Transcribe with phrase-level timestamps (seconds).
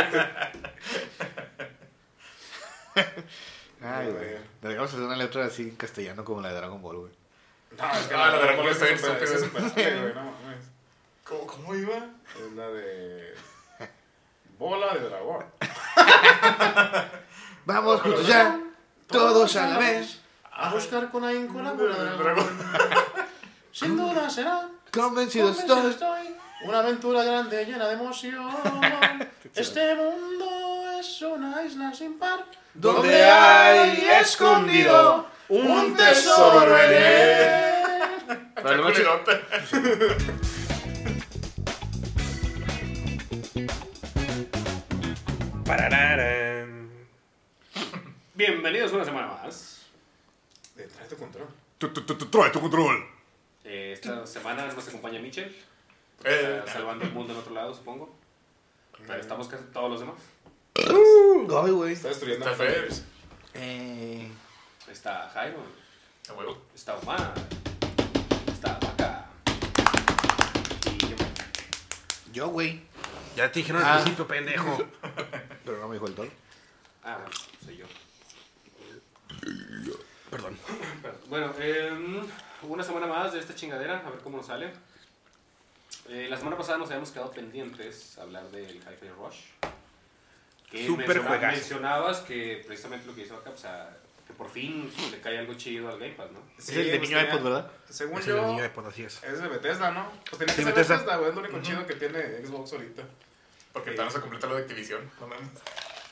[3.82, 4.36] Ay, güey.
[4.60, 7.12] Deberíamos hacer una letra así en castellano como la de Dragon Ball, güey.
[7.78, 10.00] No, es que Ah, la de Dragon Ball es está bien estúpida.
[10.00, 10.64] güey, no mames.
[11.24, 11.96] ¿Cómo, ¿Cómo iba?
[11.96, 13.34] Es la de.
[14.58, 15.44] Bola de dragón.
[17.64, 18.60] Vamos juntos ya,
[19.06, 20.20] todos a la vez.
[20.52, 22.18] A buscar con ahínco la bola de dragón.
[22.18, 22.58] Dragón.
[23.72, 24.68] Sin duda será.
[24.92, 25.90] Convencido convencido estoy.
[25.92, 26.36] estoy.
[26.64, 28.50] Una aventura grande llena de emoción.
[29.54, 30.46] Este mundo
[31.00, 32.44] es una isla sin par.
[32.74, 38.38] Donde hay escondido un tesoro en él.
[38.62, 38.90] Pero.
[48.34, 49.82] Bienvenidos una semana más.
[50.76, 51.46] Eh, Trae tu control.
[51.78, 53.04] Tu- tu- tu- tu- Trae tu control.
[53.64, 55.54] Eh, esta semana nos acompaña Mitchell.
[56.24, 58.14] Eh, salvando el mundo en otro lado, supongo.
[59.06, 60.16] Pero estamos casi todos los demás.
[60.76, 61.92] Ay, güey.
[61.92, 62.64] Está destruyendo Está.
[62.64, 63.02] Félix.
[63.54, 64.30] Eh,
[64.90, 65.58] Está Jairo.
[66.28, 66.58] A huevo.
[66.74, 67.34] Está Omar.
[68.52, 69.26] Está Vaca.
[70.86, 71.16] Y yo.
[72.32, 72.80] yo, güey.
[73.36, 74.78] Ya te dijeron al principio, pendejo.
[75.64, 76.30] Pero no me dijo el toro.
[77.02, 77.30] Ah, bueno,
[77.64, 77.86] soy yo.
[80.30, 80.56] Perdón.
[81.28, 82.22] Bueno, eh,
[82.62, 84.72] una semana más de esta chingadera, a ver cómo nos sale.
[86.08, 89.70] Eh, la semana pasada nos habíamos quedado pendientes a hablar del Hi-Fi Rush.
[90.70, 94.90] Que Súper menciona- mencionabas que precisamente lo que hizo acá, o sea, que por fin
[95.10, 96.40] le cae algo chido al Game Pass, ¿no?
[96.58, 97.70] Es Sí, el de pues niño tenía- iPod, ¿verdad?
[97.88, 99.22] Según Es el yo, niño de Pod, así es.
[99.24, 100.10] es de Bethesda, ¿no?
[100.30, 100.94] Pues tiene que Sí, ser Bethesda.
[100.96, 101.28] Bethesda, güey.
[101.30, 103.02] Es lo único chido que tiene Xbox ahorita.
[103.72, 105.10] Porque te vas a completar lo de Activision.
[105.20, 105.48] No mames.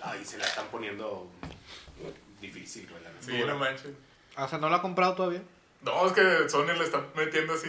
[0.03, 1.29] Ahí se la están poniendo
[2.41, 3.11] difícil, güey, la.
[3.21, 3.93] Sí, no manches.
[4.37, 5.43] Ah, O sea, ¿no lo ha comprado todavía?
[5.83, 7.69] No, es que Sony le está metiendo así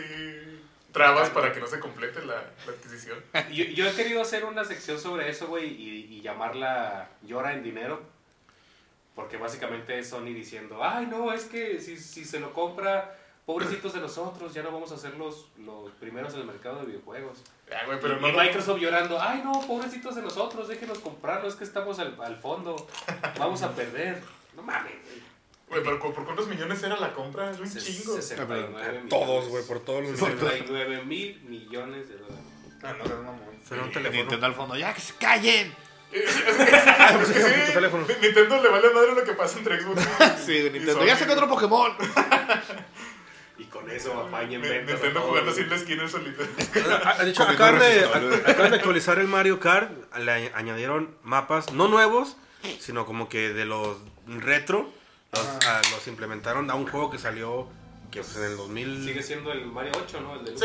[0.92, 3.20] trabas para que no se complete la, la adquisición.
[3.52, 7.64] Yo, yo he querido hacer una sección sobre eso, güey, y, y llamarla Llora en
[7.64, 8.02] Dinero.
[9.16, 13.94] Porque básicamente es Sony diciendo, ay, no, es que si, si se lo compra, pobrecitos
[13.94, 17.44] de nosotros, ya no vamos a ser los, los primeros en el mercado de videojuegos.
[17.70, 18.30] Ah, güey, pero y, no.
[18.30, 22.38] y Microsoft llorando, ay, no, pobrecitos de nosotros, déjenos comprarlo, es que estamos al, al
[22.38, 22.88] fondo,
[23.38, 24.22] vamos a perder.
[24.56, 25.29] No mames, güey.
[25.70, 27.52] Güey, pero ¿por cuántos millones era la compra?
[27.52, 28.16] Es un chingo.
[28.16, 29.10] 69 millones.
[29.10, 32.44] Todos, güey, por todos los 69 mil millones de dólares.
[32.82, 33.40] Ah, no, no, no.
[33.68, 34.20] Será un Y teléfono.
[34.20, 34.76] Nintendo al fondo.
[34.78, 35.74] ¡Ya, que se callen!
[38.22, 40.02] Nintendo le vale madre lo que pasa entre Xbox.
[40.46, 41.06] Sí, de Nintendo.
[41.06, 41.92] ¡Ya saca otro Pokémon!
[43.58, 44.96] Y con eso apañen ventas.
[44.96, 46.44] Nintendo jugando en la esquina solito.
[46.44, 48.06] De hecho, acaban de,
[48.46, 49.92] acaban de actualizar el Mario Kart.
[50.18, 52.38] Le añ- añadieron mapas, no nuevos,
[52.80, 53.98] sino como que de los
[54.28, 54.90] retro.
[55.34, 57.68] Los, ah, los implementaron a un juego que salió
[58.12, 59.06] que pues, en el 2000.
[59.06, 60.36] Sigue siendo el Mario 8, ¿no?
[60.36, 60.58] El de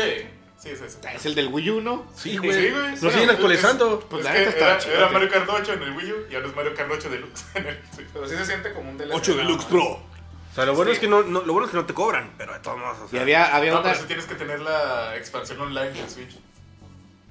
[0.57, 2.07] Sí, sí, es el del Wii U, ¿no?
[2.15, 2.51] Sí, güey.
[2.51, 2.71] Sí, güey.
[2.71, 3.99] Lo Bueno, siguen es- actualizando.
[4.09, 5.13] Pues es la que neta estaba era, chido, era tío.
[5.13, 7.67] Mario Kart 8 en el Wii U y ahora es Mario Kart 8 Deluxe en
[7.67, 8.07] el Switch.
[8.13, 9.11] Pero sí se siente como un DLC.
[9.13, 9.65] 8 nada Deluxe.
[9.65, 9.83] Pro.
[9.85, 12.33] O sea, lo bueno, es que no, no- lo bueno es que no te cobran,
[12.37, 13.89] pero de todos modos, o Y había, había No, una...
[13.89, 16.37] pero sí tienes que tener la expansión online del Switch.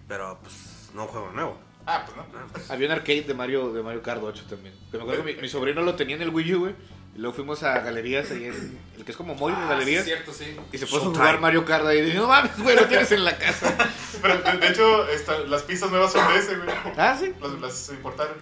[0.06, 1.58] pero pues no juego nuevo.
[1.86, 2.24] Ah, pues no.
[2.72, 4.74] Había un arcade de Mario, de Mario Kart 8 también.
[4.90, 6.74] Pero me acuerdo que mi, mi sobrino lo tenía en el Wii U, güey.
[7.14, 8.78] Y luego fuimos a galerías ahí en...
[8.96, 10.04] El que es como Moy de Ah, galerías.
[10.04, 10.56] sí, cierto, sí.
[10.72, 11.98] y se puso a jugar Mario Kart ahí.
[11.98, 13.76] Y dije, no mames, güey, lo tienes en la casa.
[14.22, 16.68] Pero de, de hecho, esta- las pistas nuevas son de ese, güey.
[16.96, 17.32] ah, sí.
[17.40, 18.34] Las, las importaron.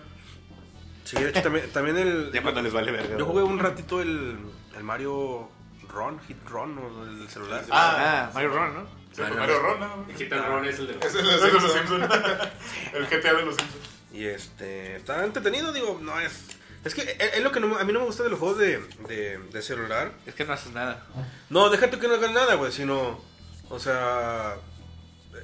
[1.04, 2.30] Sí, de hecho también, también el...
[2.32, 3.18] Ya cuando les vale verga.
[3.18, 4.38] Yo jugué un ratito el,
[4.76, 5.50] el Mario
[5.88, 7.62] Ron, Hit Ron, o el celular.
[7.70, 8.86] Ah, Mario Run, ¿no?
[9.12, 10.06] Sí, Mario Ron, ¿no?
[10.08, 11.04] El Hit Run es el de los...
[11.04, 12.06] Es el de los Simpsons.
[12.94, 13.88] El GTA de los Simpsons.
[14.14, 16.46] Y este, está entretenido, digo, no es...
[16.84, 18.58] Es que es, es lo que no- a mí no me gusta de los juegos
[18.58, 18.78] de,
[19.08, 20.12] de, de celular.
[20.26, 21.06] Es que no haces nada.
[21.50, 23.22] No, déjate que no hagan nada, güey, sino...
[23.68, 24.56] O sea...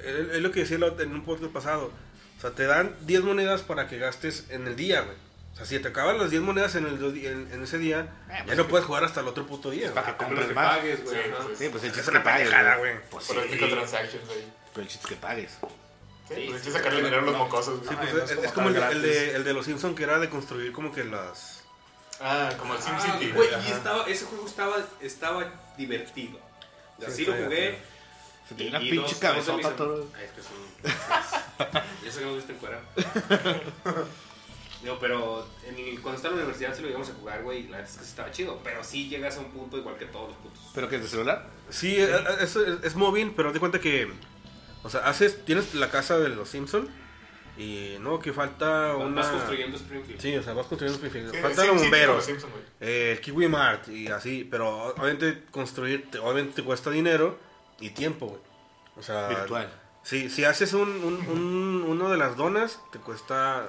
[0.03, 1.91] Es, es lo que decía en un podcast pasado.
[2.37, 5.15] O sea, te dan 10 monedas para que gastes en el día, güey.
[5.53, 8.33] O sea, si te acaban las 10 monedas en, el, en, en ese día, Eh,
[8.39, 9.93] ya pues no que- puedes jugar hasta el otro puto día.
[9.93, 10.17] para güey.
[10.17, 10.77] que compres más.
[10.77, 11.15] pagues, güey.
[11.15, 11.43] Sí, ajá.
[11.45, 12.77] pues, Sí, pues el chiste es que pagues, güey.
[12.77, 12.93] güey.
[13.09, 13.57] Pues Por sí, ahí.
[14.73, 15.57] pero el chiste que pagues.
[16.29, 17.79] Sí, Sí, pues hay sí, que sacarle dinero a los mocosos.
[17.87, 20.03] Sí, pues no es, es es como el, el de, el de los Simpsons que
[20.03, 21.63] era de construir como que las...
[22.21, 23.31] Ah, como el Ah, SimCity.
[23.31, 23.67] güey, Ajá.
[23.67, 26.37] y estaba, ese juego estaba, estaba divertido.
[26.97, 27.79] O sea, Sí, sí lo jugué.
[28.47, 30.07] Se te dio una pinche dos- cabezota todo.
[30.17, 31.83] Ay, es que son...
[32.05, 32.79] Ya sé que nos viste en fuera.
[34.81, 37.63] Digo, pero en el- cuando estaba en la universidad sí lo íbamos a jugar, güey.
[37.63, 38.59] La verdad es que sí estaba chido.
[38.63, 40.61] Pero sí llegas a un punto igual que todos los puntos.
[40.73, 41.47] ¿Pero que es de celular?
[41.69, 42.09] Sí, es,
[42.41, 44.11] es, es móvil, pero de cuenta que...
[44.83, 46.89] O sea, haces, tienes la casa de los Simpsons
[47.57, 49.21] y no, que falta Vas- una...
[49.21, 50.21] Vas construyendo Springfield.
[50.21, 51.35] Sí, o sea, vas construyendo Springfield.
[51.35, 52.37] Sí, los con bomberos, güey.
[52.79, 57.37] eh, el Kiwi Mart y así, pero obviamente construir, te- obviamente te cuesta dinero
[57.81, 58.41] y tiempo, güey.
[58.97, 59.69] O sea, Virtual.
[60.03, 63.67] Sí, si haces un, un- un- uno de las donas, te cuesta,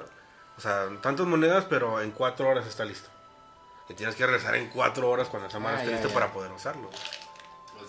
[0.56, 3.08] o sea, tantas monedas, pero en cuatro horas está listo.
[3.88, 6.14] Y tienes que regresar en cuatro horas cuando esa madre Ah, esté ya.
[6.14, 6.88] para poder usarlo.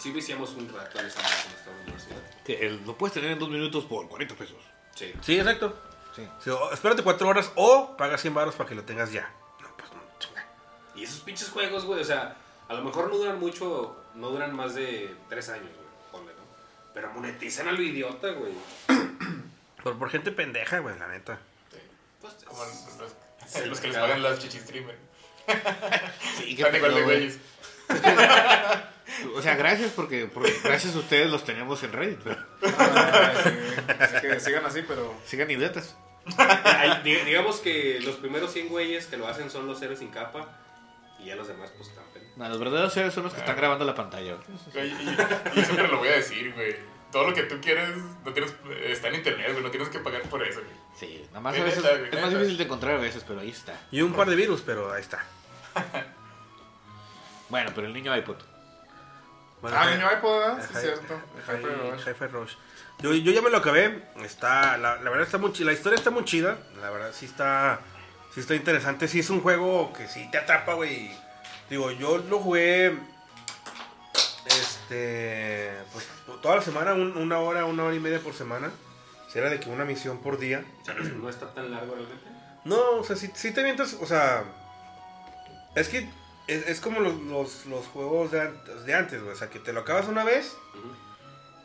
[0.01, 2.17] Sí viciamos un rato en esa madre cuando estaba en la universidad.
[2.45, 4.57] Que el- lo puedes tener en dos minutos por 40 pesos.
[4.95, 5.13] Sí.
[5.21, 5.77] Sí, exacto.
[6.15, 6.27] Sí.
[6.43, 9.31] Sí, o- espérate cuatro horas o paga 100 baros para que lo tengas ya.
[9.61, 10.45] No, pues no, chinga.
[10.95, 12.35] Y esos pinches juegos, güey, o sea,
[12.67, 16.41] a lo mejor no duran mucho, no duran más de tres años, güey, ponle, ¿no?
[16.93, 18.53] Pero monetizan a lo idiota, güey.
[19.83, 21.39] Por, por gente pendeja, güey, la neta.
[22.21, 23.13] Pues, Como los, los-
[23.47, 24.97] Sí, los que les pagan las chichistreamers.
[26.37, 27.37] Sí, Están igual de güeyes.
[29.35, 32.19] O sea, gracias porque, porque gracias a ustedes los teníamos en Reddit.
[32.23, 32.37] Pero
[32.77, 34.27] Ah, sí.
[34.27, 35.13] Que sigan así, pero.
[35.25, 35.95] sigan idiotas.
[37.03, 40.47] Digamos que los primeros 100 güeyes que lo hacen son los héroes sin capa
[41.19, 42.23] y ya los demás, pues, tampen.
[42.35, 44.37] No, los verdaderos héroes son los que están grabando la pantalla.
[44.73, 45.15] Güey, Y, y
[45.55, 46.75] yo siempre lo voy a decir, güey.
[47.11, 47.89] Todo lo que tú quieres
[48.25, 48.53] no tienes,
[48.85, 49.63] está en internet, güey.
[49.63, 50.73] No tienes que pagar por eso, güey.
[50.97, 53.23] Sí, nada más a Sí, veces neta, güey, es más difícil de encontrar a veces,
[53.27, 53.77] pero ahí está.
[53.91, 55.23] Y un par de virus, pero ahí está.
[57.51, 58.37] Bueno, pero el niño iPod.
[59.61, 60.67] Bueno, Ah, hi- niño iPod, ¿verdad?
[60.67, 61.21] Sí, cierto.
[62.09, 62.53] Hyper Rush.
[62.99, 64.03] Yo, yo ya me lo acabé.
[64.23, 65.67] Está, la, la verdad está muy chida.
[65.67, 66.57] La historia está muy chida.
[66.81, 67.79] La verdad sí está,
[68.33, 69.07] sí está interesante.
[69.07, 71.11] Sí es un juego que sí te atrapa, güey.
[71.69, 72.97] Digo, yo lo jugué,
[74.45, 76.07] este, pues
[76.41, 78.71] toda la semana, un- una hora, una hora y media por semana.
[79.31, 80.63] Si era de que una misión por día.
[80.81, 82.25] O sea, no está tan largo realmente.
[82.65, 84.43] No, o sea, si, si te mientas, o sea,
[85.75, 86.09] es que
[86.53, 88.51] es, es como los, los, los juegos de,
[88.85, 89.33] de antes, güey.
[89.33, 90.55] O sea, que te lo acabas una vez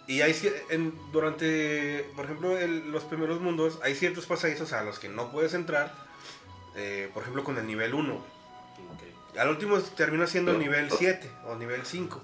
[0.06, 0.34] y hay
[0.70, 5.30] en, durante, por ejemplo, el- los primeros mundos, hay ciertos pasadizos a los que no
[5.32, 5.92] puedes entrar.
[6.76, 8.14] eh, por ejemplo, con el nivel 1.
[8.14, 9.38] Ok.
[9.38, 12.22] Al último termina siendo el nivel 7 o nivel 5.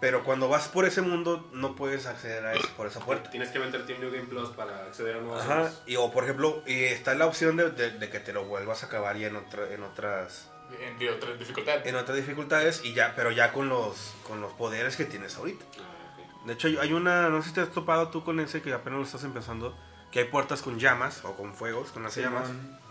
[0.00, 3.30] Pero cuando vas por ese mundo, no puedes acceder a eso, por esa puerta.
[3.30, 6.24] Tienes que meterte en New Game Plus para acceder a nuevos Ajá, y, o por
[6.24, 9.28] ejemplo, y está la opción de, de- de que te lo vuelvas a acabar ya
[9.28, 10.50] en, otra, en otras
[10.80, 11.86] En de otra dificultad.
[11.86, 15.64] en otras dificultades y ya, pero ya con los con los poderes que tienes ahorita.
[15.78, 16.44] Ah.
[16.46, 18.98] De hecho, hay- una, no sé si te has topado tú con ese que apenas
[18.98, 19.76] lo estás empezando,
[20.10, 22.48] que hay puertas con llamas o con fuegos, con las llamas.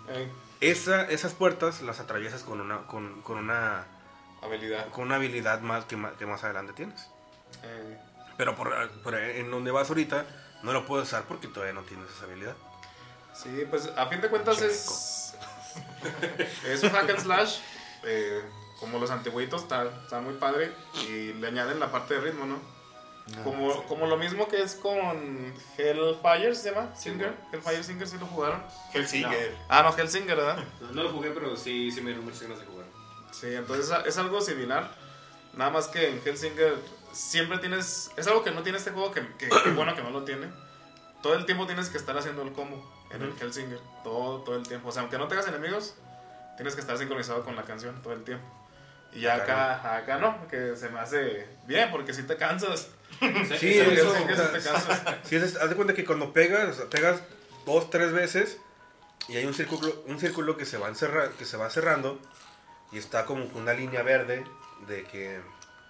[0.09, 0.31] Ey,
[0.61, 3.85] Esa, esas puertas las atraviesas con una con, con una
[4.41, 4.89] habilidad.
[4.89, 7.09] con una habilidad más que, más que más adelante tienes.
[7.63, 7.97] Ey.
[8.37, 10.25] Pero por, por en donde vas ahorita
[10.63, 12.55] no lo puedes usar porque todavía no tienes esa habilidad.
[13.35, 14.85] Sí, pues a fin de cuentas es.
[16.65, 17.57] Es un hack and slash.
[18.03, 18.41] eh,
[18.79, 20.71] como los antiguitos, está, está muy padre.
[21.07, 22.59] Y le añaden la parte de ritmo, ¿no?
[23.45, 26.93] Como, como lo mismo que es con Hellfire, ¿se llama?
[26.93, 27.33] Singer.
[27.53, 28.61] Hellfire Singer, ¿sí lo jugaron?
[28.93, 29.55] Hellsinger.
[29.69, 30.61] Ah, no, Hellsinger, ¿verdad?
[30.81, 32.85] No, no lo jugué, pero sí, sí me dieron muchas ganas de jugar.
[33.31, 34.91] Sí, entonces es- es algo similar.
[35.53, 36.75] Nada más que en Hellsinger
[37.13, 38.11] siempre tienes.
[38.17, 40.47] Es algo que no tiene este juego, que, que, que bueno que no lo tiene.
[41.21, 42.83] Todo el tiempo tienes que estar haciendo el combo
[43.13, 43.80] en el Hellsinger.
[44.04, 44.89] Todo, todo el tiempo.
[44.89, 45.95] O sea, aunque no tengas enemigos,
[46.57, 48.45] tienes que estar sincronizado con la canción todo el tiempo.
[49.13, 52.88] Y ya acá, acá no, que se me hace bien, porque si te cansas.
[53.60, 55.01] Sí, En eso, o sea, sí te cansas.
[55.24, 57.21] Sí, es- haz de cuenta que cuando pegas, o sea, pegas
[57.65, 58.57] dos, tres veces
[59.30, 62.19] y hay un círculo, un círculo que se va encerra- que se va cerrando
[62.92, 64.44] y está como con una línea verde
[64.88, 65.39] de que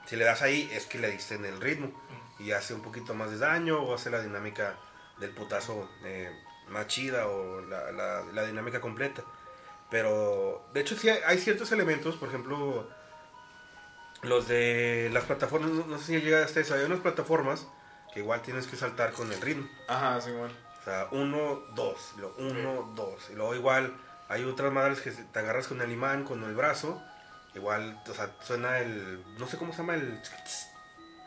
[0.06, 1.92] si le das ahí es que le diste en el ritmo
[2.40, 4.76] y hace un poquito más de daño o hace la dinámica
[5.20, 6.30] del putazo eh,
[6.70, 9.24] más chida o la, la- la dinámica completa.
[9.90, 12.88] Pero de hecho sí hay, hay ciertos elementos, por ejemplo,
[14.22, 17.68] los de las plataformas, no, no sé si llega hasta eso, hay unas plataformas
[18.14, 19.68] que igual tienes que saltar con el ritmo.
[19.88, 20.54] Ajá, sí, bueno.
[20.80, 23.30] O sea, uno, dos, luego uno, dos.
[23.30, 23.94] Y luego igual
[24.30, 27.02] hay otras madres que te agarras con el imán, con el brazo.
[27.56, 30.20] Igual, o sea, suena el, no sé cómo se llama el...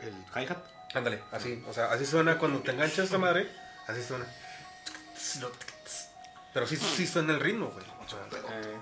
[0.00, 0.58] El hi-hat.
[0.94, 3.50] Ándale, así, o sea, así suena cuando te enganchas esa madre,
[3.86, 4.26] así suena.
[6.54, 7.84] Pero sí, sí suena el ritmo, güey.
[7.86, 8.78] Eh,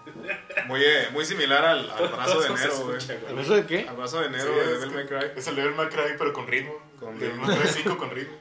[0.67, 2.99] muy, eh, muy similar al, al brazo de enero, güey.
[3.29, 3.89] ¿El beso de qué?
[3.89, 5.31] Al brazo de enero Sí, de es Devil May Cry.
[5.37, 6.75] Es el Devil May Cry, pero con ritmo.
[7.01, 7.47] Con Devil ritmo.
[7.47, 8.37] May Cry 5 con ritmo.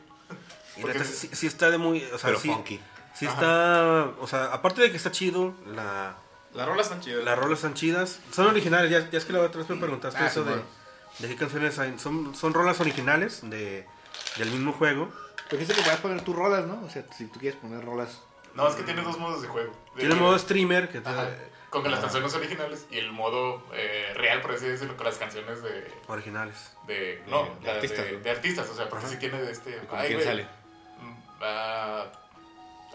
[0.81, 2.79] Porque sí, sí está de muy, o sea, Pero sí, funky.
[3.15, 6.15] sí está, o sea, aparte de que está chido, la,
[6.53, 7.23] Las rolas están chidas.
[7.23, 10.19] las rolas están chidas, son originales, ya, ya es que la otra vez me preguntaste
[10.19, 13.85] Ah, eso sí, de, qué canciones hay, son, son rolas originales de,
[14.37, 15.11] del mismo juego.
[15.53, 16.83] Pero dijiste que puedes poner tus rolas, ¿no?
[16.83, 18.21] O sea, si tú quieres poner rolas.
[18.55, 19.71] No, es que tiene dos modos de juego.
[19.95, 21.29] Tiene el modo streamer, que te- Ajá,
[21.69, 25.61] con las canciones originales y el modo eh, real, por así decirlo, con las canciones
[25.61, 25.91] de.
[26.07, 26.71] originales.
[26.87, 28.19] de no, de artistas, de, ¿no?
[28.19, 29.77] de artistas, o sea, porque si tiene de este.
[29.87, 30.47] ¿Con ay, quién güey, sale?
[31.41, 32.05] ah,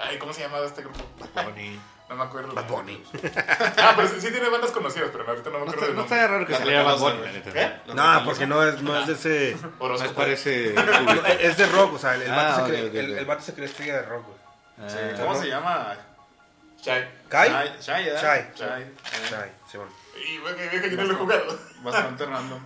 [0.01, 0.99] ay, ¿cómo se llama este grupo?
[1.35, 1.79] Bonnie.
[2.09, 2.55] No me acuerdo.
[2.55, 3.03] Bad Bunny.
[3.77, 5.97] Ah, pero sí, sí tiene bandas conocidas, pero ahorita no me No acuerdo está, del
[5.97, 7.33] no está raro que saliera Bad Bunny, la güey.
[7.35, 7.53] neta.
[7.53, 7.93] ¿Qué?
[7.95, 9.57] No, porque no es, no es de ese...
[9.63, 10.11] No Horóscopo.
[10.11, 10.73] es parece.
[10.75, 13.19] no, es de rock, o sea, el, el Ah, vato, se cree, ok, el, ok.
[13.19, 14.39] el vato se cree estrella de rock, güey.
[14.91, 15.41] Sí, Ah, ¿Cómo ¿no?
[15.41, 15.97] se llama?
[16.81, 17.09] Chai.
[17.29, 17.49] ¿Kai?
[17.51, 18.23] Shai, Shai, ¿verdad?
[18.23, 18.51] Shai.
[18.55, 18.93] Shai, eh,
[19.31, 19.93] Shai, sí, bueno.
[20.25, 21.59] Y bueno, vieja, yo no lo he jugado.
[21.83, 22.61] Bastante random.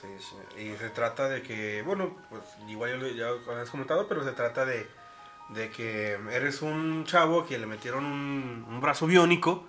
[0.00, 0.62] Sí, sí.
[0.62, 4.24] Y se trata de que, bueno, pues igual ya lo ya lo habías comentado, pero
[4.24, 4.88] se trata de,
[5.54, 9.66] de que eres un chavo que le metieron un, un brazo biónico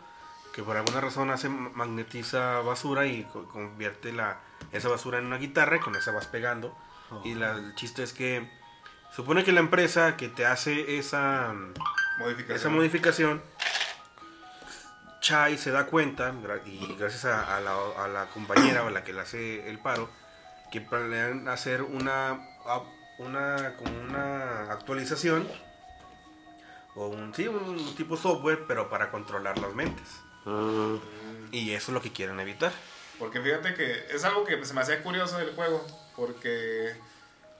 [0.54, 4.40] que por alguna razón hace magnetiza basura y co- convierte la,
[4.74, 6.78] esa basura en una guitarra y con esa vas pegando.
[7.24, 8.50] Y la- el chiste es que
[9.16, 11.54] supone que la empresa que te hace esa,
[12.20, 12.58] Modificación.
[12.58, 13.42] esa modificación,
[15.22, 16.34] Chai se da cuenta,
[16.66, 17.74] y gracias a, a la,
[18.04, 20.10] a la compañera o la que le hace el paro,
[20.72, 22.32] que planean hacer una,
[22.66, 22.82] a-
[23.20, 25.48] una, como una actualización,
[26.95, 30.21] o un, sí, un tipo software, pero para controlar las mentes.
[31.51, 32.71] Y eso es lo que quieren evitar.
[33.19, 35.86] Porque fíjate que es algo que se me hacía curioso del juego.
[36.15, 36.95] Porque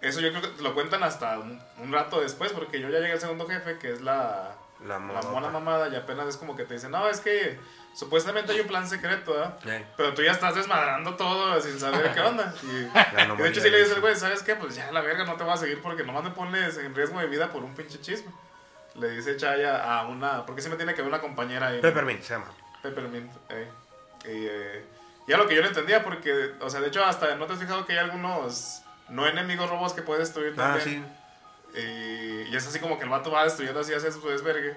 [0.02, 2.52] eso yo creo que te lo cuentan hasta un, un rato después.
[2.54, 5.90] Porque yo ya llegué al segundo jefe, que es la, La la mona mamada.
[5.90, 7.60] Y apenas es como que te dicen, no, es que
[7.94, 9.60] supuestamente hay un plan secreto, ¿verdad?
[9.68, 12.54] Eh, Pero tú ya estás desmadrando todo sin saber qué onda.
[12.64, 14.56] Y, y de hecho, sí le dices güey, ¿sabes qué?
[14.56, 17.20] Pues ya la verga no te voy a seguir porque nomás me pones en riesgo
[17.20, 18.32] de vida por un pinche chisme.
[18.96, 20.46] Le dice Chaya a una.
[20.46, 21.80] Porque siempre tiene que ver una compañera ahí.
[21.82, 22.52] Peppermint se llama.
[22.82, 23.68] Peppermint, eh.
[24.26, 24.86] Y, eh,
[25.28, 27.60] ya lo que yo no entendía, porque, o sea, de hecho, hasta no te has
[27.60, 31.06] fijado que hay algunos no enemigos robots que puedes destruir Ah, también.
[31.74, 31.80] sí.
[31.80, 34.76] Y, y es así como que el vato va destruyendo así, hace su desvergue.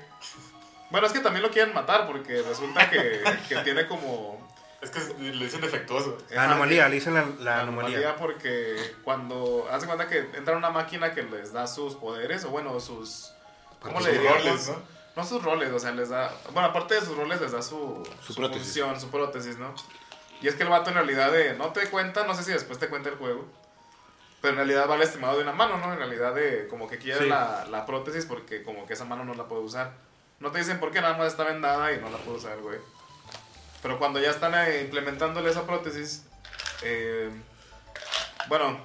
[0.91, 4.49] Bueno, es que también lo quieren matar, porque resulta que, que tiene como.
[4.81, 6.19] Es que le dicen defectuoso.
[6.31, 7.97] La anomalía, le dicen la, la La anomalía.
[7.99, 12.51] anomalía porque cuando hace cuenta que entra una máquina que les da sus poderes, o
[12.51, 13.33] bueno, sus.
[13.85, 14.43] ¿Cómo le diríamos?
[14.45, 14.95] roles, ¿no?
[15.17, 16.33] No sus roles, o sea, les da.
[16.53, 18.63] Bueno, aparte de sus roles, les da su, Su prótesis.
[18.67, 19.73] función, su prótesis, ¿no?
[20.41, 22.79] Y es que el vato en realidad de, no te cuenta, no sé si después
[22.79, 23.45] te cuenta el juego,
[24.41, 25.93] pero en realidad va al estimado de una mano, ¿no?
[25.93, 27.29] En realidad de como que quiere Sí.
[27.29, 29.93] la, la prótesis porque como que esa mano no la puede usar.
[30.41, 32.79] No te dicen por qué, nada más está vendada y no la puede usar, güey.
[33.83, 36.25] Pero cuando ya están eh, implementándole esa prótesis,
[36.83, 37.31] eh,
[38.49, 38.79] bueno,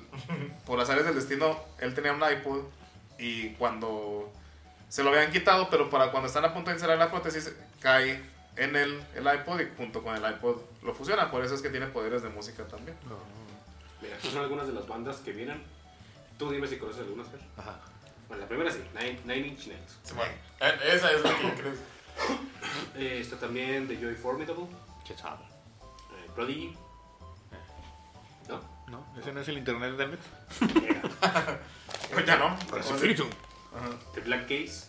[0.66, 2.62] por las áreas del destino, él tenía un iPod
[3.18, 4.32] y cuando
[4.88, 8.22] se lo habían quitado, pero para cuando están a punto de instalar la prótesis, cae
[8.56, 11.30] en el, el iPod y junto con el iPod lo fusiona.
[11.30, 12.96] Por eso es que tiene poderes de música también.
[14.00, 15.62] Mira, estas son algunas de las bandas que vienen.
[16.38, 17.40] Tú dime si conoces algunas, Fer.
[17.56, 17.80] Ajá.
[18.28, 19.98] Bueno, la primera sí, Nine, Nine Inch Nails.
[20.60, 21.72] Eh, Esa es la que creo.
[22.96, 24.66] Eh, está también The Joy Formidable,
[25.06, 25.44] ¿Qué sabe?
[25.44, 26.76] eh, Prodigy.
[28.48, 28.60] ¿No?
[28.88, 29.06] ¿No?
[29.20, 30.26] ¿Ese no es el internet de Netflix?
[32.12, 32.56] Pues ya no.
[32.70, 33.24] Para O sea, espíritu.
[33.74, 33.88] ajá.
[34.14, 34.86] The Black Case,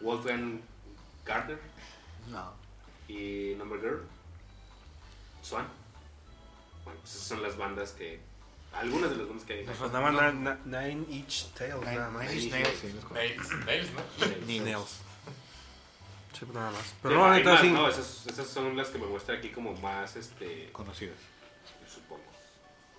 [0.00, 0.60] Wolfgang
[1.24, 1.58] Gardner
[2.28, 2.52] No.
[3.08, 4.02] y Number Girl,
[5.42, 5.66] Swan.
[6.84, 8.20] Bueno, pues esas son las bandas que.
[8.72, 9.66] Algunas de las bandas que hay.
[9.66, 12.22] Nada más na- na- Nine Inch Tails, nada más.
[12.28, 13.14] Nine Inch Nails, sí, los conozco.
[13.14, 14.64] Nails, Nails, ¿no?
[14.64, 14.88] Nails.
[16.32, 16.80] Sí, pues nada más.
[17.02, 17.70] Pero Pero no, hay neta, más, sí.
[17.70, 21.16] no, esas, esas son las que me muestra aquí como más, este, Conocidos.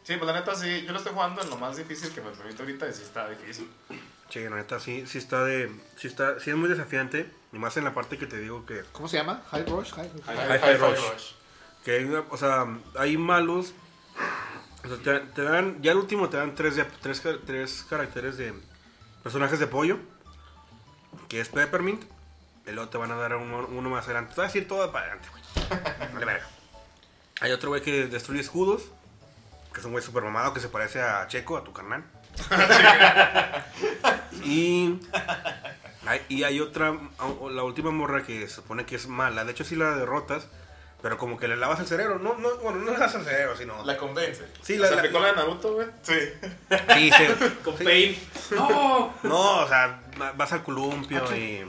[0.04, 2.32] Sí, pues la neta sí, yo lo estoy jugando en lo más difícil que me
[2.32, 3.70] permite ahorita y sí está difícil.
[4.30, 5.72] Sí, la neta, sí, sí está de.
[5.96, 7.30] Sí, está, sí es muy desafiante.
[7.54, 8.84] Y más en la parte que te digo que.
[8.92, 9.44] ¿Cómo se llama?
[9.52, 9.92] High Rush.
[9.94, 11.32] High Hi-Fi Hi-Fi Rush.
[11.86, 12.66] Que hay una- o sea,
[12.98, 13.74] hay malos.
[14.84, 15.82] O sea, te, te dan.
[15.82, 18.54] Ya al último te dan tres, de- tres, tres caracteres de
[19.22, 19.98] personajes de pollo.
[21.30, 22.04] Que es Peppermint.
[22.66, 24.32] Y luego te van a dar uno, uno más adelante.
[24.32, 26.38] Te voy a decir todo para adelante, güey.
[27.42, 28.84] Hay otro güey que destruye escudos.
[29.74, 32.04] Que es un güey super mamado que se parece a Checo, a tu carnal.
[34.44, 35.00] y,
[36.06, 36.96] hay, y hay otra,
[37.52, 39.46] la última morra que se supone que es mala.
[39.46, 40.48] De hecho, sí la derrotas,
[41.02, 42.20] pero como que le lavas el cerebro.
[42.20, 43.84] No, no, bueno, no le lavas el cerebro, sino.
[43.86, 44.46] La convence.
[44.62, 45.88] sí, ¿Se la, la- aplicó la de Naruto, güey?
[46.02, 46.14] Sí.
[46.94, 47.84] sí, se- Con sí.
[47.84, 48.18] Pain.
[48.52, 49.14] ¡No!
[49.24, 51.66] No, o sea, va- vas al columpio y.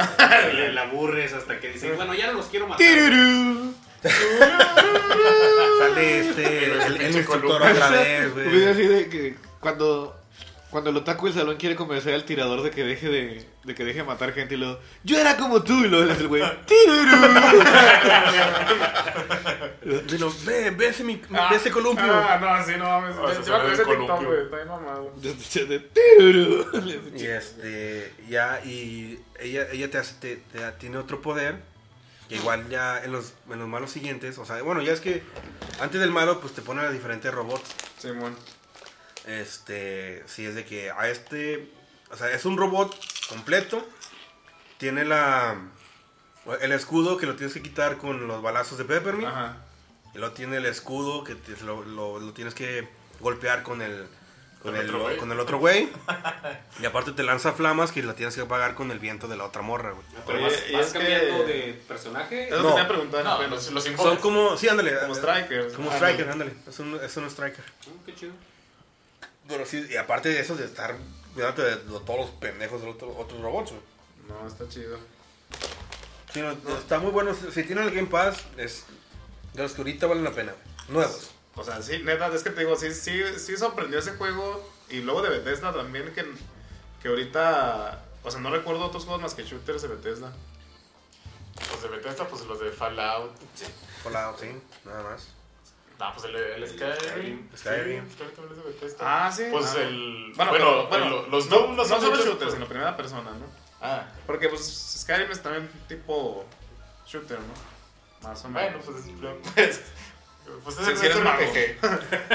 [0.54, 2.78] Le aburres hasta que dicen, bueno, ya no los quiero matar.
[5.78, 6.64] Sale este.
[6.86, 8.64] El El, instructor otra vez, güey.
[8.66, 10.16] así de que cuando
[10.70, 13.84] cuando el otaku del salón quiere convencer al tirador de que deje de, de que
[13.84, 16.28] deje de matar gente y luego yo era como tú y luego le hace el
[16.28, 16.44] güey
[20.06, 22.04] Dilo, ve, ve ese, mi- ve ese columpio.
[22.14, 23.16] Ah, no, sí, no mames.
[23.18, 24.42] Ah, Yo me ese TikTok, güey.
[24.42, 25.12] Está bien mamado.
[27.16, 31.56] Y este, ya, y ella, ella te hace, te, te- tiene otro poder,
[32.30, 35.22] que igual ya en los, en los malos siguientes, o sea, bueno, ya es que
[35.80, 37.68] antes del malo, pues te ponen a diferentes robots.
[37.98, 38.36] Simón.
[39.26, 41.70] Este, si es de que a este,
[42.10, 42.96] o sea, es un robot
[43.28, 43.86] completo,
[44.78, 45.56] tiene la,
[46.60, 49.56] el escudo que lo tienes que quitar con los balazos de Peppermint, Ajá.
[50.14, 52.88] y luego tiene el escudo que te- lo, lo- lo tienes que
[53.20, 54.06] golpear con el,
[54.62, 55.16] con, Con el, otro güey.
[55.16, 55.88] con el otro güey.
[56.80, 59.44] y aparte te lanza flamas que la tienes que apagar con el viento de la
[59.44, 60.04] otra morra, güey.
[60.26, 62.44] Pero Oye, vas, vas es que- cambiando de personaje.
[62.44, 62.62] Es lo No.
[62.62, 63.24] que te iba a preguntar.
[63.24, 63.50] No, apenas.
[63.72, 64.98] los, los Son como, sí, ándale.
[65.00, 65.72] Como strikers.
[65.74, 66.32] Como Ah, striker, no.
[66.32, 66.52] ándale.
[66.68, 67.64] Es un, es un striker.
[67.86, 68.32] Mm, qué chido.
[69.48, 70.94] Pero sí, y aparte de eso, de estar
[71.34, 73.82] cuidándote de todos los pendejos de otro- otros robots, güey.
[74.28, 74.98] No, está chido.
[76.32, 77.34] Sí, no, está muy bueno.
[77.34, 78.84] Si si tienen el Game Pass, es
[79.54, 80.52] de los que ahorita valen la pena.
[80.52, 80.92] güey.
[80.98, 81.30] Nuevos.
[81.60, 84.66] O sea, sí, neta, es que te digo, sí, sí, sí sorprendió ese juego.
[84.88, 86.24] Y luego de Bethesda también, que,
[87.02, 88.02] que ahorita.
[88.22, 90.32] O sea, no recuerdo otros juegos más que shooters de Bethesda.
[91.70, 93.32] Los de Bethesda, pues los de Fallout.
[94.02, 94.46] Fallout, sí,
[94.86, 95.28] nada más.
[95.98, 97.48] No, pues el, el Skyrim.
[97.54, 98.08] Skyrim.
[98.08, 99.26] Sí, Skyrim también es de Bethesda.
[99.26, 99.44] Ah, sí.
[99.52, 99.82] Pues Ah.
[99.82, 100.32] el.
[100.34, 103.30] Bueno, Bueno, pero, bueno, el- los no, no solo hecho shooters, por- sino primera persona,
[103.32, 103.46] ¿no?
[103.82, 104.62] Ah, Porque pues
[105.02, 106.46] Skyrim es también tipo
[107.06, 108.28] shooter, ¿no?
[108.28, 108.84] Más o menos.
[108.86, 109.54] bueno, pues.
[109.54, 109.80] Pues,
[110.64, 111.40] pues Si, si eres es mago.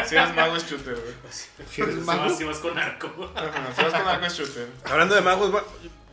[0.07, 1.13] Si eres mago es shooter, güey.
[1.69, 3.31] Si eres Si mago, vas, si vas con arco.
[3.35, 4.67] Ajá, Si vas con algo es shooter.
[4.85, 5.63] Hablando de magos, va-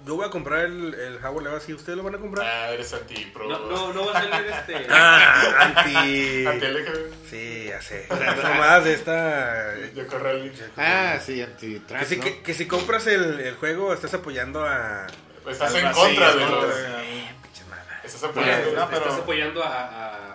[0.05, 1.75] yo voy a comprar el, el Hogwarts Legacy.
[1.75, 2.45] ¿Ustedes lo van a comprar?
[2.45, 3.49] Ah, eres anti-pro.
[3.49, 4.87] No, no, no va a salir este.
[4.91, 6.45] Ah, anti.
[6.47, 7.13] Anti-LGB.
[7.31, 8.09] Sí, ya sé.
[8.43, 9.77] Nomás de esta.
[9.95, 10.51] Yo corralí.
[10.77, 12.25] Ah, sí, Que anti-trans, si, ¿no?
[12.25, 15.07] que, que si compras el, el juego, estás apoyando a.
[15.49, 16.51] Estás en contra de los.
[16.51, 17.83] Mamá.
[18.03, 18.73] Estás apoyando.
[18.73, 20.32] no, pero- Estás apoyando a-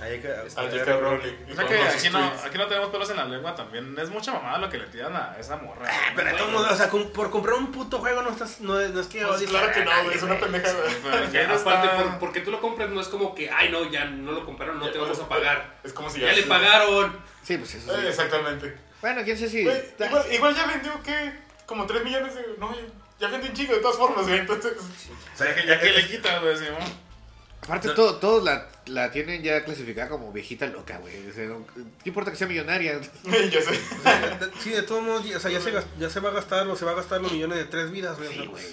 [0.00, 0.96] Ahí que- J.K.
[0.98, 1.34] Rowling.
[1.50, 3.96] O sea que aquí no, aquí no tenemos pelos en la lengua también.
[3.98, 5.86] Es mucha mamada lo que le tiran a esa morra.
[5.90, 8.60] Ah, Pero de todos modos, o sea, com- por comprar un puto juego no estás.
[8.60, 9.24] No, es- no es que.
[9.26, 10.76] Pues claro que no, nadie, güey, es una pendejada.
[11.02, 13.90] Pero no Aparte, está- por- porque tú lo compras, no es como que, ay, no,
[13.90, 15.78] ya no lo compraron, no te vamos a pagar.
[15.82, 17.16] Es como si Ya le pagaron.
[17.42, 18.06] Sí, pues eso Eh, sí.
[18.08, 18.76] exactamente.
[19.00, 19.64] Bueno, quién sabe si...
[19.64, 21.32] Güey, igual, igual ya vendió, ¿qué?
[21.66, 22.44] Como 3 millones de.
[22.58, 22.82] No, ya-
[23.20, 24.38] ya vendió un chingo de todas formas, güey.
[24.40, 24.72] Entonces.
[24.76, 27.07] O sea, Ya que, ya que le quita, güey, sí, ¿no?
[27.62, 31.28] Aparte, todo- todos la, la tienen ya clasificada como viejita loca, güey.
[31.28, 31.66] O sea, no-
[32.02, 32.98] ¿Qué importa que sea millonaria?
[33.24, 33.80] ya sé.
[33.98, 36.30] o sea, de- de- Sí, de todos modos, o sea, ya se, ya se va
[36.30, 38.32] a gastar o se va a gastar los millones de tres vidas, güey.
[38.32, 38.64] Sí, güey.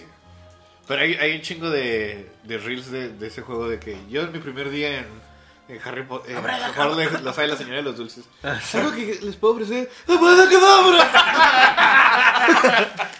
[0.87, 4.21] Pero hay, hay un chingo de, de reels de, de ese juego de que yo
[4.21, 5.05] en mi primer día en,
[5.67, 8.25] en Harry Potter, Hogwarts los hay la señora de los dulces.
[8.43, 9.89] Algo que les puedo ofrecer.
[10.07, 11.11] ¡Abada cadabra!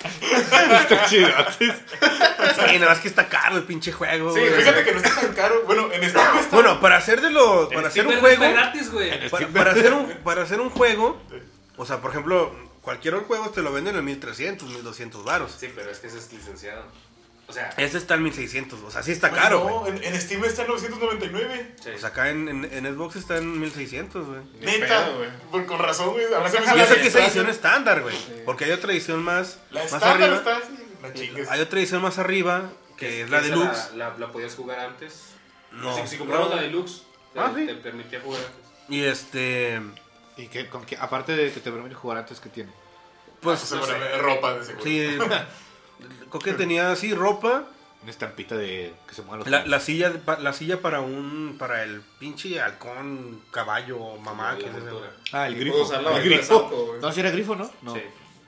[0.81, 1.29] Está chido.
[1.57, 1.67] Sí,
[2.79, 4.33] nada más que está caro el pinche juego.
[4.33, 4.53] Sí, güey.
[4.53, 5.63] fíjate que no está tan caro.
[5.65, 6.55] Bueno, en Steam está.
[6.55, 7.69] Bueno, para hacer de lo.
[7.69, 8.43] Para hacer un juego.
[8.43, 9.29] está gratis, güey.
[9.29, 11.21] Para, para hacer un, para hacer un juego.
[11.77, 15.55] O sea, por ejemplo, cualquier juego te lo venden en 1300, 1200 varos.
[15.57, 16.83] Sí, pero es que ese es licenciado.
[17.47, 18.81] O sea, Ese está en 1600.
[18.81, 19.91] O sea, sí está caro, No, güey.
[19.97, 21.75] en, en Steam está en 999.
[21.83, 21.89] sí.
[21.95, 24.39] O sea, acá en, en, en Xbox está en 1600, güey.
[24.61, 25.09] Neta.
[25.09, 25.29] güey.
[25.51, 26.25] Por- con razón, güey.
[26.25, 28.15] Y la que es edición estándar, güey.
[28.45, 30.35] Porque hay otra edición más, La más estándar arriba.
[30.37, 30.85] está así.
[31.03, 31.49] La chingues.
[31.51, 33.91] Hay otra edición más arriba, que es la Esa deluxe.
[33.95, 35.25] La, la, la podías jugar antes.
[35.71, 35.95] No.
[35.95, 36.55] Si, si comprabas No.
[36.55, 37.03] la deluxe,
[37.33, 37.65] te, Ah, sí.
[37.67, 38.65] te permitía jugar antes.
[38.89, 39.81] Y este.
[40.37, 42.71] ¿Y qué, con qué- aparte de que te permite jugar antes que tiene?
[43.41, 44.83] Pues, pone ropa de seguro.
[44.83, 45.17] sí.
[46.29, 47.65] Creo que tenía así ropa.
[48.01, 51.55] Una estampita de que se muevan los La, la silla pa- la silla para un
[51.57, 54.71] para el pinche halcón caballo mamá que es.
[55.31, 55.91] Ah, el grifo.
[56.15, 56.97] el grifo.
[57.01, 57.71] No, si era grifo, ¿no?
[57.81, 57.95] No.
[57.95, 58.01] Sí.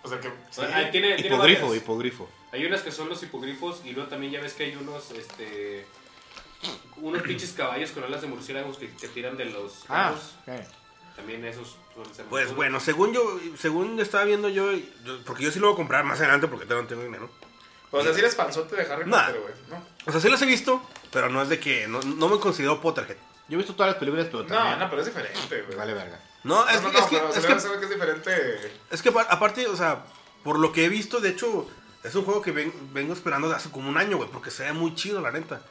[0.03, 0.27] O sea que.
[0.51, 0.61] sí.
[0.61, 2.29] Ah, tiene, Hipogrifo, hipogrifo.
[2.51, 5.85] Hay unas que son los hipogrifos y luego también ya ves que hay unos, este,
[6.97, 10.35] unos pinches caballos con alas de murciélagos que, que tiran de los Ah, carros.
[10.65, 10.75] ok.
[11.15, 15.51] También esos suelen ser Pues bueno, según yo según estaba viendo yo, yo- porque yo
[15.51, 17.29] sí lo voy a comprar más adelante porque todavía no tengo dinero.
[17.91, 19.25] O sea, si eres fanzote de Harry Nah.
[19.27, 19.53] Potter, güey.
[19.69, 19.83] ¿no?
[20.05, 22.81] O sea, sí los he visto, pero no es de que no, no me considero
[22.81, 23.17] Potterhead.
[23.47, 24.79] Yo he visto todas las películas, pero No, también...
[24.79, 25.77] no, pero es diferente, güey.
[25.77, 26.19] Vale, verga.
[26.43, 28.71] No, es No, no, es que, pero se es que- es diferente.
[28.91, 30.03] es que pa- aparte, o sea,
[30.43, 31.65] por lo que he visto, de hecho,
[32.03, 34.63] es un juego que ven- vengo esperando de hace como un año, güey, porque se
[34.65, 35.61] ve muy chido, la neta.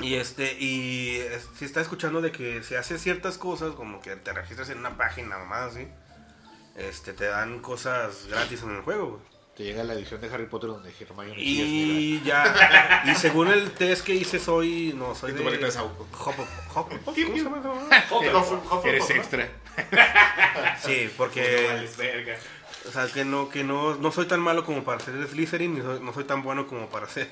[0.00, 4.16] Y este, y es- si está escuchando de que se hace ciertas cosas, como que
[4.16, 5.86] te registras en una página nomás así,
[6.76, 9.31] este, te dan cosas gratis en el juego, güey.
[9.56, 11.46] Te llega la edición de Harry Potter donde Hermione es.
[11.46, 15.58] Y ya, y según el test que hice, soy, no, soy Y tu de.
[15.68, 17.14] Hufflepuff, Hufflepuff,
[18.86, 19.48] Eres extra.
[20.82, 21.86] Sí, porque,
[22.88, 25.80] o sea, que no, que no, no soy tan malo como para ser Slytherin, ni
[25.82, 27.28] soy- no soy tan bueno como para ser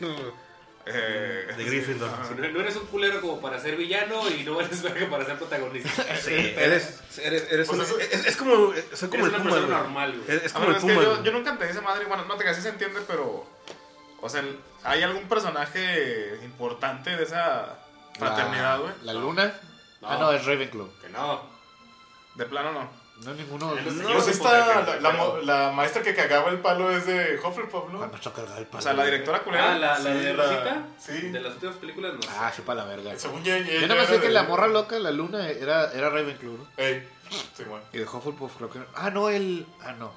[0.87, 2.11] Eh, de Gryffindor.
[2.27, 5.25] Si no, no eres un culero como para ser villano y no vales verga para
[5.25, 5.91] ser protagonista.
[6.23, 9.51] Sí, eres, eres, eres, Pues un- eso- es, es como, soy como Eres el una
[9.51, 9.69] Puma, güey.
[9.71, 10.37] normal, güey.
[10.39, 12.07] Es, es a como ver, el es que Puma, yo, yo nunca entendí esa madre.
[12.07, 13.47] Bueno, no te así se entiende, pero.
[14.23, 14.43] O sea,
[14.85, 17.79] ¿hay algún personaje importante de esa
[18.19, 18.93] fraternidad, güey?
[19.03, 19.55] La luna.
[20.01, 20.09] No.
[20.09, 20.89] Ah, no, es Ravenclaw.
[21.01, 21.43] Que no.
[22.35, 22.91] De plano no.
[23.25, 23.75] No, ninguno.
[23.75, 27.39] No, No, Pues esta, la, la mo- la maestra que cagaba el palo es de
[27.39, 27.99] Hufflepuff, ¿no?
[27.99, 28.79] Cuando está cargado el palo.
[28.79, 29.73] O sea, la directora culera.
[29.73, 30.87] Ah, la, la de la- Rosita.
[30.99, 31.13] sí.
[31.29, 32.21] De las últimas películas, no.
[32.39, 33.19] Ah, sí, para la verga.
[33.19, 35.93] Según yo, Yo nada más era sé que de- la morra loca, la luna, era,
[35.93, 36.67] era Ravenclaw, ¿no?
[36.79, 37.07] Ey,
[37.57, 37.85] sí, bueno.
[37.93, 38.87] Y de Hufflepuff creo que no.
[38.95, 39.67] Ah, no, el...
[39.83, 40.13] Ah, no.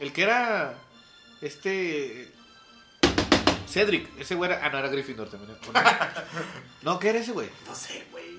[0.00, 0.74] El que era...
[1.40, 2.32] Este...
[3.68, 4.18] Cedric.
[4.18, 4.64] Ese güey era...
[4.64, 5.52] Ah, no, era Gryffindor también.
[5.52, 5.72] ¿o
[6.82, 7.50] No, no ¿qué era ese güey?
[7.66, 8.37] No sé, güey.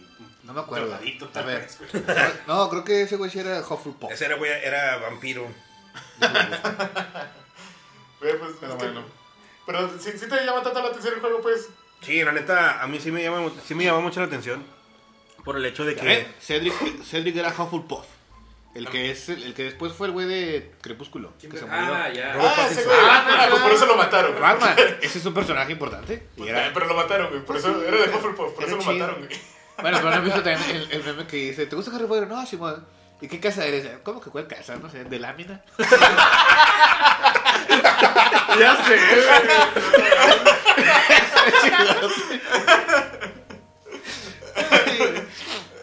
[0.49, 0.88] No me acuerdo.
[0.88, 1.77] Drogadicto, tal vez.
[2.47, 4.12] No, creo que ese güey sí era Hufflepuff.
[4.12, 5.47] Ese era, güey, era vampiro.
[8.19, 9.03] Güey, pues, Pero es que- bueno.
[9.65, 11.69] Pero si, si te llama tanto la atención el juego, pues.
[12.01, 14.63] Sí, la neta, a mí sí me llama, sí me llama mucho la atención.
[15.45, 16.12] Por el hecho de que.
[16.13, 16.27] ¿Eh?
[16.41, 18.05] Cedric, Cedric era Hufflepuff.
[18.75, 21.31] El que, es, el, el que después fue el güey de Crepúsculo.
[21.39, 21.69] Que se murió.
[21.95, 22.33] Ah, ya.
[22.38, 22.97] Ah, ese güey.
[23.01, 24.31] Ah, Ah, pues por eso lo mataron.
[24.31, 24.41] güey.
[24.43, 24.75] Batman.
[25.01, 26.27] Ese es un personaje importante.
[26.38, 26.71] Y Eh, era...
[26.73, 27.45] Pero lo mataron, güey.
[27.45, 28.93] Por eso era de Hufflepuff, por Era eso lo chido.
[29.07, 29.39] mataron, güey.
[29.81, 32.27] Bueno, pero no he visto también el, el meme que dice, ¿te gusta Harry Potter?
[32.27, 32.85] No, Simón.
[33.21, 33.87] ¿Y qué casa eres?
[34.03, 34.75] ¿Cómo que cuál casa?
[34.77, 35.61] No sé, ¿de lámina?
[38.59, 38.97] Ya sé,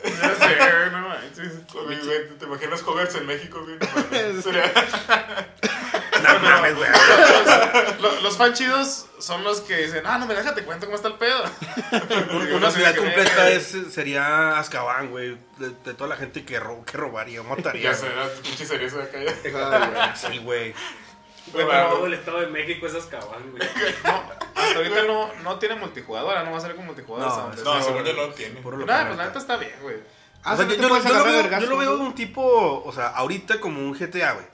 [0.04, 1.66] Ya sé, no manches.
[1.72, 3.76] Güey, güey, ¿Te imaginas Hogwarts en México, güey?
[3.78, 3.86] No
[6.40, 6.88] mames, güey.
[8.26, 11.14] Los, fan chidos son los que dicen, ah, no me déjate cuento cómo está el
[11.14, 11.42] pedo.
[12.56, 15.38] Una ciudad completa es, sería Azkaban, güey.
[15.58, 17.82] De, de toda la gente que, ro- que robaría, mataría.
[17.90, 20.14] Ya sé, era pinche esa de acá.
[20.16, 20.74] Sí, güey.
[21.52, 23.68] Bueno, pero Todo el estado de México es Azkaban, güey.
[24.04, 24.22] no,
[24.54, 27.54] hasta ahorita no, no tiene multijugador, ahora no va a ser con multijugador.
[27.56, 28.60] No, No, según yo no tiene.
[28.60, 29.96] Local, pues la neta está bien, güey.
[30.42, 33.58] Ah, o sea, ¿no yo, lo veo, yo lo veo un tipo, o sea, ahorita
[33.60, 34.46] como un GTA, güey.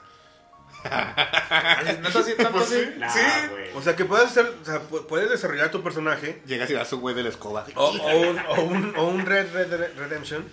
[0.83, 2.79] Neta sí, tanto Pues sí.
[2.83, 2.93] sí.
[2.99, 3.19] Nah, Sí.
[3.51, 3.69] güey.
[3.75, 6.41] O sea, que puedes hacer, o sea, pu- puedes desarrollar tu personaje.
[6.45, 7.65] Llegas y vas a un güey de la escoba.
[7.75, 10.45] O, o un, o, un, o un Red, Red, Red Redemption.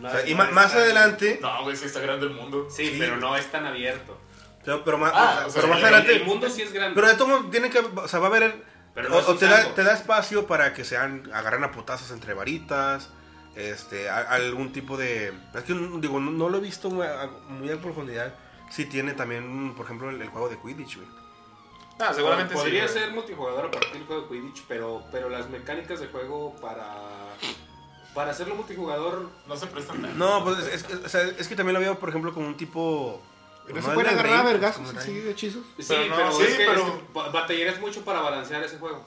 [0.00, 1.38] No, O sea, y no más tan- adelante.
[1.40, 2.68] No, güey, sí está grande el mundo.
[2.70, 2.96] Sí, Sí.
[2.98, 4.18] pero no es tan abierto.
[4.64, 6.16] Pero, pero más, Ah, o sea, o sea, pero más el- El, adelante.
[6.16, 6.94] el mundo sí es grande.
[6.94, 7.78] Pero de todo modo, tiene que.
[7.78, 8.76] O sea, va a haber.
[8.94, 11.30] Pero no o te, da, te da espacio para que sean.
[11.32, 13.10] Agarren a putazos entre varitas.
[13.54, 15.32] Este, a- algún tipo de.
[15.54, 18.34] Es que digo, no, no lo he visto muy a, muy a profundidad.
[18.70, 21.08] Sí tiene también, por ejemplo, el, el juego de Quidditch, güey.
[21.98, 22.60] Ah, seguramente sí.
[22.60, 26.54] Podría ser multijugador a partir del juego de Quidditch, pero, pero las mecánicas de juego
[26.60, 26.94] para,
[28.14, 30.14] para hacerlo multijugador No se prestan nada.
[30.14, 32.56] No, pues es, es- o sea, es que también lo veo, por ejemplo, como un
[32.56, 33.22] tipo.
[33.68, 35.12] ¿No es se pueden de agarrar a como así Drake.
[35.22, 35.64] de hechizos?
[35.78, 38.62] Sí, Pero pero, no, es, sí, que, es pero- que ba- batallarías mucho para balancear
[38.62, 39.02] ese juego.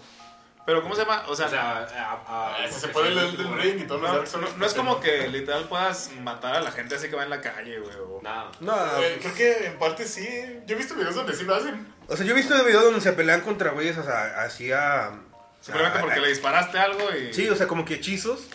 [0.65, 1.23] Pero ¿cómo se llama?
[1.27, 3.61] O sea, O sea, a- a- Ah, si se puede leer el multijugador.
[3.65, 6.95] ring y todo no, no- no es como que literal puedas matar a la gente
[6.95, 7.95] así que va en la calle, güey.
[7.95, 8.51] o- No.
[8.59, 10.27] No, Eh, pues, creo que en parte sí.
[10.67, 11.87] Yo he visto videos donde sí lo hacen.
[12.07, 15.11] o sea, yo he visto videos donde se pelean contra güeyes, o sea, así a.
[15.61, 17.33] Simplemente a- porque a- le disparaste algo y...
[17.33, 18.47] Sí, o sea, como que hechizos,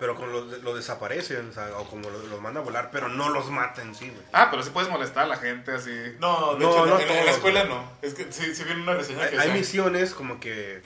[0.00, 3.08] pero con los, lo desaparecen, o sea, o como los los manda a volar, pero
[3.08, 4.22] no los maten, sí, güey.
[4.32, 5.90] Ah, pero sí puedes molestar a la gente así.
[6.18, 7.74] No, de No, hecho, no en, en la todos, escuela güey.
[7.74, 7.92] no.
[8.02, 10.82] Es que sí, sí viene una reseña Hay, que hay sea- misiones como que.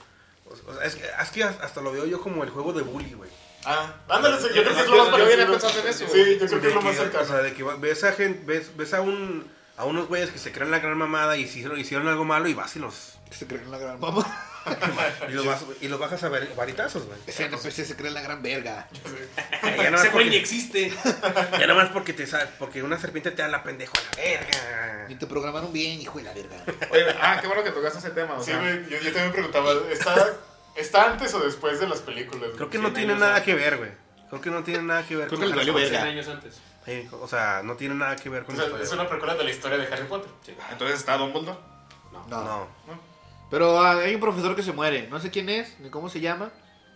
[0.67, 3.13] O sea, es, que- es que hasta lo veo yo como el juego de bully,
[3.13, 3.29] güey.
[3.65, 5.51] Ah, ándale, yo creo que es Yo- lo más yo vine parecido.
[5.51, 6.05] pensando en eso.
[6.11, 7.25] Sí, yo creo que es lo más o cercano.
[7.25, 10.37] sea, de que va- ves a gente, ves, ves a un a unos güeyes que
[10.37, 13.47] se creen la gran mamada y hicieron, hicieron algo malo y vas y los Se
[13.47, 14.25] creen la gran mamá.
[15.29, 17.19] y los, vas- y los bajas a ver, varitazos, güey.
[17.27, 18.87] Ese NPC se cree la gran verga.
[19.61, 20.89] Ya nada Ese más güey ni porque, existe.
[21.51, 22.25] ya nada más porque te
[22.59, 25.05] porque una serpiente te da la pendejo a la verga.
[25.09, 26.55] Ni te programaron bien, hijo de la verga.
[26.91, 28.35] Oye, ah, qué bueno que tocaste ese tema.
[28.35, 30.27] O Sí, sea, güey, yo, yo también preguntaba, ¿está,
[30.75, 32.51] ¿está antes o después de las películas?
[32.55, 33.43] Creo que no tiene nada antes.
[33.45, 33.91] que ver, güey.
[34.29, 36.03] Creo que no tiene nada que ver Creo con que les la valió historia.
[36.05, 36.23] verga.
[36.23, 36.61] 100 años antes.
[36.85, 39.43] Sí, o sea, no tiene nada que ver con O sea, es una precuela de
[39.43, 40.29] la historia de Harry Potter.
[40.71, 41.57] entonces está Dumbledore.
[42.29, 42.43] No.
[42.43, 42.67] No.
[43.53, 45.07] Pero ah, hay un profesor que se muere.
[45.09, 46.49] No sé quién es, ni cómo se llama.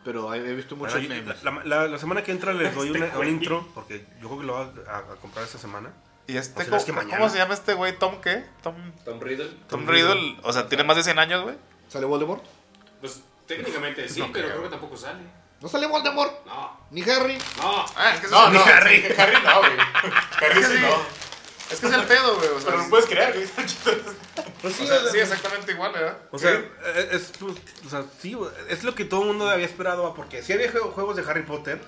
[0.04, 1.44] Pero he visto muchos Bueno, yo- memes.
[1.44, 3.30] la, la- la semana que entra les doy Este una- un güey.
[3.30, 5.92] intro porque yo creo que lo voy a, a comprar esta semana.
[6.26, 7.18] ¿Y este O sea, cómo, es que mañana.
[7.18, 8.00] cómo se llama este güey?
[8.00, 8.44] ¿Tom qué?
[8.64, 8.74] Tom,
[9.06, 9.52] Tom Riddle.
[9.70, 10.38] Tom Riddle.
[10.42, 11.56] O sea, tiene más de 100 años, güey.
[11.90, 12.44] ¿Sale Voldemort?
[13.02, 14.58] Pues técnicamente sí, No pero creo.
[14.58, 15.20] creo que tampoco sale.
[15.62, 16.46] ¿No sale Voldemort?
[16.48, 16.80] No.
[16.92, 17.38] ¿Ni Harry?
[17.62, 17.86] No.
[17.96, 19.04] Ah, es que, No, no, Harry.
[19.06, 19.16] Harry.
[19.18, 19.72] Harry no, güey.
[20.42, 20.82] Harry Sí.
[20.82, 21.27] no.
[21.72, 22.50] Es que es el pedo, güey.
[22.50, 23.48] O sea, Pero es- puedes crear, güey.
[24.62, 26.18] Pues o sea, sí, exactamente igual, ¿verdad?
[26.32, 26.52] O sea,
[26.96, 27.54] es, es, pues,
[27.86, 28.36] o sea, sí,
[28.70, 31.44] es lo que todo el mundo había esperado, porque sí había jue- juegos de Harry
[31.44, 31.80] Potter,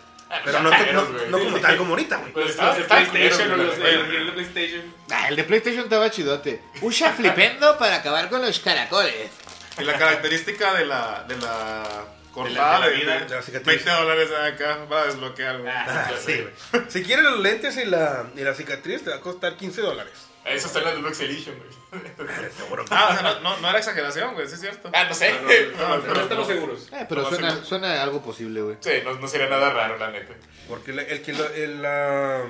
[0.45, 2.31] pero no, no, no como tal como ahorita, güey.
[2.33, 4.93] Pero de está PlayStation, el de PlayStation.
[5.09, 6.61] Ah, el de PlayStation estaba chidote.
[6.81, 9.31] Usha flipendo para acabar con los caracoles.
[9.79, 12.05] Y la característica de la, de la
[12.43, 13.65] cortada de de, la vida, de de la cicatriz.
[13.85, 15.71] 20 dólares acá va a desbloquear, güey.
[15.73, 16.33] Ah, Sí,
[16.71, 16.85] güey.
[16.89, 20.13] Si quieres los lentes y la, y la cicatriz, te va a costar 15 dólares.
[20.45, 22.01] Eso está en la Deluxe Edition, güey.
[22.57, 24.89] Seguro Ah, o sea, no, no, no era exageración, güey, sí es cierto.
[24.93, 25.31] Ah, no sé.
[25.77, 26.87] No, No, pero estamos seguros.
[26.91, 28.77] Eh, pero No, suena, algo posible, güey.
[28.79, 30.33] Sí, no, no sería nada raro, la neta.
[30.67, 32.45] Porque la- el que lo- el, la-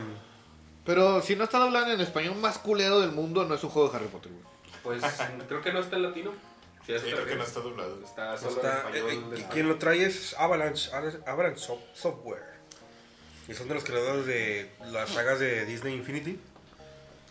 [0.86, 3.90] Pero si no está doblado en español más culero del mundo, no es un juego
[3.90, 4.44] de Harry Potter, güey.
[4.84, 5.02] Pues
[5.48, 6.34] creo que no está en latino.
[6.98, 8.00] Sí, Sí, creo que no está doblado.
[8.04, 9.34] Está solo Está- en eh, español.
[9.34, 10.90] eh, de- quien lo trae es Avalanche,
[11.28, 12.44] Avalanche Soft- Software.
[13.48, 16.40] Y son de los creadores de las sagas de Disney Infinity.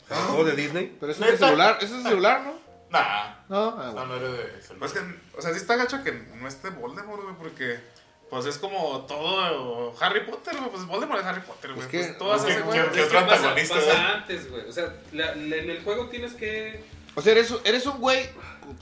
[0.05, 0.97] O sea, el juego de Disney.
[1.01, 2.53] Pero eso es de celular, eso es de celular, ¿no?
[2.91, 3.35] Nah.
[3.49, 4.07] No, ah, No, bueno.
[4.07, 4.79] no era de celular.
[4.79, 5.01] Pues que,
[5.37, 7.79] o sea, sí está gacho que no esté Voldemort, güey, porque
[8.31, 10.71] pues es como todo Harry Potter, güey.
[10.71, 11.85] Pues Voldemort es Harry Potter, güey.
[11.85, 12.91] Es que- pues todas esas, güey.
[12.93, 14.07] ¿Qué otro pasa, antagonista, pasa güey?
[14.15, 14.69] antes, güey.
[14.69, 16.83] O sea, la- la- en el juego tienes que...
[17.15, 18.29] O sea, eres, eres un güey,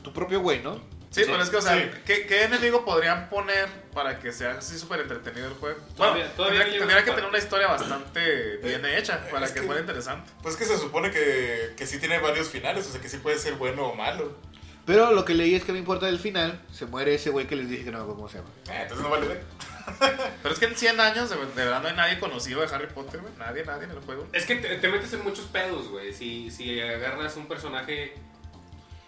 [0.03, 0.77] tu propio güey, ¿no?
[1.11, 1.89] Sí, pero es que, o sea, Sí.
[2.05, 5.79] ¿qué, qué enemigo podrían poner para que sea así súper entretenido el juego?
[5.97, 9.61] Todavía- bueno, todavía tendría, que, tendría tener una historia bastante bien hecha para es que
[9.61, 10.31] que- fuera interesante.
[10.43, 13.39] Pues que se supone que, que sí tiene varios finales, o sea que sí puede
[13.39, 14.37] ser bueno o malo.
[14.85, 17.57] Pero lo que leí es que no importa el final, se muere ese güey que
[17.57, 18.51] les dije que no cómo se llama.
[18.71, 19.41] Eh, entonces no vale.
[20.43, 22.87] Pero es que en 100 años, de, de verdad, no hay nadie conocido de Harry
[22.89, 23.33] Potter, güey.
[23.39, 24.27] Nadie, nadie en el juego.
[24.33, 26.13] Es que te, te metes en muchos pedos, güey.
[26.13, 28.15] Si, si agarras un personaje...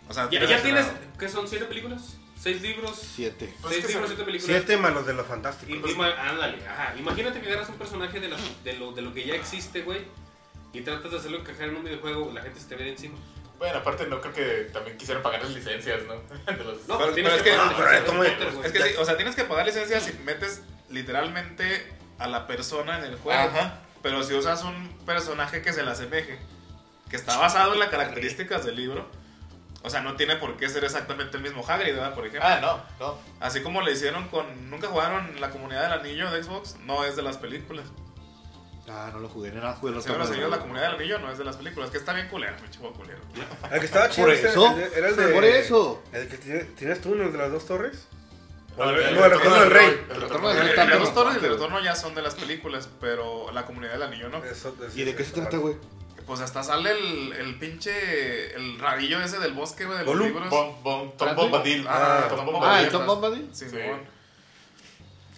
[0.08, 0.86] O sea, Ya, ya tienes...
[1.18, 1.46] ¿Qué son?
[1.48, 2.16] ¿Siete películas?
[2.40, 2.96] ¿Seis libros?
[2.96, 3.52] Siete.
[3.60, 4.56] Pues seis es libros, siete películas.
[4.56, 5.90] Siete malos de los fantásticos.
[5.90, 6.94] Y- ima- ándale, ajá.
[6.96, 10.02] Imagínate que agarras un personaje de, la- de, lo, de lo que ya existe, güey.
[10.72, 13.18] Y tratas de hacerlo encajar en un videojuego, la gente se te ve de encima.
[13.58, 16.14] Bueno, aparte no creo que también quisieran pagar las licencias, ¿no?
[16.52, 18.30] De los- No, Pero- tienes pero es que- pagar pero güey.
[18.64, 22.98] Es que sí, o sea, tienes que pagar licencia si metes literalmente a la persona
[22.98, 23.40] en el juego.
[23.40, 23.80] Ajá.
[24.02, 26.38] Pero si usas un personaje que se le asemeje,
[27.10, 29.10] que está basado en las características del libro,
[29.82, 32.14] o sea, no tiene por qué ser exactamente el mismo Hagrid, ¿verdad?
[32.14, 32.48] Por ejemplo.
[32.48, 33.18] Ah, no, no.
[33.40, 34.70] Así como le hicieron con...
[34.70, 36.76] ¿Nunca jugaron la comunidad del anillo de Xbox?
[36.84, 37.86] No es de las películas.
[38.90, 41.36] Ah, no lo jugué, no jugué los Señor, señores, la comunidad del anillo no es
[41.38, 41.90] de las películas.
[41.90, 43.18] Que está bien culero, mi chico culero.
[43.70, 45.26] El que estaba chido Por eso, el era el de.
[45.28, 46.02] por eso.
[46.12, 48.06] El que tiene- tienes tú, el de las dos torres.
[48.78, 50.06] No, No, el retorno del rey.
[50.08, 50.74] El retorno del rey.
[50.76, 50.88] rey.
[50.88, 54.02] Los dos torres y el retorno ya son de las películas, pero la comunidad del
[54.04, 54.42] anillo no.
[54.42, 55.76] Eso- ¿Y de qué se trata, güey?
[56.28, 58.54] Pues hasta sale el, el pinche.
[58.54, 60.48] El rabillo ese del bosque, güey, de los libros.
[60.50, 61.42] Bom, bom, Tom Brandy.
[61.42, 61.86] Bombadil.
[61.88, 62.68] Ah, Tom Tom Bombadil.
[62.76, 62.88] Ah, el.
[62.90, 63.48] Tom Bombadil.
[63.52, 63.76] Sí, Sí.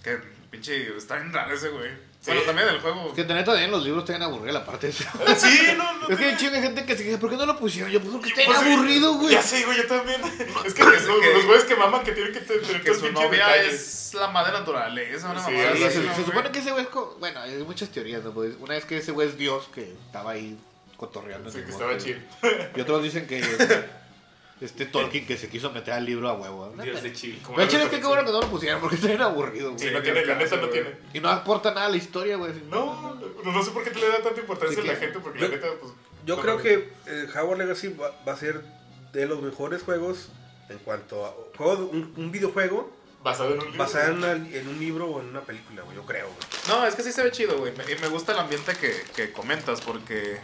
[0.02, 0.18] Que
[0.50, 0.96] pinche.
[0.96, 1.90] Está bien raro ese, güey.
[2.20, 2.26] Sí.
[2.32, 3.08] Bueno, también del juego.
[3.08, 5.10] Es que neta también los libros te van a aburrir la parte esa.
[5.36, 6.08] Sí, no, no.
[6.08, 7.90] Es que hay gente que se queja, ¿por qué no lo pusieron?
[7.90, 9.32] Yo, pues porque está Pues aburrido, güey.
[9.32, 10.20] Ya sé, güey, yo también.
[10.66, 13.00] Es que Que- los, que- los güeyes que maman que tienen que tener Que todo
[13.00, 16.24] su novia es la madre naturaleza, una Sí, mamada algo Sí, así, se, ¿no, se
[16.26, 17.06] supone que ese güey es como...
[17.14, 18.32] Bueno, hay muchas teorías, ¿no?
[18.32, 20.58] Pues una es que ese güey es Dios, que estaba ahí
[21.00, 21.50] cotorreando.
[21.50, 22.22] en que estaba chill.
[22.76, 23.84] Y otros dicen que este,
[24.60, 26.72] este Tolkien que se quiso meter al libro a huevo.
[26.76, 26.82] ¿no?
[26.82, 27.40] Dios de chill.
[27.56, 29.80] Pero chile es que qué bueno que no lo pusieron, porque está bien aburrido, güey.
[29.88, 30.90] Sí, no tiene, la neta no tiene.
[31.14, 32.52] Y no aporta nada a la historia, güey.
[32.68, 35.18] No, no, no sé por qué te le da tanta importancia Sí, a la gente,
[35.20, 35.92] porque Yo- la neta, pues.
[36.26, 38.62] Yo creo que eh, Hogwarts Legacy va, va a ser
[39.14, 40.28] de los mejores juegos
[40.68, 43.78] en cuanto a juego de- un, un videojuego Basado en un libro.
[43.78, 45.96] basado en, una- en un libro o en una película, güey.
[45.96, 46.38] Yo creo, güey.
[46.68, 47.72] No, es que sí se ve chido, güey.
[47.90, 50.38] Y me gusta el ambiente que, que comentas porque...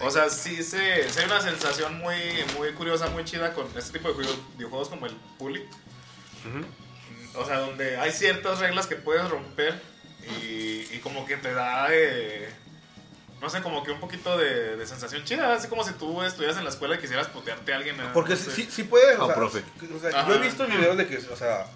[0.00, 2.16] O sea, sí se, sí hay una sensación muy,
[2.58, 5.64] muy curiosa, muy chida con este tipo de juegos- videojuegos como el Puli.
[7.36, 9.80] O sea, donde hay ciertas reglas que puedes romper
[10.42, 11.88] y, y como que te da...
[11.90, 12.48] eh,
[13.40, 15.52] no sé, como que un poquito de, de sensación chida.
[15.52, 17.96] Así como si tú estuvieras en la escuela y quisieras putearte a alguien.
[18.14, 18.50] Porque No sí, sé.
[18.52, 19.58] sí, sí puedes, o Ah, sea, profe.
[19.94, 21.66] o sea, yo he visto videos de que, o sea,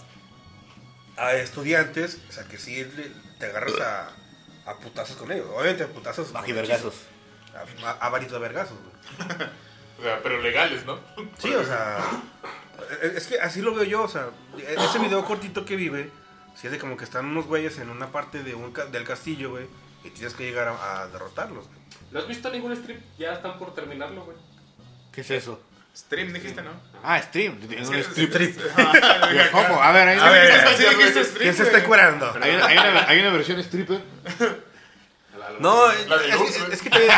[1.16, 2.86] a estudiantes, o sea, que sí
[3.38, 4.10] te agarras a,
[4.70, 5.46] a putazos con ellos.
[5.52, 6.32] Obviamente a putazos.
[6.32, 6.94] Bajivergazos.
[7.54, 9.48] A, a, a varios de vergazos, güey.
[9.98, 11.00] O sea, pero legales, ¿no?
[11.38, 11.98] Sí, o sea,
[13.02, 16.12] es es que así lo veo yo, o sea, ese video cortito que vive,
[16.54, 19.50] si es de como que están unos güeyes en una parte de un del castillo,
[19.50, 19.66] güey,
[20.04, 21.66] y tienes que llegar a, a derrotarlos.
[21.66, 21.78] güey.
[22.12, 23.00] ¿No has visto ningún strip?
[23.18, 24.36] Ya están por terminarlo, güey.
[25.10, 25.60] ¿Qué es eso?
[25.96, 26.70] Stream, dijiste, ¿no?
[27.02, 27.58] Ah, stream.
[27.68, 28.56] Es un que- strip.
[28.76, 29.82] Ah, ¿Cómo?
[29.82, 32.32] A ver, hay A una, ver, Sí, dijiste stream, ¿Quién se está curando?
[32.40, 34.00] hay una, hay una- hay una versión stripper.
[35.60, 37.10] No, es, La de es- es- es que también,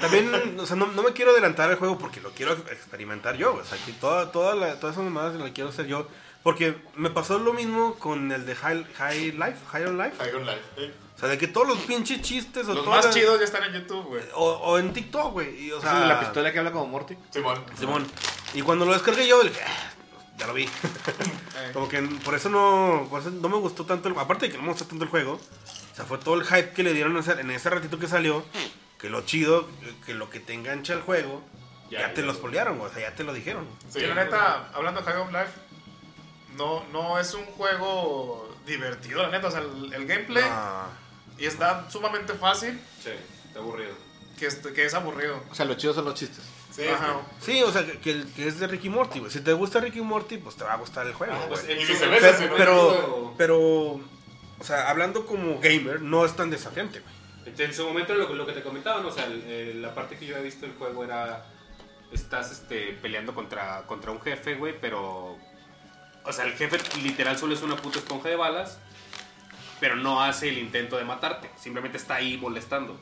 [0.00, 3.54] también, o sea, no, no me quiero adelantar al juego porque lo quiero experimentar yo.
[3.54, 6.06] O sea, que toda, toda la, todas esas mamadas las quiero hacer yo.
[6.42, 10.16] Porque me pasó lo mismo con el de High, High Life, High on Life.
[10.18, 10.60] High on Life.
[10.76, 10.94] ¿eh?
[11.16, 13.62] O sea, de que todos los pinches chistes o Los todas más chidos ya están
[13.64, 14.22] en YouTube, güey.
[14.34, 15.66] O, o en TikTok, güey.
[15.66, 17.16] y, O ¿Es sea, el de la pistola que habla como Morty?
[17.30, 17.64] Simón.
[17.78, 18.06] Simón.
[18.52, 19.90] Y cuando lo descargué yo, dije, "Ah,
[20.36, 20.68] ya lo vi.
[21.72, 24.58] Como que por eso no, por eso no me gustó tanto el Aparte de que
[24.58, 25.40] no me gustó tanto el juego.
[25.94, 28.08] O sea, fue todo el hype que le dieron en ese, en ese ratito que
[28.08, 28.44] salió.
[28.98, 29.68] Que lo chido,
[30.04, 31.40] que lo que te engancha el juego,
[31.90, 32.26] ya, Ya, te ya.
[32.26, 33.66] lo spoilearon, güey, o sea, ya te lo dijeron.
[33.90, 35.52] Sí, la neta, hablando de High of Life,
[36.56, 39.48] no, no es un juego divertido, la neta.
[39.48, 40.88] O sea, el, el gameplay Ah,
[41.38, 43.10] y está sumamente fácil, Sí,
[43.46, 43.92] está aburrido.
[44.38, 45.42] que es, que es aburrido.
[45.50, 46.42] O sea, lo chido son los chistes.
[46.74, 47.20] Sí, Ajá.
[47.40, 49.30] sí, o sea, que, que- es de Ricky Morty, güey.
[49.30, 51.78] Si te gusta Ricky Morty, pues te va a gustar el juego, Ah, pues, en
[51.78, 54.00] y su- viceversa, pero, si no- pero, pero,
[54.58, 57.14] o sea, hablando como gamer, no es tan desafiante, güey.
[57.58, 60.26] En su momento lo, lo que te comentaban, o sea, el- el- la parte que
[60.26, 61.44] yo había visto del juego era
[62.12, 65.36] estás este, peleando contra, contra un jefe, güey, pero
[66.26, 68.78] o sea, el jefe literal solo es una puta esponja de balas,
[69.80, 72.98] pero no hace el intento de matarte, simplemente está ahí molestando.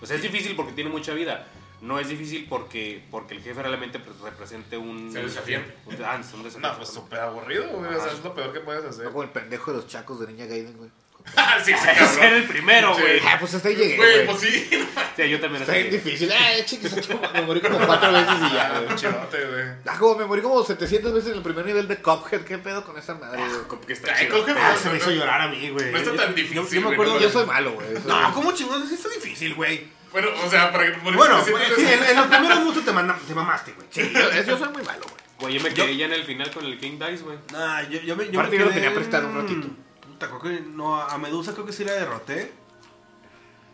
[0.00, 1.44] O sea, es difícil porque tiene mucha vida.
[1.82, 5.10] No es difícil porque, porque el jefe realmente pues, represente un...
[5.12, 5.74] Sea desafiante.
[5.84, 6.68] Un, ah, es un desafío.
[6.68, 7.92] No, pues súper aburrido, güey.
[7.92, 9.06] O sea, es lo peor que puedes hacer.
[9.06, 10.90] Como el pendejo de los chacos de Niña Gaiden, güey.
[11.36, 12.18] Ah, sí, cabrón.
[12.20, 13.20] era el primero, güey.
[13.24, 14.68] Ah, pues hasta ahí llegué, Güey, pues sí.
[15.16, 16.32] Sí, yo también Está bien difícil.
[16.32, 18.96] Ah, chingues, me morí como cuatro veces y ya, güey.
[18.96, 19.64] Chilote, güey.
[19.86, 22.42] Ah, como me morí como 700 veces en el primer nivel de Cuphead.
[22.42, 23.62] ¿Qué pedo con esa madre, güey?
[23.68, 24.44] Como que está chido.
[24.56, 25.92] Ah, se me hizo llorar a mí, güey.
[25.92, 27.14] No está tan difícil, Yo, yo me güey, acuerdo.
[27.14, 27.86] no, Yo soy malo, güey.
[28.04, 28.88] No, ¿cómo chingados?
[28.88, 30.01] Sí está difícil, güey.
[30.12, 33.18] Bueno, o sea, para que Bueno, suficientes sí, en, en los primeros minutos te, manda-
[33.26, 33.86] te mamaste, güey.
[33.90, 35.22] Sí, yo, yo soy muy malo, güey.
[35.40, 37.38] Güey, yo me Yo- quedé ya en el final con el King Dice, güey.
[37.52, 39.68] Nah, yo, yo me, yo Aparte me yo lo quedé tenía prestado un en- ratito.
[40.06, 42.52] Puta, creo que no, a Medusa creo que sí la derroté.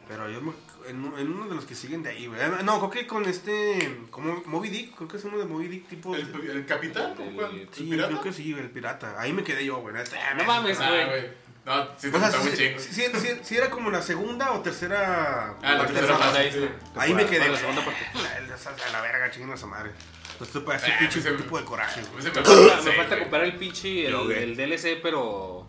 [0.08, 0.52] Pero yo me,
[0.88, 2.40] en, en uno de los que siguen de ahí, güey.
[2.64, 5.86] No, creo que con este, como Moby Dick, creo que es uno de Moby Dick
[5.88, 6.14] tipo...
[6.14, 7.14] ¿El, el capitán?
[7.20, 7.50] El- ¿Cuál?
[7.60, 8.08] ¿El sí, pirata?
[8.08, 9.20] creo que sí, el pirata.
[9.20, 9.94] Ahí me quedé yo, güey.
[9.94, 10.16] neta.
[10.34, 11.04] No mames, Ah, güey.
[11.06, 11.30] güey.
[11.68, 12.78] No, sí te O sea, un sí, chingo.
[12.80, 15.54] sí, sí, sí, sí era como la segunda o tercera...
[15.62, 16.70] Ah, la tercera fase.
[16.96, 17.38] Ahí me quedé.
[17.40, 18.00] Bueno, la segunda parte.
[18.14, 19.92] La, la, la verga, chinguen a esa madre.
[20.40, 24.06] Esto parece Ah, pinche ese- tipo de coraje, Me me falta, me comprar el pinche,
[24.06, 25.66] el, el DLC, pero...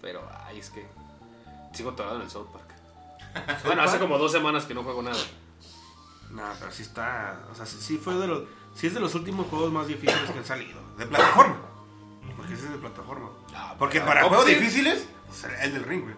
[0.00, 0.86] Pero, ay, es que...
[1.72, 3.62] Sigo todavía en el South Park.
[3.64, 5.22] bueno, hace como dos semanas que no juego nada.
[6.30, 7.40] No, pero sí está.
[7.50, 8.42] O sea, sí, sí fue de los.
[8.74, 10.80] Sí es de los últimos juegos más difíciles que han salido.
[10.96, 11.56] De plataforma.
[12.62, 13.30] Porque ese es de plataforma.
[13.78, 14.54] Porque para ¿cómo juegos sí?
[14.54, 16.14] difíciles, pues, el del ring, güey.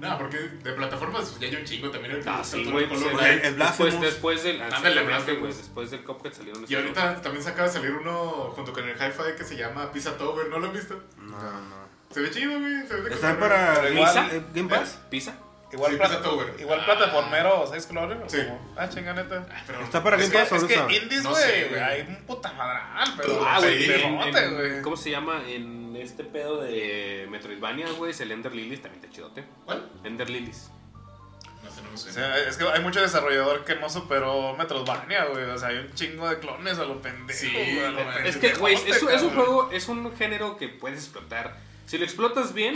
[0.00, 2.14] No, porque de plataformas ya hay un chingo también.
[2.14, 2.84] El Ah, sí, el- güey.
[2.84, 4.62] el- pues, el- el- después, después del...
[4.62, 5.02] Ándale.
[5.44, 8.88] Después del Cuphead salieron Y esos ahorita también se acaba de salir uno junto con
[8.88, 11.02] el Hi-Fi que se llama Pizza Tower, ¿no lo has visto?
[11.16, 11.88] No, no.
[12.10, 12.86] Se ve chido, güey.
[12.86, 15.00] Se ve de ¿Están para eh, Game Pass?
[15.10, 15.34] ¿Pizza?
[15.70, 16.20] Igual, Sí, plata-
[16.58, 16.84] igual Ah.
[16.86, 18.16] plataformero o Explorer.
[18.22, 18.38] ¿o Sí.
[18.76, 19.46] Ah, chinga neta.
[19.66, 22.16] Pero- ¿Está para Es que, o es no que indies, No sé, güey, hay un
[22.26, 23.92] puta madral, pero Ah, güey, sí.
[24.82, 25.42] ¿Cómo se llama?
[25.46, 29.44] En este pedo de Metroidvania, güey, es el Ender Lilies, también está chidote.
[29.66, 29.90] ¿Cuál?
[30.04, 30.70] Ender Lilies.
[31.62, 35.24] No sé, no me O sea, es que hay mucho desarrollador que no superó Metroidvania,
[35.26, 35.44] güey.
[35.44, 37.38] O sea, hay un chingo de clones a lo pendejo.
[37.40, 38.26] Sí, güey, a lo no mames.
[38.26, 41.56] Es que, güey, es, es un juego, es un género que puedes explotar.
[41.84, 42.74] Si lo explotas bien,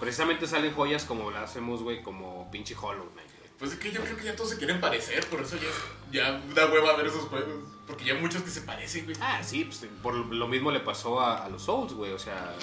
[0.00, 3.50] precisamente salen joyas como las hacemos, güey, como pinche Hollow Knight, güey.
[3.58, 5.68] Pues es que yo creo que ya todos se quieren parecer, por eso ya,
[6.10, 7.68] ya da hueva ver esos juegos.
[7.86, 9.16] Porque ya hay muchos que se parecen, güey.
[9.20, 12.12] Ah, sí, pues por lo mismo le pasó a, a los Souls, güey.
[12.12, 12.54] O sea,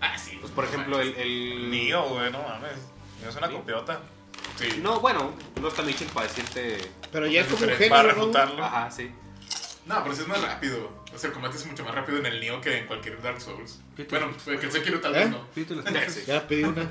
[0.00, 0.38] Ah, sí.
[0.40, 1.14] pues por ejemplo, el.
[1.16, 1.70] el...
[1.70, 2.72] Nio, güey, no mames.
[3.20, 3.54] Nio es una Sí.
[3.54, 4.00] copiota.
[4.56, 4.80] Sí.
[4.82, 6.78] No, bueno, no está Mitchell para decirte.
[7.12, 8.64] Pero ya es como un Diferente, Para género, ¿no?
[8.64, 9.10] Ajá, sí.
[9.86, 10.90] No, pero sí es más rápido.
[11.14, 13.40] O sea, el combate es mucho más rápido en el Nioh que en cualquier Dark
[13.40, 13.78] Souls.
[13.96, 15.30] ¿Qué te- Bueno, pues, que el Sekiro tal vez ¿Eh?
[15.30, 15.46] no.
[15.54, 16.24] ¿Viste las Sí.
[16.26, 16.90] Ya pedí una.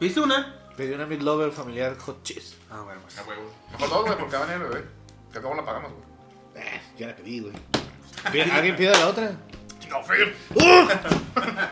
[0.00, 0.54] ¿Viste una?
[0.76, 2.54] Pedí una Meat Lover familiar hot cheese.
[2.70, 3.18] Ah, bueno, pues.
[3.18, 3.52] A huevo.
[3.72, 4.84] Mejor dos, güey, porque va a venir el bebé.
[5.32, 6.64] Que acabo la pagamos, güey.
[6.66, 7.52] Eh, ya la pedí, güey.
[8.52, 9.32] ¿Alguien pide la otra?
[9.90, 10.34] No, Phil.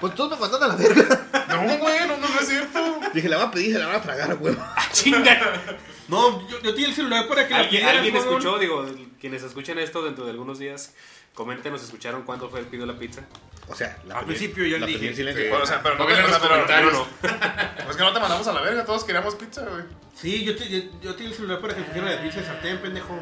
[0.00, 1.26] Pues todos me mandan a la verga.
[1.48, 3.00] No, güey, no, no, no es cierto.
[3.12, 4.56] Dije, la van a pedir y se la van a tragar, güey.
[4.92, 5.38] ¡Chinga!
[6.08, 8.58] No, yo, yo tenía el celular para que la ¿Alguien, pidieras, alguien escuchó?
[8.58, 8.84] Digo,
[9.20, 10.94] quienes escuchen esto dentro de algunos días,
[11.34, 13.22] coméntenos, ¿escucharon cuándo fue el pido la pizza?
[13.68, 15.14] O sea, la Al pedí- principio yo la le pedí en dije.
[15.16, 15.42] silencio.
[15.44, 15.48] Sí.
[15.48, 17.06] Bueno, o sea, pero no, Pongan en o sea, los pero- comentarios.
[17.90, 19.84] Es que no te mandamos a la verga, todos queríamos pizza, güey.
[20.14, 22.78] Sí, yo, te, yo, yo tenía el celular para que pusiera la pizza de sartén,
[22.78, 23.18] pendejo.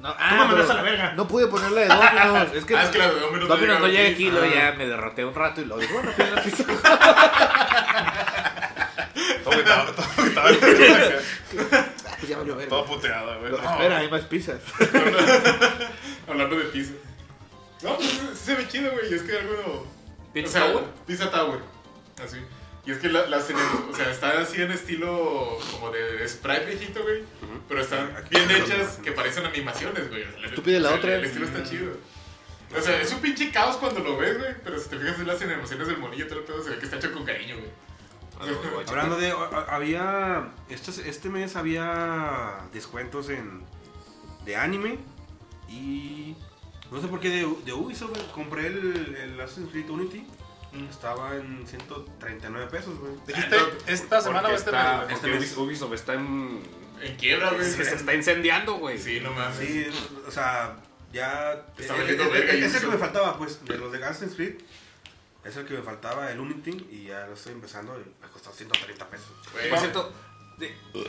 [0.00, 1.12] No, Tú me mandaste pero a la verga.
[1.14, 2.54] No pude ponerla de Domino's.
[2.54, 4.30] Es que Ah, es que la de Domino's no Domino's no llega aquí.
[4.30, 4.54] luego Ah.
[4.54, 6.64] ya me derroté un rato y luego dije, bueno, pide la pizza.
[9.44, 10.48] Todo agüitado, todo agüitado.
[12.18, 12.70] Pues ya valió verga.
[12.70, 13.52] Todo puteado, güey.
[13.52, 13.58] No.
[13.58, 14.60] Espera, hay más pizzas.
[16.28, 16.92] Hablando de pizza.
[17.82, 19.10] No, pues sí se ve chido, güey.
[19.10, 19.86] Y es que algo.
[20.32, 20.84] ¿Pizza o sea, Tower?
[21.06, 21.60] Pizza Tower.
[22.22, 22.38] Así.
[22.86, 26.26] Y es que la, las en el- o sea, está así en estilo como de
[26.28, 27.22] sprite viejito, güey.
[27.68, 30.22] Pero están bien hechas que parecen animaciones, güey.
[30.22, 31.16] O sea, Tú pide la otra.
[31.16, 31.92] El estilo está chido.
[32.76, 34.54] O sea, es un pinche caos cuando lo ves, güey.
[34.64, 36.84] Pero si te fijas en las animaciones del monillo, todo el pedo se ve que
[36.84, 37.70] está hecho con cariño, güey.
[38.88, 39.30] Hablando de.
[39.30, 40.52] a- a- Había.
[40.68, 43.62] Este, este mes había descuentos en.
[44.44, 44.98] De anime.
[45.68, 46.36] Y.
[46.90, 50.26] No sé por qué de, de Ubisoft compré el, el Assassin's Creed Unity.
[50.90, 53.12] Estaba en 139 pesos, güey.
[53.26, 54.70] Dijiste, esta semana o Porque este
[55.14, 56.62] está, mes, Ubisoft está en...
[57.00, 57.64] En quiebra, güey.
[57.64, 58.98] Se, se está incendiando, güey.
[58.98, 59.56] Sí, no mames.
[59.56, 59.86] Sí,
[60.26, 60.76] o sea,
[61.12, 61.64] ya.
[61.78, 63.64] Está eh, valiendo eh, verga eh, Es el que me faltaba, pues.
[63.64, 64.56] De los de Assassin's Creed.
[65.46, 66.86] Es el que me faltaba, el Unity.
[66.90, 67.94] Y ya lo estoy empezando.
[68.00, 69.28] Y me costó 130 pesos.
[69.52, 70.12] Güey, Por cierto,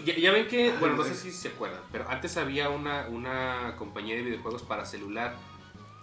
[0.06, 3.76] ya, ya ven que, bueno, no sé si se acuerdan, pero antes había una, una
[3.78, 5.36] compañía de videojuegos para celular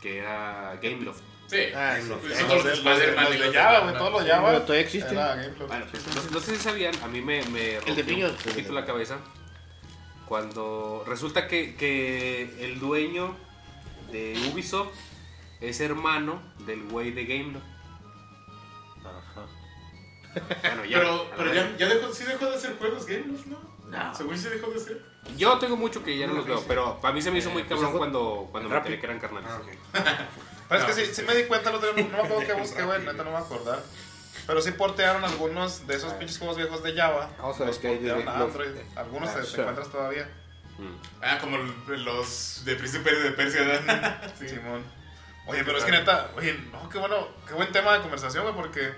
[0.01, 1.21] que era Gameloft.
[1.47, 1.59] Sí.
[1.75, 2.09] Ah, Sí, sí.
[2.09, 3.95] son Los los de- de los de- Spider-Man los y de los Java, de güey,
[3.99, 4.61] todos los Pero Java.
[4.63, 5.13] todavía existe.
[5.13, 5.67] Era GameCube.
[5.67, 8.33] Bueno, pues, no, no sé si sabían, a mí me, me El de rompió niños,
[8.33, 9.19] un poquito la cabeza.
[10.27, 13.37] Cuando resulta que, que el dueño
[14.11, 14.95] de Ubisoft
[15.61, 17.67] es hermano del güey de GameLoft.
[20.63, 20.99] Bueno, ya.
[20.99, 23.59] Pero, pero ya, ya dejó, sí dejó de hacer juegos games, ¿no?
[23.87, 24.15] No.
[24.15, 25.01] Según sí dejó de hacer.
[25.37, 27.63] Yo tengo mucho que ya no los veo, pero para mí se me hizo muy
[27.63, 27.99] pues, cabrón ojo.
[27.99, 28.95] cuando, cuando me Rápido.
[28.95, 29.51] enteré que eran carnales.
[29.51, 30.19] Ah, ok.
[30.69, 32.53] Pero es que sí, sí me di cuenta el otro día, no, me acuerdo qué
[32.61, 33.83] busqué, güey, neta no me voy a acordar.
[34.47, 37.31] Pero sí portearon algunos de esos pinches juegos viejos de Java.
[37.39, 38.57] Vamos a ver Los qué hay de portearon a Gameloft.
[38.61, 38.83] Android.
[38.97, 39.61] Algunos Ah, te, te sí.
[39.61, 40.31] encuentras todavía.
[40.79, 41.23] Mm.
[41.23, 43.63] Ah, como los de Príncipe de Persia.
[43.63, 44.35] ¿verdad?
[44.39, 44.49] Sí.
[44.49, 44.83] Simón.
[45.47, 48.55] Oye, pero es que neta, oye, no, qué bueno, qué buen tema de conversación, güey,
[48.55, 48.93] porque.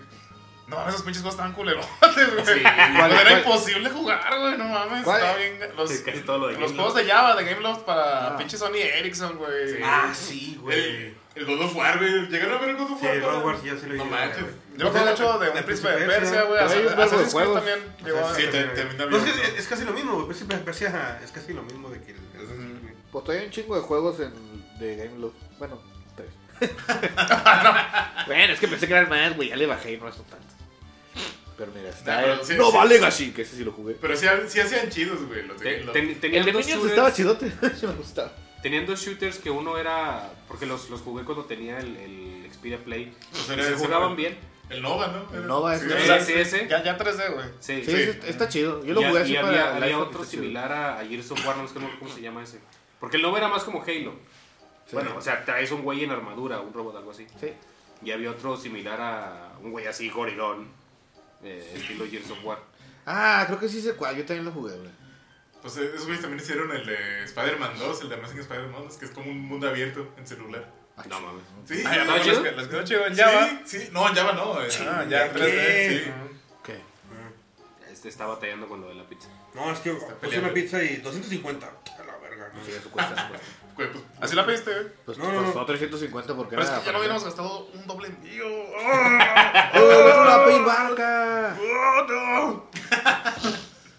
[0.68, 1.90] No mames, esos pinches juegos estaban culerotes,
[2.34, 2.44] güey.
[2.44, 2.61] Sí.
[2.97, 3.38] ¿Cuál- Era cuál?
[3.38, 5.05] imposible jugar, güey, no mames.
[5.05, 5.20] ¿Cuál?
[5.20, 5.61] Estaba bien.
[5.76, 6.76] Los, Sí, casi todo lo de los Gameloft.
[6.76, 8.36] juegos de Java, de Gameloft para Ah.
[8.36, 9.80] pinche Sony Ericsson, güey.
[9.84, 11.14] Ah, sí, güey.
[11.36, 12.26] El, God of War, güey.
[12.28, 13.14] ¿Llegaron a ver el God of Sí, War?
[13.14, 13.61] el God of War no?
[13.61, 14.42] sí, ya sí lo No llegué a ver, manches.
[14.42, 14.55] güey.
[14.76, 16.64] Yo me acuerdo mucho de un príncipe de Persia, güey.
[16.64, 17.55] Assassin's Creed juegos.
[17.55, 19.24] también llegó a- Sí, termina No, bien.
[19.57, 20.26] es, que casi lo mismo, güey.
[20.26, 22.18] Príncipe de Persia es casi lo mismo de que el.
[23.12, 25.36] Pues todavía hay un chingo de juegos de Gameloft.
[25.59, 25.80] Bueno,
[26.61, 28.26] tres.
[28.26, 29.48] Bueno, es que pensé que era el más, güey.
[29.48, 30.36] Ya le bajé y no es tanto.
[31.57, 32.88] Pero mira, está No, pero el sí, Nova sí.
[32.90, 33.94] Legacy, que ese sí lo jugué.
[34.00, 35.46] Pero sí, sí hacían chidos, güey.
[35.46, 37.46] Los ten- tenían, El de dos Minions shooters, estaba chidote.
[37.86, 38.32] Me gustaba.
[38.62, 40.30] tenían dos shooters que uno era.
[40.48, 43.14] Porque los, los jugué cuando tenía el, el Xperia Play.
[43.30, 44.26] Pues y se ese, jugaban güey.
[44.26, 44.38] bien.
[44.68, 45.34] El Nova, ¿no?
[45.38, 46.68] El Nova es- sí, Sí, sí, ese.
[46.68, 47.46] Ya, ya 3D, güey.
[47.61, 48.18] Sí, Sí, Sí.
[48.26, 48.84] está chido.
[48.84, 50.42] Yo lo y, jugué y así había, para el había iPhone, otro está chido.
[50.42, 52.59] similar a, a Gears of War, no sé cómo, cómo se llama ese.
[53.00, 54.14] Porque el Nova era más como Halo.
[54.93, 57.26] Bueno, o sea, traes un güey en armadura, un robot, algo así.
[57.41, 57.53] Sí.
[58.03, 60.68] Y había otro similar a un güey así, gorilón,
[61.43, 62.59] eh, estilo Gears of War.
[63.07, 64.16] Ah, creo que sí sé cuál.
[64.16, 64.91] Yo también lo jugué, güey.
[65.62, 69.05] Pues esos güeyes también hicieron el de Spider-Man 2, el de Amazing Spider-Man 2, que
[69.07, 70.70] es como un mundo abierto en celular.
[71.09, 71.43] No mames.
[71.66, 73.49] Sí, Ay, quedó- les quedó chido en Java.
[73.64, 73.89] Sí, sí.
[73.93, 74.62] No, en Java no.
[74.62, 74.68] eh.
[74.89, 75.89] Ah, ya 3D.
[76.05, 76.11] Sí.
[76.64, 76.80] ¿Qué?
[77.93, 79.28] Este está batallando con lo de la pizza.
[79.55, 81.66] No, es que puse una pizza y 250.
[81.66, 82.64] A la verga, ¿no?
[82.64, 83.14] Sí, eso cuesta.
[83.14, 83.47] eso cuesta.
[83.76, 84.86] Güey, pues, Así la pediste, güey.
[85.04, 85.66] Pues No, no, costó no.
[85.66, 88.46] 350 porque Pero es que ya lo hubiéramos gastado un doble envío.
[88.48, 91.56] ¡Oh, no la vaca!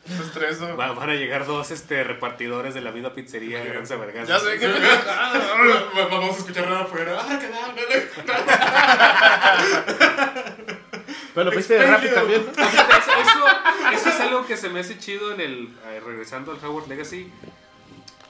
[0.08, 0.76] Es tres, ¿no?
[0.78, 3.64] Va- van a llegar dos este, repartidores de la misma pizzería.
[3.64, 4.28] Granza Vergas.
[4.28, 7.20] Ya sé que Vamos a escuchar nada afuera.
[7.22, 7.40] ¡Ah!
[11.34, 12.46] Pero lo pediste de Rappi también.
[12.46, 12.52] ¿no?
[12.66, 13.46] Fíjate, Eso, eso,
[13.94, 15.78] eso es algo que se me hace chido en el.
[15.86, 17.32] eh, regresando al Howard Legacy.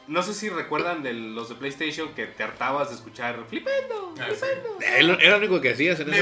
[0.07, 4.13] No sé si recuerdan de los de PlayStation que te hartabas de escuchar flipendo.
[4.19, 4.45] Ah, sí.
[4.81, 6.07] Era era lo único que hacías en.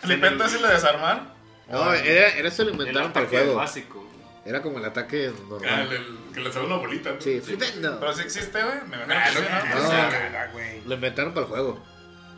[0.00, 1.34] Flipento es el de desarmar.
[1.70, 3.54] No, era, era eso lo inventaron para el juego.
[3.56, 4.04] básico.
[4.44, 5.86] Era como el ataque Ah, normal.
[5.90, 6.04] el- el
[6.34, 7.20] que lanzaba una bolita, ¿no?
[7.20, 7.98] Sí, flipendo.
[7.98, 8.76] Pero sí existe, güey.
[8.88, 10.88] Me imagino Ah, que sí, no, ¿no?
[10.88, 11.82] Lo inventaron para el juego.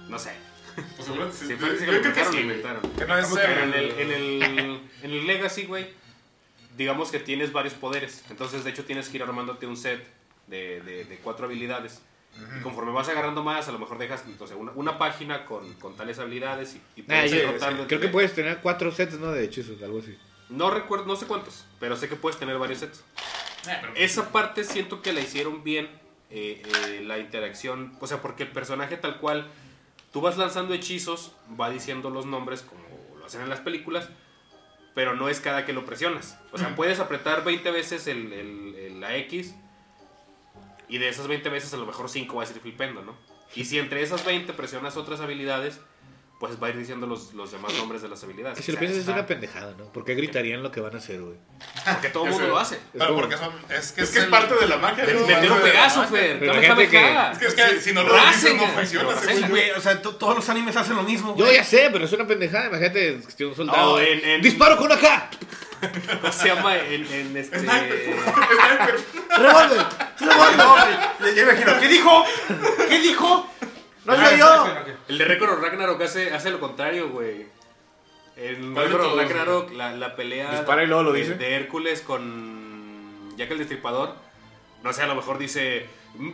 [0.08, 0.32] No sé.
[0.76, 1.46] Pues seguramente sí.
[1.48, 2.82] Si fue que Yo lo creo que inventaron, sí, lo inventaron.
[2.92, 5.88] Que no es en el, en el Legacy, güey,
[6.76, 8.24] digamos que tienes varios poderes.
[8.30, 10.04] Entonces, de hecho, tienes que ir armándote un set
[10.46, 12.02] de, de, de cuatro habilidades.
[12.58, 15.96] Y conforme vas agarrando más, a lo mejor dejas entonces, una, una página con, con
[15.96, 19.14] tales habilidades y, y Ah, puedes ir yo- rotando creo que puedes tener cuatro sets,
[19.18, 19.32] ¿no?
[19.32, 20.18] De hechizos, algo así.
[20.50, 23.02] No recuerdo, no sé cuántos, pero sé que puedes tener varios sets.
[23.66, 25.88] Ah, pero- Esa parte siento que la hicieron bien,
[26.30, 29.46] eh, eh, la interacción, o sea, porque el personaje tal cual,
[30.12, 32.82] tú vas lanzando hechizos, va diciendo los nombres como
[33.18, 34.10] lo hacen en las películas,
[34.96, 36.38] pero no es cada que lo presionas.
[36.52, 39.54] O sea, puedes apretar 20 veces el, el- el- la X
[40.88, 43.14] y de esas 20 veces a lo mejor 5 va a ir flipendo, ¿no?
[43.54, 45.80] Y si entre esas 20 presionas otras habilidades,
[46.38, 48.58] pues va a ir diciendo los, los demás nombres de las habilidades.
[48.58, 49.84] Que si lo O sea, piensas es una pendejada, ¿no?
[49.92, 51.36] ¿Por qué gritarían lo que van a hacer, güey?
[51.90, 52.78] Porque todo el mundo lo hace.
[52.92, 53.52] Pero como- porque son.
[53.70, 55.04] Es que Es que es el- parte de la magia.
[55.06, 55.26] ¿no?
[55.26, 56.04] La Pegaso.
[56.04, 56.38] Fer.
[56.38, 57.32] Pero Dame imagínate que-.
[57.32, 59.08] Es que, es que si no lo dices, no funciona.
[59.76, 62.26] O sea, to- todos los animes hacen lo mismo, Yo ya sé, pero es una
[62.26, 62.66] pendejada.
[62.66, 63.98] Imagínate que un soldado.
[64.00, 64.86] Eh, en- en- ¡Disparo con!
[64.90, 67.58] ¿Cómo se llama en, en este.
[67.60, 68.16] Sniper.
[70.20, 71.72] Imagino.
[71.80, 72.24] ¿Qué dijo?
[72.88, 73.50] ¿Qué dijo?
[74.06, 74.66] ¡No Ah, soy yo!
[75.08, 77.46] El de Record Ragnarok hace, hace lo contrario, güey.
[78.36, 81.34] En ¿Cuál de Record todos, Ragnarok, la, la pelea Dispara y luego lo de, dice.
[81.34, 84.14] de Hércules con Jack el Destripador,
[84.82, 85.86] no sé, a lo mejor dice.
[86.14, 86.30] "Mm,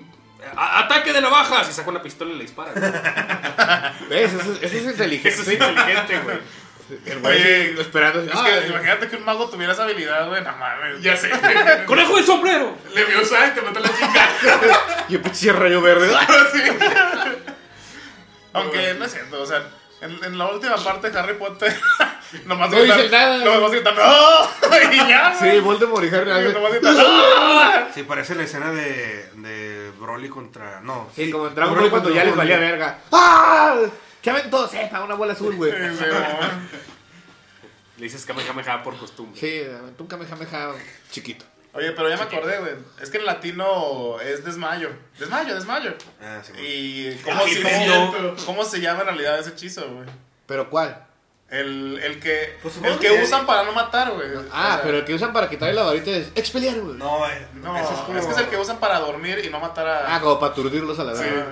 [0.57, 1.69] "A- ¡Ataque de navajas!
[1.71, 2.73] Y saca una pistola y le dispara.
[2.73, 4.09] güey.
[4.11, 4.33] ¿Ves?
[4.35, 5.29] Eso, es- eso es inteligente.
[5.29, 6.39] Eso es inteligente, güey.
[7.07, 8.21] El güey Oye, esperando.
[8.21, 10.43] Es ah, que imagínate que un mago tuviera esa habilidad, güey.
[10.43, 11.01] No mames.
[11.01, 11.31] Ya sé.
[11.87, 12.77] ¡Conejo del sombrero!
[12.95, 15.07] Le vio sangre y te mató la chingada.
[15.09, 16.11] Y el pinche rayo verde.
[18.53, 19.63] Aunque no es cierto, o sea,
[20.01, 21.75] en, en la última parte de Harry Potter
[22.47, 23.45] Nomás No gritan- nada.
[23.45, 24.93] Nomás gritan, ¡No!
[24.93, 25.61] Y ya, Sí.
[25.61, 26.53] Voldemort y Harry.
[26.53, 27.93] Nomás gritan, ¡No!
[27.95, 30.81] Sí, parece la escena de, de Broly contra.
[30.81, 31.09] No.
[31.15, 32.99] Sí, como en Dragon Broly Ball cuando ya les valía verga.
[33.13, 33.77] ¡Ah!
[34.23, 35.73] Que aventó sepa, una bola azul, güey.
[35.73, 36.05] Sí.
[37.99, 39.39] Le dices Kamehameha por costumbre.
[39.39, 40.71] Sí, aventó un Kamehameha
[41.11, 41.45] chiquito.
[41.75, 42.73] Oye, pero ya me acordé, güey.
[43.01, 44.91] Es que en latino es desmayo.
[45.19, 45.95] Desmayo, desmayo.
[46.21, 46.53] Ah, sí.
[46.59, 48.47] Y cómo, Ay, se- sí, cómo- cierto.
[48.47, 50.07] cómo se llama en realidad ese hechizo, güey.
[50.47, 51.07] ¿Pero cuál?
[51.49, 54.29] El, el que, Pues el que que- usan para no matar, güey.
[54.53, 56.97] Ah, O sea, pero el que usan para quitarle la varita es expeliar, güey.
[56.97, 59.87] No, eh, No, es, como- que es el que usan para dormir y no matar
[59.87, 60.15] a.
[60.17, 61.23] Ah, como para aturdirlos a la Sí.
[61.25, 61.47] verga.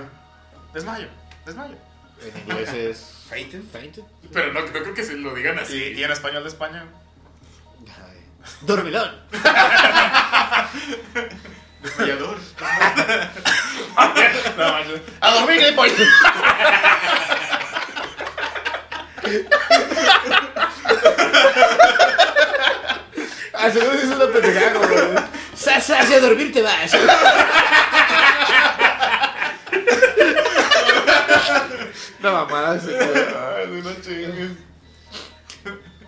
[0.73, 1.07] Desmayo,
[1.45, 1.75] desmayo.
[2.23, 3.17] En inglés es.
[3.29, 3.61] Fainted.
[3.71, 4.03] Fainted.
[4.31, 5.93] Pero no, no creo que se lo digan Y, así.
[5.95, 6.85] y en español de España.
[8.61, 9.11] Dormilón.
[11.81, 12.37] Desmayador.
[15.21, 15.91] A dormir, Boy.
[23.53, 25.23] Ah, seguro que es una pendejada, güey.
[25.55, 26.91] Sasa, hacia dormir te vas.
[32.19, 33.09] Una mamada ese, güey.
[33.11, 34.51] Ay, no chingues.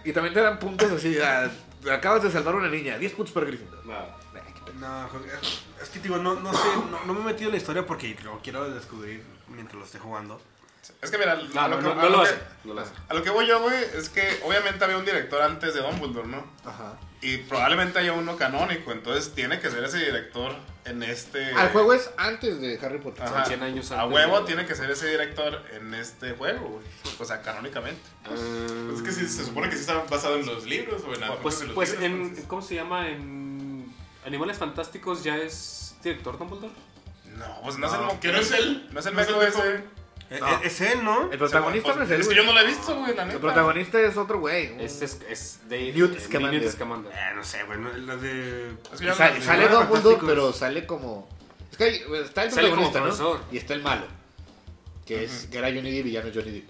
[0.03, 1.17] Y también te dan puntos así.
[1.23, 1.49] ah,
[1.91, 2.97] acabas de salvar a una niña.
[2.97, 3.85] 10 puntos para Gryffindor.
[3.85, 4.23] No.
[4.79, 5.07] No,
[5.41, 7.85] es, es que digo, no, no sé, no, no me he metido en la historia
[7.85, 10.41] porque lo quiero descubrir mientras lo esté jugando.
[11.01, 11.67] Es que mira, a
[13.13, 16.45] lo que voy yo, güey, es que obviamente había un director antes de Dumbledore, ¿no?
[16.65, 16.97] Ajá.
[17.23, 20.53] Y probablemente haya uno canónico, entonces tiene que ser ese director
[20.85, 21.53] en este...
[21.53, 23.23] Al juego es antes de Harry Potter.
[23.23, 23.45] Ajá.
[23.45, 26.85] 100 años A antes huevo de- tiene que ser ese director en este juego, güey.
[27.19, 28.01] O sea, canónicamente.
[28.93, 31.59] Es que sí, se supone que sí está basado en los libros o en Pues,
[31.61, 32.45] de los pues libros, en, entonces.
[32.47, 33.07] ¿cómo se llama?
[33.09, 33.85] En
[34.25, 36.73] Animales Fantásticos ya es director Dumbledore.
[37.37, 38.89] No, pues no, es el que no es él.
[38.91, 39.83] No es el No es el
[40.39, 40.47] No.
[40.47, 41.31] eh, Es él, ¿no?
[41.31, 42.45] El protagonista no es él, Es que güey.
[42.45, 43.35] yo no lo he visto, güey, la neta.
[43.35, 44.75] El protagonista es otro güey.
[44.79, 46.61] Es, es, es de Newt eh, Scamander.
[46.61, 47.11] Newt Scamander.
[47.13, 48.71] Eh, no sé, bueno, la de...
[48.93, 50.29] Es que no- sale Animales Dumbledore, Fantásticos.
[50.29, 51.29] pero sale como.
[51.71, 53.39] Es que hay- está el Sale protagonista, ¿no?
[53.51, 54.05] Y está el malo.
[55.05, 56.69] Que, es, que era Johnny Depp y ya no es Johnny Depp.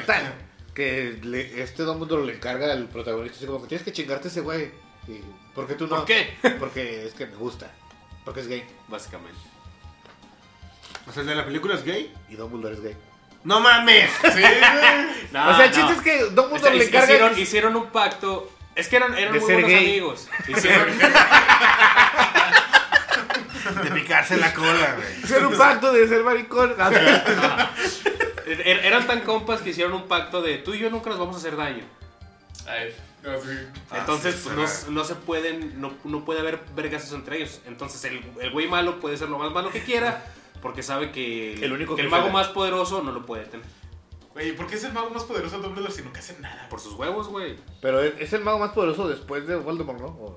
[0.00, 0.34] Total.
[0.74, 3.36] Que le- este Dumbledore le encarga al protagonista.
[3.38, 4.70] Así como que tienes que chingarte ese güey.
[5.06, 5.20] Y,
[5.54, 5.96] ¿Por qué tú no?
[5.96, 6.34] ¿Por qué?
[6.58, 7.70] Porque es que me gusta.
[8.24, 8.64] Porque es gay.
[8.88, 9.38] Básicamente.
[11.08, 12.12] O sea, el de la película es gay.
[12.28, 12.96] Y Dumbledore es gay.
[13.44, 14.10] ¡No mames!
[14.22, 14.54] Sí, güey.
[15.32, 15.76] No, o sea, el no.
[15.76, 17.04] chiste es que O sea, Dumbledore le encarga.
[17.06, 18.50] hicieron, hicieron un pacto.
[18.74, 19.88] Es que eran, eran De muy ser buenos gay.
[19.90, 20.28] amigos.
[20.48, 20.88] Hicieron,
[23.82, 25.24] De picarse la cola, güey.
[25.24, 26.74] Hacer un pacto de ser maricón.
[26.78, 31.18] No, er- eran tan compas que hicieron un pacto de tú y yo nunca nos
[31.18, 31.84] vamos a hacer daño.
[32.66, 33.58] Ay, no, sí.
[33.92, 37.60] Entonces sí, pues, no, se pueden, no, no puede haber vergazos entre ellos.
[37.66, 40.24] Entonces el, el güey malo puede ser lo más malo que quiera
[40.60, 43.44] porque sabe que el, El único que que el mago más poderoso no lo puede
[43.46, 43.66] tener.
[44.34, 46.68] Güey, ¿por qué es el mago más poderoso de Dumbledore si nunca hace nada?
[46.68, 47.56] Por sus huevos, güey.
[47.82, 50.06] Pero es es el mago más poderoso después de Voldemort, ¿no?
[50.06, 50.36] O-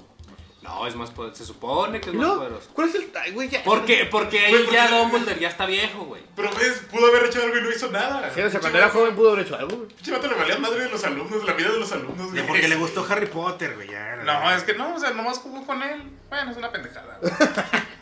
[0.64, 1.38] No, es más poderoso.
[1.44, 2.36] Se supone que es ¿Y más no?
[2.38, 2.70] poderoso.
[2.74, 3.34] ¿Cuál es el.
[3.34, 3.64] Güey, ya.
[3.64, 4.96] Porque, porque ahí Güey, ¿por ya qué?
[4.96, 6.22] Dumbledore ya está viejo, güey.
[6.36, 8.22] Pero ves, pudo haber hecho algo y no hizo nada.
[8.34, 9.88] Sí, o sea, Pinche cuando era joven pudo haber hecho algo, güey.
[9.90, 12.32] Pinche le valía madre de los alumnos, la vida de los alumnos.
[12.32, 12.48] Güey.
[12.48, 13.90] porque le gustó Harry Potter, güey.
[13.90, 16.04] Ya, No, es que no, o sea, nomás jugó con él.
[16.30, 17.18] Bueno, es una pendejada.
[17.22, 17.34] güey.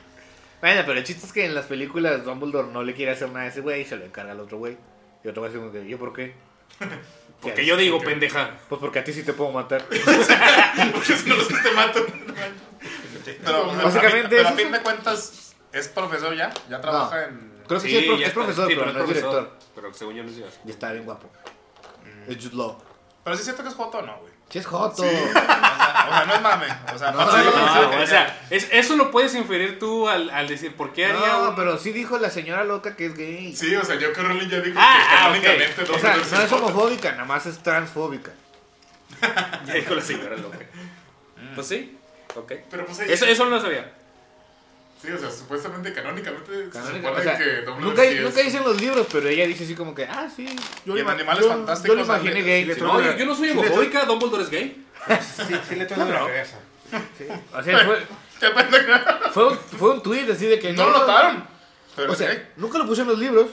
[0.62, 3.45] Bueno, pero el chiste es que en las películas Dumbledore no le quiere hacer nada
[3.45, 4.78] a ese güey y se lo encarga al otro güey.
[5.24, 6.34] Y otro güey dice como que, ¿yo por qué?
[7.41, 8.57] Porque yo digo, pendeja.
[8.68, 9.82] Pues porque a ti sí te puedo matar.
[10.93, 12.05] Porque si no los te mato.
[13.26, 16.51] Pero, Básicamente pero a fin de cuentas, ¿es profesor ya?
[16.70, 17.49] ¿Ya trabaja en...?
[17.66, 19.30] Creo que sí, es, profesor, Sí, pero no es profesor.
[19.30, 19.57] director.
[19.74, 20.62] Pero según yo no es director.
[20.66, 21.30] Y está bien guapo.
[22.28, 22.78] Es Jude Law.
[23.24, 24.34] Pero sí siento que es joto, ¿no, güey?
[24.50, 25.04] Sí es joto.
[25.04, 26.66] O sea, no es mame.
[26.93, 30.47] O sea, No, no, no, o sea, es- eso lo puedes inferir tú al, al
[30.47, 33.56] decir, ¿por qué haría No, un- pero sí dijo la señora loca que es gay.
[33.56, 36.22] Sí, o sea, yo que Rowling ya dijo Ah, que ah, canónicamente O sea, no
[36.43, 36.66] es joto.
[36.66, 38.32] homofóbica, nada más es transfóbica.
[39.66, 40.58] Ya dijo la señora loca.
[41.56, 41.97] Pues sí,
[42.36, 42.54] ok.
[42.70, 43.91] Pero pues Eso, eso no lo sabía.
[45.02, 48.41] Sí, o sea, supuestamente canónicamente se supone o sea, que Dumbledore nunca, sí es- nunca
[48.41, 50.45] dicen los libros, pero ella dice así como que, ah, sí.
[50.86, 52.66] Yo Y lo en ima- Animales yo- Fantásticos Yo lo imaginé sale- gay.
[52.66, 54.86] sí Sí, No, yo, yo no soy Sí, homofóbica, Dumbledore es gay.
[55.22, 56.58] Sí, sí le toca la cabeza.
[57.54, 58.08] O sea, fue,
[59.34, 61.47] fue, un, fue un tweet así de que No lo notaron.
[61.95, 63.47] Pero O sea, nunca lo puse en los libros,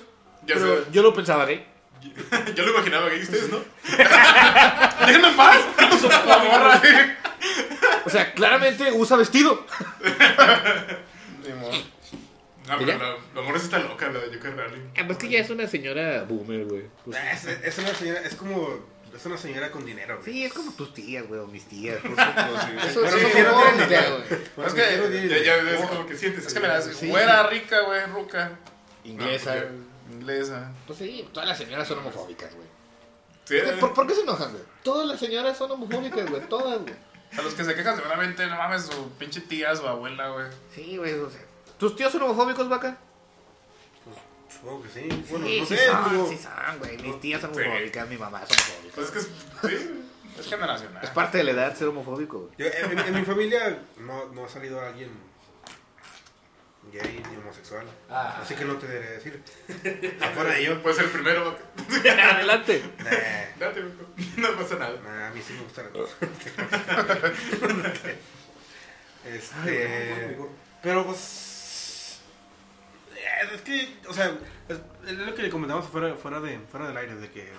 [0.47, 0.91] Ya pero sé.
[0.91, 1.65] yo lo pensaba gay.
[2.55, 3.59] Yo lo imaginaba gay, ustedes, ¿no?
[5.07, 5.59] ¡Déjenme en paz!
[6.27, 6.81] La morra.
[8.05, 9.67] O sea, claramente usa vestido.
[12.69, 12.99] Ah, ¿Y pero ya?
[12.99, 14.51] la, la morra sí está loca, la de J.K.
[14.51, 14.83] Rowling.
[14.95, 16.83] Además que ya es una señora boomer, güey.
[17.05, 18.81] Pues, Es, es una señora, es como,
[19.15, 20.33] es una señora con dinero, güey.
[20.33, 21.99] sí, es como tus tías, güey, o mis tías.
[22.03, 22.19] Pues,
[22.91, 24.25] Eso Pero sí, no tiene no, dinero, no,
[24.57, 24.69] güey.
[24.69, 26.47] Es que- Ya, como que sientes.
[26.47, 27.09] Es que mira, Sí.
[27.09, 28.59] güera, rica, güey, ruca,
[29.05, 29.53] Inglesa.
[29.55, 30.73] Ah, inglesa.
[30.89, 32.67] Pues sí, todas las señoras son homofóbicas, güey.
[33.45, 34.65] Sí, ¿Por, por qué se enojan, güey?
[34.83, 36.43] Todas las señoras son homofóbicas, güey.
[36.49, 36.95] Todas, güey.
[37.39, 40.47] A los que se quejan seguramente, no mames, su pinche tía, su abuela, güey.
[40.75, 41.13] Sí, güey.
[41.15, 41.41] O sea,
[41.79, 42.97] ¿Tus tíos son homofóbicos, vaca?
[44.51, 45.09] Supongo que sí.
[45.31, 45.87] Bueno, sí, no sí sé.
[45.87, 46.97] son, digo, sí son, güey.
[46.99, 47.61] Mis tías son Sí.
[47.61, 48.95] homofóbicas, mi mamá es homofóbica.
[48.95, 50.05] Pues es que es, sí,
[50.39, 51.05] Es generacional.
[51.05, 52.53] Es parte de la edad ser homofóbico, güey.
[52.59, 55.11] yo- en, en mi familia no, no ha salido alguien
[56.93, 57.87] gay ni homosexual.
[58.09, 58.39] Ah.
[58.43, 59.43] Así que no te debería decir.
[60.21, 60.83] Afuera de yo.
[60.83, 61.59] puede ser el primero.
[62.33, 62.83] Adelante.
[62.99, 63.11] Nah,
[63.59, 63.83] Date,
[64.37, 65.01] no pasa nada.
[65.03, 65.83] nah, a mí sí me gusta
[69.25, 70.37] Este.
[70.83, 72.21] Pero pues.
[73.53, 74.33] Es que, o sea,
[74.69, 77.53] es, es lo que le comentamos fuera, fuera, de, fuera del aire, de que.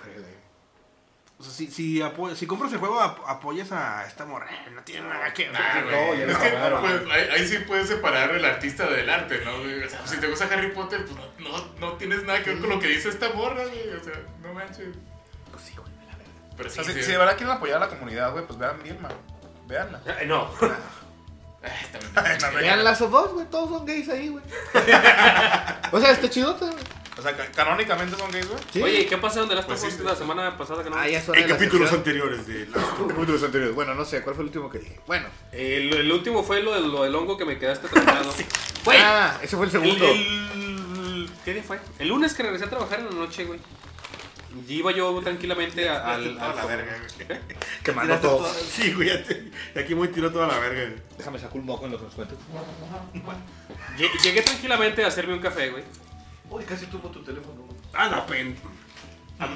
[1.40, 2.02] O sea, si, si,
[2.34, 4.48] si compras el juego, ap- apoyas a esta morra.
[4.74, 5.52] No tiene nada que ver.
[5.84, 6.80] No, ya es que acabaron.
[6.80, 9.52] pues, ahí, ahí sí puedes separar el artista del arte, ¿no?
[9.54, 12.58] O sea, si te gusta Harry Potter, pues no, no, no tienes nada que ver
[12.60, 13.88] con lo que dice esta morra, güey.
[13.90, 14.96] O sea, no manches.
[15.52, 16.32] Pues sí, güey, la verdad.
[16.56, 17.02] Pero O sí, sea, si, sí.
[17.04, 19.08] si de verdad quieren apoyar a la comunidad, güey, pues vean Vilma.
[19.66, 20.00] Veanla.
[20.06, 20.50] Eh, No.
[22.60, 23.46] Vean las of güey.
[23.46, 24.44] Todos son gays ahí, güey.
[25.92, 26.84] o sea, está chidota, güey.
[27.18, 28.60] O sea, ca- canónicamente son gays, güey.
[28.72, 28.80] Sí.
[28.82, 30.96] Oye, ¿y qué pasó de las Pues sí, la semana pasada que no?
[30.96, 31.98] Ah, ya son En capítulos sección.
[31.98, 33.74] anteriores de Last Capítulos anteriores.
[33.74, 35.00] Bueno, no sé, ¿cuál fue el último que dije?
[35.06, 35.26] Bueno.
[35.50, 38.32] El, el último fue lo, del- lo del hongo que me quedaste atrapado.
[38.84, 40.06] Güey, Ah, ese fue el el, segundo.
[40.06, 41.80] el- ¿Qué día fue?
[41.98, 43.58] El lunes que regresé a trabajar en la noche, güey.
[44.68, 46.38] Y iba yo tranquilamente a- al.
[46.38, 46.96] Al- la verga,
[47.26, 47.40] güey.
[47.82, 48.36] Quemando todo.
[48.38, 50.82] toda- Sí, güey, ya te- y aquí muy tiró toda la verga.
[50.84, 51.02] güey.
[51.18, 52.38] Déjame sacar un moco en lo que nos cuentes.
[53.98, 55.82] Lle- Llegué tranquilamente a hacerme un café, güey.
[56.50, 57.62] Uy, casi tuvo tu teléfono.
[57.92, 58.56] Ah, la pen.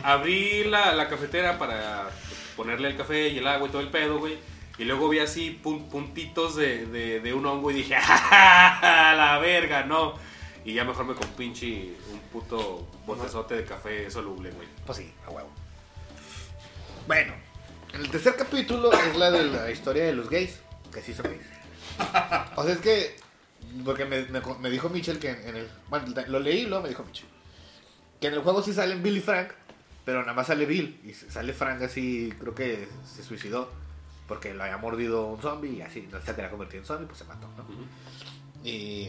[0.05, 2.09] Abrí la, la cafetera para
[2.57, 4.39] ponerle el café y el agua y todo el pedo, güey.
[4.79, 9.39] Y luego vi así pun- puntitos de, de, de un hongo y dije, ¡Ja, la
[9.39, 10.15] verga, no!
[10.65, 14.69] Y ya mejor me con pinche un puto botezote de café soluble, güey.
[14.87, 15.51] Pues sí, a huevo.
[17.07, 17.35] Bueno,
[17.95, 20.61] el tercer capítulo es la de la historia de los gays,
[20.93, 21.43] que sí son gays.
[22.57, 23.17] O sea, es que,
[23.85, 25.69] porque me, me, me dijo Mitchell que en, en el...
[25.89, 27.29] Bueno, lo leí y luego me dijo Mitchell.
[28.21, 29.49] Que en el juego sí salen Bill y Frank,
[30.05, 31.01] pero nada más sale Bill.
[31.05, 33.71] Y sale Frank así, creo que se suicidó.
[34.29, 37.19] Porque lo había mordido un zombie y así, no se quería convertir en zombie, pues
[37.19, 37.67] se mató, ¿no?
[38.65, 39.09] Y,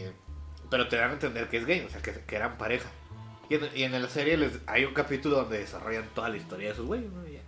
[0.68, 2.88] pero te dan a entender que es gay, o sea, que, que eran pareja.
[3.48, 6.66] Y en, y en la serie les, hay un capítulo donde desarrollan toda la historia
[6.66, 7.26] de esos güeyes, ¿no?
[7.26, 7.40] Y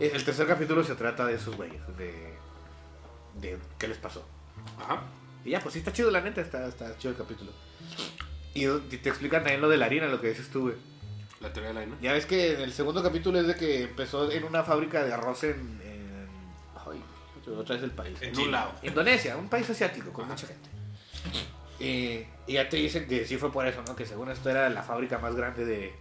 [0.00, 2.34] El tercer capítulo se trata de esos güeyes, de,
[3.40, 4.26] de qué les pasó.
[4.78, 5.02] Ajá.
[5.44, 7.50] Y ya, pues sí está chido, la neta, está, está chido el capítulo.
[8.54, 8.66] Y
[8.98, 10.74] te explican también lo de la harina, lo que dices tú, güey.
[11.40, 11.96] La teoría de la arena.
[12.02, 15.12] Ya ves que en el segundo capítulo es de que empezó en una fábrica de
[15.14, 15.80] arroz en...
[15.82, 16.28] en
[16.86, 17.02] ay,
[17.56, 18.18] otra vez el país.
[18.20, 18.72] En un lado.
[18.82, 20.68] Indonesia, un país asiático con mucha gente.
[21.78, 23.96] Y, y ya te dicen que sí fue por eso, ¿no?
[23.96, 25.94] Que según esto era la fábrica más grande de,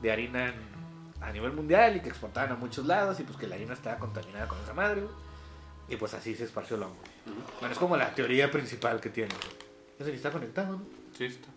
[0.00, 0.76] de harina en-
[1.20, 3.98] a nivel mundial y que exportaban a muchos lados y pues que la harina estaba
[3.98, 5.02] contaminada con esa madre.
[5.88, 6.96] Y pues así se esparció el hongo.
[7.60, 9.34] Bueno, es como la teoría principal que tiene.
[9.98, 10.82] Eso ni está conectado, ¿no?
[11.16, 11.48] Sí, está.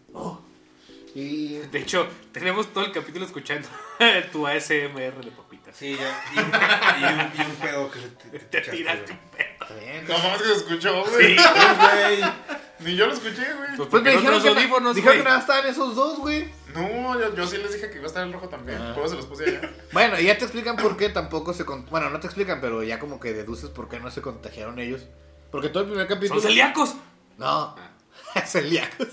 [1.16, 3.68] Y De hecho, tenemos todo el capítulo escuchando
[4.32, 5.76] tu ASMR de papitas.
[5.76, 6.24] Sí, ya.
[6.34, 9.80] Y, y un, y un pedo que se te, te, Te tiraste un pedo.
[9.80, 10.06] bien.
[10.08, 11.36] No mames que se escuchó, güey.
[11.36, 11.44] Sí,
[11.80, 12.32] güey.
[12.82, 13.76] Ni yo lo escuché, güey.
[13.76, 16.48] Pues Pues me no dijeron, que, audífonos, dijeron que nada estaban esos dos, güey.
[16.76, 18.78] No, yo, yo sí les dije que iba a estar el rojo también.
[18.80, 18.96] Ah.
[19.08, 19.70] Se los puse allá.
[19.92, 21.66] Bueno, y ya te explican por qué tampoco se...
[21.66, 24.78] con- Bueno, no te explican, pero ya como que deduces por qué no se contagiaron
[24.80, 25.08] ellos.
[25.52, 26.40] Porque todo el primer capítulo...
[26.40, 26.96] ¡Son celíacos!
[27.38, 27.76] No,
[28.46, 29.08] celíacos.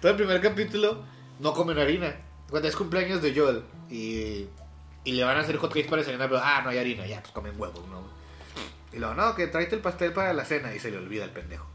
[0.00, 1.02] Todo el primer capítulo
[1.40, 2.14] no comen harina.
[2.50, 4.46] Cuando es cumpleaños de Joel y,
[5.04, 7.32] y le van a hacer hotcakes para desayunar, pero ah, no hay harina, ya, pues
[7.32, 8.04] comen huevos, ¿no?
[8.92, 11.30] Y luego, no, que tráete el pastel para la cena y se le olvida el
[11.30, 11.66] pendejo.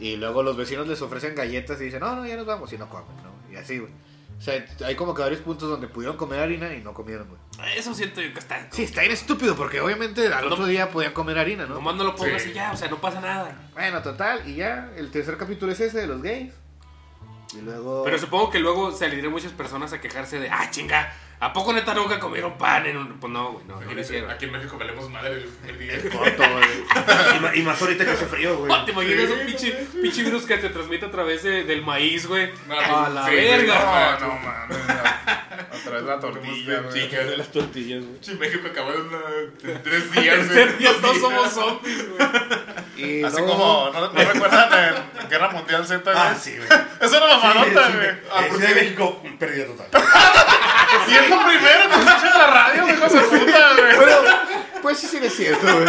[0.00, 2.78] Y luego los vecinos les ofrecen galletas y dicen, no, no, ya nos vamos y
[2.78, 3.52] no comen, ¿no?
[3.52, 3.92] Y así, güey.
[4.38, 7.40] O sea, hay como que varios puntos donde pudieron comer harina y no comieron, güey.
[7.76, 8.68] Eso siento yo que está.
[8.70, 11.74] Sí, está bien estúpido porque obviamente al No- otro día podían comer harina, ¿no?
[11.76, 12.50] Nomás no lo pongas Sí.
[12.50, 13.56] y ya, o sea, no pasa nada.
[13.72, 16.52] Bueno, total, y ya, el tercer capítulo es ese de los gays.
[17.56, 18.02] Y luego...
[18.04, 21.10] Pero supongo que luego saldrían muchas personas a quejarse de, ah, chinga,
[21.40, 23.18] ¿a poco neta nunca comieron pan en un.?
[23.20, 24.30] Pues no, güey, no, no lo hicieron.
[24.30, 26.10] Aquí en México valemos madre el, el día.
[26.10, 26.65] corto, güey.
[27.56, 28.72] Y, más ahorita que hace frío, güey.
[28.76, 31.82] Ah, ¿Te imaginas Sí, un pinche, pinche virus que se transmite a través de- del
[31.82, 32.50] maíz, güey?
[32.68, 34.18] No, a la sí, verga.
[34.20, 34.78] No, no mames.
[34.88, 36.92] A través de la tortilla, güey.
[37.02, 38.18] Sí, que las tortillas, güey.
[38.20, 39.18] Sí, México acabó en, una,
[39.74, 40.46] en tres días.
[40.52, 40.78] Güey.
[40.78, 40.94] días.
[41.20, 42.28] somos zombies, güey.
[42.96, 46.16] Y Así luego- como, ¿no, no recuerdan en Guerra Mundial Z, güey?
[46.16, 46.68] Ah, sí, güey.
[47.00, 48.10] Es una mamadota, Sí, sí, güey.
[48.10, 48.16] sí.
[48.32, 48.80] Ah, En ¿por Ciudad de qué?
[48.82, 50.02] México, pérdida total.
[51.08, 54.82] Y es lo primero que se en la radio, güey, de puta, güey.
[54.82, 55.86] Pues sí, sí es cierto, güey.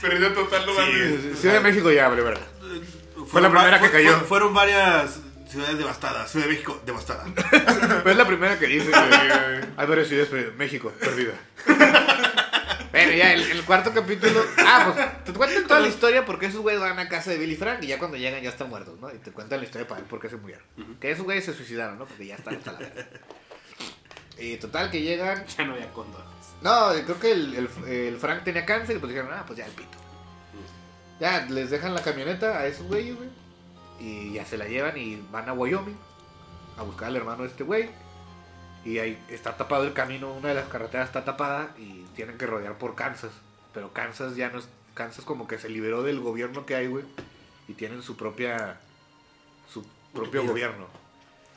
[0.00, 1.38] Pérdida total, no mames.
[1.38, 2.46] Ciudad de México ya, güey, verdad.
[3.26, 4.18] Fueron la primera que cayó.
[4.20, 5.18] fu- Fueron varias
[5.48, 6.30] ciudades devastadas.
[6.30, 7.24] Ciudad de México, devastada.
[7.50, 9.00] Pero es la primera que dice, güey.
[9.76, 10.54] Hay varias ciudades perdidas.
[10.56, 11.32] México, perdida.
[12.90, 14.42] Bueno, ya, el, el cuarto capítulo.
[14.56, 17.54] Ah, pues te cuentan toda la historia porque esos güeyes van a casa de Billy
[17.54, 19.14] Frank y ya cuando llegan ya están muertos, ¿no?
[19.14, 20.64] Y te cuentan la historia para ver por qué se murieron.
[20.98, 22.06] Que esos güeyes se suicidaron, ¿no?
[22.06, 23.06] Porque ya están hasta la verga.
[24.38, 25.44] Y total, que llegan.
[25.46, 26.26] Ya no había condones.
[26.62, 29.66] No, creo que el, el- el Frank tenía cáncer y pues dijeron, ah, pues ya
[29.66, 29.96] el pito.
[31.20, 33.28] Ya, les dejan la camioneta a esos güeyes, güey.
[34.00, 35.96] Y ya se la llevan y van a Wyoming
[36.76, 37.90] a buscar al hermano de este güey.
[38.84, 42.46] Y ahí está tapado el camino, una de las carreteras está tapada y tienen que
[42.46, 43.32] rodear por Kansas.
[43.74, 44.68] Pero Kansas ya no es.
[44.94, 47.04] Kansas como que se liberó del gobierno que hay, güey.
[47.66, 48.78] Y tienen su propia.
[49.68, 49.84] su
[50.14, 50.86] propio gobierno.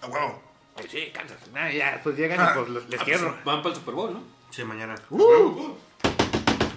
[0.01, 0.41] A huevo.
[0.75, 1.37] Ay, sí, Kansas.
[1.53, 3.23] Nah, ya, pues llegan y pues los- les quieren.
[3.25, 4.23] ro- Van para el Super Bowl, ¿no?
[4.51, 4.95] Sí, mañana.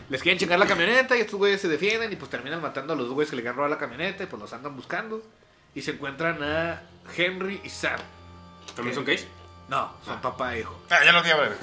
[0.09, 2.97] Les quieren chingar la camioneta y estos güeyes se defienden y pues terminan matando a
[2.97, 5.23] los dos güeyes que le querían robar la camioneta y pues los andan buscando.
[5.75, 6.83] Y se encuentran a
[7.17, 7.99] Henry y Sam.
[8.77, 9.27] ¿También son gays?
[9.69, 10.79] No, son papá e hijo.
[10.89, 11.57] Ah, ya lo tenía breve.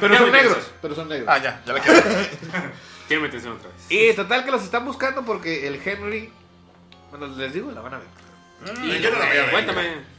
[0.00, 1.28] Pero son negros, pero son negros.
[1.30, 2.00] Ah, ya, ya la quiero.
[3.06, 3.86] Quiero meterse otra vez.
[3.90, 6.32] Y total que los están buscando porque el Henry...
[7.10, 8.06] Bueno, les digo, la van a ver.
[8.84, 9.50] Y yo no la voy a ver.
[9.50, 10.11] Cuéntame.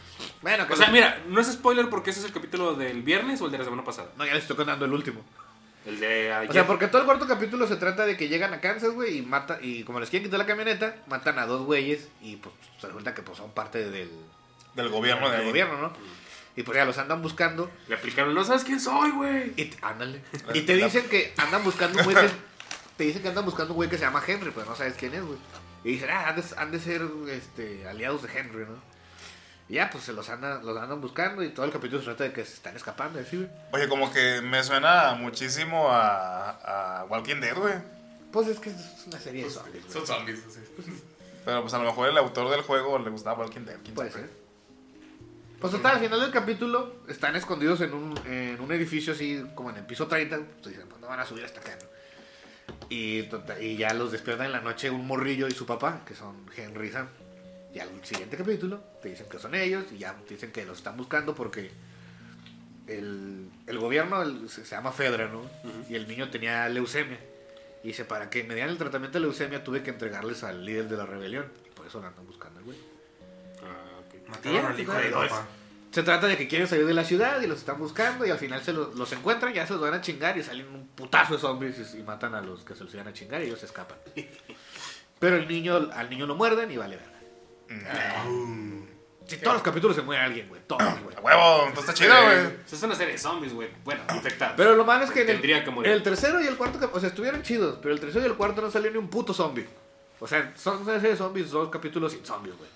[0.43, 3.41] Bueno, que O sea, mira, no es spoiler porque ese es el capítulo del viernes
[3.41, 4.09] o el de la semana pasada.
[4.17, 5.23] No, ya les estoy contando el último.
[5.85, 6.49] El de ayer.
[6.49, 9.17] O sea, porque todo el cuarto capítulo se trata de que llegan a Kansas, güey,
[9.17, 12.53] y mata y como les quieren quitar la camioneta, matan a dos güeyes y pues
[12.79, 14.09] se resulta que pues son parte del,
[14.75, 15.93] Del gobierno de del gobierno, ¿no?
[16.55, 19.53] Y pues ya los andan buscando Le aplicaron, no sabes quién soy, güey.
[19.55, 20.21] Y te- ándale.
[20.53, 22.31] Y te dicen que andan buscando un güey que,
[22.95, 25.13] te dicen que andan buscando un güey que se llama Henry, pero no sabes quién
[25.15, 25.39] es, güey.
[25.83, 28.92] Y dicen, ah, han de, han de ser este, aliados de Henry, ¿no?
[29.69, 32.25] Y ya, pues se los andan, los andan buscando y todo el capítulo se trata
[32.25, 33.49] de que se están escapando, ¿sí, güey?
[33.71, 37.73] Oye, como que me suena muchísimo a, a Walking Dead, güey.
[38.31, 39.93] Pues es que es una serie de zombies, güey.
[39.93, 40.59] Son zombies, sí.
[41.45, 43.77] Pero pues a lo mejor el autor del juego le gustaba Walking Dead.
[43.83, 44.29] quién Puede ser.
[45.59, 49.69] Pues total, al final del capítulo están escondidos en un, en un edificio así como
[49.69, 50.37] en el piso 30.
[50.61, 51.87] Pues dicen, pues no van a subir hasta acá, ¿no?
[52.89, 56.15] Y, total- y ya los despierta en la noche un morrillo y su papá, que
[56.15, 57.07] son Henry Sam.
[57.73, 60.77] Y al siguiente capítulo te dicen que son ellos y ya te dicen que los
[60.77, 61.71] están buscando porque
[62.87, 65.41] el, el gobierno el- se, se llama Fedra, ¿no?
[65.89, 67.19] Y el niño tenía leucemia.
[67.83, 70.87] Y dice, para que me dieran el tratamiento de leucemia tuve que entregarles al líder
[70.87, 71.45] de la rebelión.
[71.65, 72.77] Y por eso lo andan buscando el güey.
[73.63, 74.29] Ah, ok.
[74.29, 75.47] Mataron al hijo de papá.
[75.91, 78.39] Se trata de que quieren salir de la ciudad y los están buscando y al
[78.39, 81.35] final se los, los encuentran, ya se los van a chingar y salen un putazo
[81.35, 83.59] de zombies y, y matan a los que se los iban a chingar y ellos
[83.59, 83.97] se escapan.
[85.19, 87.12] Pero el niño, al niño lo muerden y vale verga.
[89.25, 90.61] Si todos los capítulos se muere alguien, güey.
[90.67, 91.15] Todos, güey.
[91.15, 92.37] A huevo, entonces está chido, güey.
[92.71, 93.69] Es una serie de zombies, güey.
[93.83, 94.55] Bueno, infectados.
[94.57, 95.89] Pero lo malo es que en el, Tendría que morir.
[95.91, 98.27] en el tercero y el cuarto, cap- o sea, estuvieron chidos, pero el tercero y
[98.27, 99.65] el cuarto no salió ni un puto zombie.
[100.19, 102.69] O sea, son una serie de zombies, dos capítulos sin zombies, güey.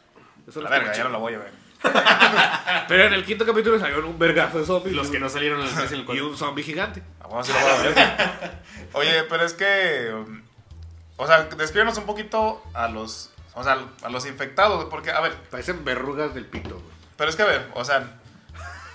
[0.48, 1.52] Eso La no verga, ya no lo voy a ver.
[2.88, 4.96] Pero en el quinto capítulo salieron un vergazo de zombies.
[4.96, 6.28] Los y que un- no salieron en el 3 y en el Y 4.
[6.30, 7.04] un zombie gigante.
[7.20, 8.52] A huevo sí lo voy a ver.
[8.94, 10.12] Oye, pero es que.
[10.16, 10.42] um,
[11.18, 13.32] O sea, descríbenos un poquito a los.
[13.58, 16.96] O sea, a los infectados, porque, a ver, Parecen verrugas del pito, güey.
[17.18, 18.04] pero es que, a ver, o sea,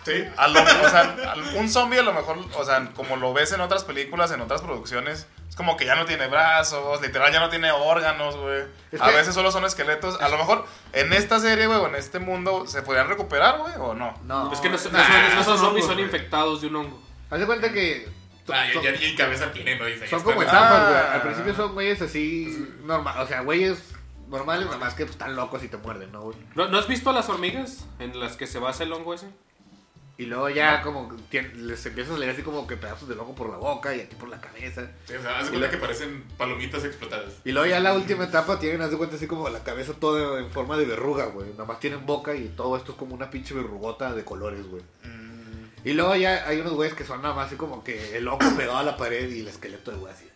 [0.04, 0.24] Sí.
[0.36, 3.52] a lo- o sea, a- un zombie a lo mejor, o sea, como lo ves
[3.52, 7.38] en otras películas, en otras producciones, es como que ya no tiene brazos, literal ya
[7.40, 8.64] no tiene órganos, güey.
[8.90, 10.20] Es A veces solo son esqueletos.
[10.20, 13.74] A lo mejor en esta serie, güey, o en este mundo, ¿se podrían recuperar, güey,
[13.78, 14.18] o no?
[14.24, 14.52] No.
[14.52, 17.02] Es que no, Nah, no son, no son zombies, hongos, son infectados de un hongo.
[17.30, 18.08] Haz de cuenta que.
[18.52, 19.84] Ah, son- ya, ya, y cabeza tiene, ¿no?
[19.86, 21.00] Dice, son como etapas, güey.
[21.00, 21.12] Ah.
[21.14, 22.68] Al principio son güeyes así.
[22.84, 23.78] Normal, o sea, güeyes
[24.32, 26.36] normales, nada más que pues, están locos y te muerden, ¿no, güey?
[26.56, 29.28] ¿No, ¿No has visto a las hormigas en las que se basa el hongo ese?
[30.18, 33.34] Y luego ya como tien- les empiezas a leer así como que pedazos de loco
[33.34, 34.88] por la boca y aquí por la cabeza.
[35.06, 37.32] Sí, o sea, cuenta que parecen palomitas explotadas.
[37.44, 40.38] Y luego ya la última etapa tienen, haz de cuenta, así como la cabeza toda
[40.38, 41.50] en forma de verruga, güey.
[41.52, 44.82] Nada más tienen boca y todo esto es como una pinche verrugota de colores, güey.
[45.84, 48.54] Y luego ya hay unos güeyes que son nada más así como que el hongo
[48.56, 50.28] pegado a la pared y el esqueleto de güey así.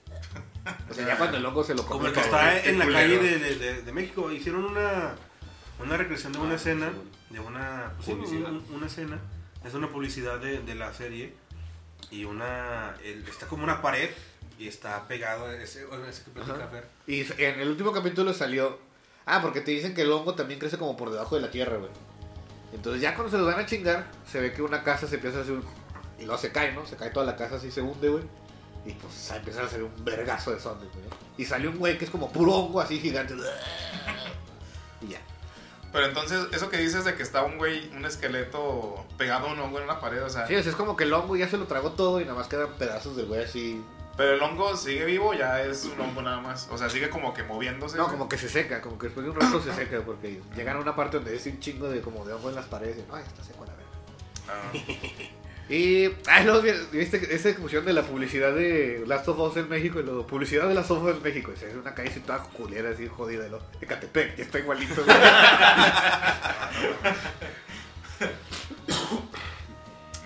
[0.91, 3.19] O sea, ya cuando el hongo se lo Como el que está en la calle
[3.19, 4.31] de, de- de- de México.
[4.33, 5.15] Hicieron una,
[5.85, 6.93] una recreación de una escena.
[7.31, 8.51] De una, pues, sí, Publicidad.
[8.51, 9.19] un- una escena.
[9.65, 11.35] Es una publicidad de, de la serie.
[12.11, 12.95] Y una.
[13.05, 14.11] el- está como una pared.
[14.59, 16.31] Y está pegado a ese, a ese que.
[17.07, 18.79] Y en el último capítulo salió.
[19.27, 21.77] Ah, porque te dicen que el hongo también crece como por debajo de la tierra,
[21.77, 21.91] güey.
[22.73, 25.39] Entonces ya cuando se los van a chingar, se ve que una casa se empieza
[25.39, 25.65] a hacer un...
[26.19, 26.87] Y luego se cae, ¿no?
[26.87, 28.25] Se cae toda la casa así, se hunde, güey.
[28.87, 31.05] Y pues empieza a hacer un vergazo de zombies, güey.
[31.37, 33.35] Y salió un güey que es como puro hongo así gigante.
[35.03, 35.21] Y ya.
[35.93, 39.59] Pero entonces, eso que dices de que está un güey, un esqueleto pegado a un
[39.59, 40.47] hongo en una pared, o sea.
[40.47, 42.73] Sí, es como que el hongo ya se lo tragó todo y nada más quedan
[42.79, 43.85] pedazos del güey así
[44.17, 46.69] Pero el hongo sigue vivo, ya es un hongo nada más.
[46.71, 47.99] O sea, sigue como que moviéndose.
[47.99, 50.77] No, como que se seca, como que después de un rato se seca, porque llegan
[50.77, 53.05] a una parte donde es un chingo de como de hongo en las paredes y
[53.13, 53.91] ay, está seco la verga.
[54.49, 55.37] Ah.
[55.69, 59.69] Y, ay, luego vi- viste esa discusión de la publicidad de Last of Us en
[59.69, 61.53] México y la publicidad de Last of Us en México.
[61.53, 63.59] Es una calle así toda culera, así jodida, ¿no?
[63.81, 65.03] De Catepec, que está igualito.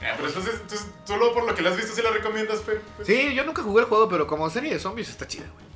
[0.02, 2.80] Ah, pero entonces, entonces, solo por lo que la has visto, ¿sí la recomiendas, Fe?
[3.04, 5.66] sí, yo nunca jugué el juego, pero como serie de zombies está chida, güey.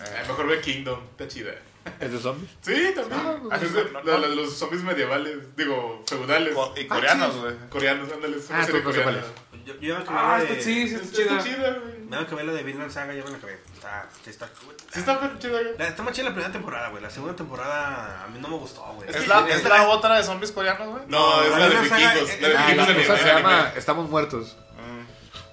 [0.00, 1.52] Ah, mejor ve Kingdom, está chida.
[2.00, 2.50] ¿Es de zombies?
[2.60, 3.20] Sí, también.
[3.50, 6.54] Ah, Es de- la- la de los zombies medievales, digo, feudales.
[6.54, 7.40] Co- Y coreanos, sí.
[7.40, 7.54] güey.
[7.70, 9.26] Coreanos, ándale, es una Ah, serie tú no sé coreana.
[9.64, 11.42] Yo, yo acabé Ah, la de, sí, sí, está Está chida.
[11.44, 11.98] chida, güey.
[12.08, 13.60] me acabé la de Vinland Saga, ya me la acabé.
[13.74, 14.48] Está, sí está,
[14.92, 15.76] Sí está bien chida, güey.
[15.78, 17.02] La- está más chida la primera temporada, güey.
[17.02, 19.08] La segunda temporada a mí no me gustó, güey.
[19.10, 21.02] ¿Es la, ¿Es la otra de zombies coreanos, güey?
[21.08, 22.30] No, es la la de vikingos.
[22.30, 24.56] es- La de Ah, Ah, vikingos se llama Estamos Muertos.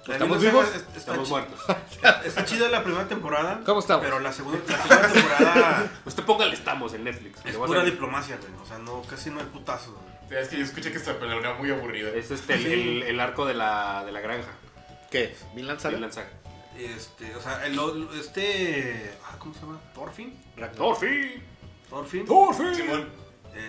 [0.06, 0.66] La ¿Estamos vivos?
[0.74, 1.60] Está Estamos muertos.
[2.24, 3.60] Está, chida la primera temporada.
[3.66, 4.04] ¿Cómo estamos?
[4.04, 7.40] Pero la segunda, la segunda temporada Usted póngale estamos en Netflix.
[7.44, 8.52] es pura diplomacia, güey.
[8.62, 9.94] O sea, no, casi no hay putazos.
[10.28, 10.40] güey.
[10.40, 12.10] Es que yo escuché que esta pelea era muy aburrida.
[12.10, 12.72] Es este, el, Sí.
[12.72, 14.50] el- el arco de la, de la granja.
[15.10, 15.44] ¿Qué es?
[15.54, 15.94] ¿Vinland Saga?
[15.94, 16.28] Vinland Saga.
[16.76, 19.12] Este, o sea, el, este.
[19.24, 19.80] ah, ¿Cómo se llama?
[19.94, 20.36] ¿Thorfinn?
[20.76, 21.42] ¡Thorfinn!
[21.88, 22.26] ¿Thorfinn?
[22.26, 22.74] ¡Thorfinn!
[22.74, 23.08] Simón.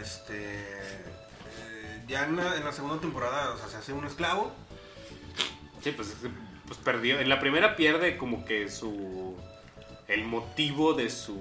[0.01, 0.35] Este.
[0.35, 4.51] eh, ya en la, en la segunda temporada, o sea, se hace un esclavo.
[5.89, 6.15] Sí, pues,
[6.65, 7.19] pues perdió.
[7.19, 9.37] En la primera pierde como que su.
[10.07, 11.37] El motivo de su.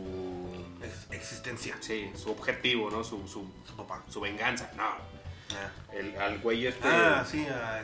[0.83, 1.77] ex- existencia.
[1.81, 3.05] Sí, su objetivo, ¿no?
[3.05, 4.03] Su, su, Su papá.
[4.09, 4.71] su venganza.
[4.77, 4.85] No.
[4.85, 6.87] Ah, El, al güey este.
[6.89, 7.83] Ah, sí, a.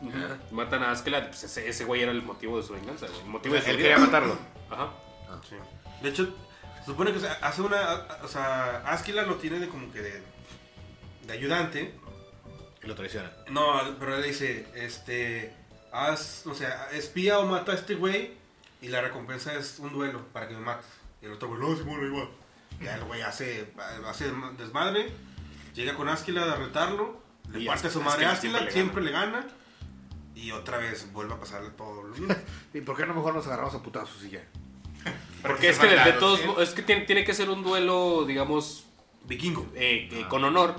[0.00, 0.16] Ujú.
[0.50, 3.20] Matan a Askeladd, pues ese, ese güey era el motivo de su venganza, güey.
[3.20, 4.06] El motivo Él de su quería vida.
[4.06, 4.36] matarlo.
[4.70, 4.90] Ajá.
[5.48, 5.54] Sí.
[6.02, 6.34] De hecho,
[6.80, 8.06] se supone que o sea, hace una.
[8.22, 10.22] O sea, Askeladd lo tiene de como que de.
[11.26, 11.94] de ayudante.
[12.82, 13.30] Y lo traiciona.
[13.50, 15.54] No, pero él dice, este.
[15.92, 18.32] Haz, o sea, espía o mata a este güey.
[18.80, 20.86] Y la recompensa es un duelo para que me mates.
[21.20, 22.28] Y el otro güey, no, Simón, igual.
[22.80, 23.72] Ya el güey hace,
[24.06, 25.12] hace desmadre.
[25.74, 27.20] Llega con Askeladd a retarlo.
[27.50, 29.46] Le Y parte a su madre a siempre le siempre le gana.
[30.34, 32.34] Y otra vez vuelve a pasarle todo lo mismo.
[32.74, 34.42] ¿Y por qué no mejor nos agarramos a putazos y ya?
[35.42, 38.86] Porque es se que de, todos es que tiene, tiene que ser un duelo, digamos,
[39.24, 39.68] Vikingo.
[39.74, 40.74] eh, eh, con honor.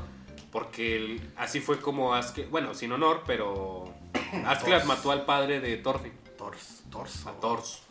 [0.52, 3.93] Porque el- así fue como Askeladd, bueno, sin honor, pero
[4.64, 4.86] Thors.
[4.86, 6.84] mató al padre de Thorfinn, Tors.
[6.92, 7.26] Tors.
[7.28, 7.82] a Thors.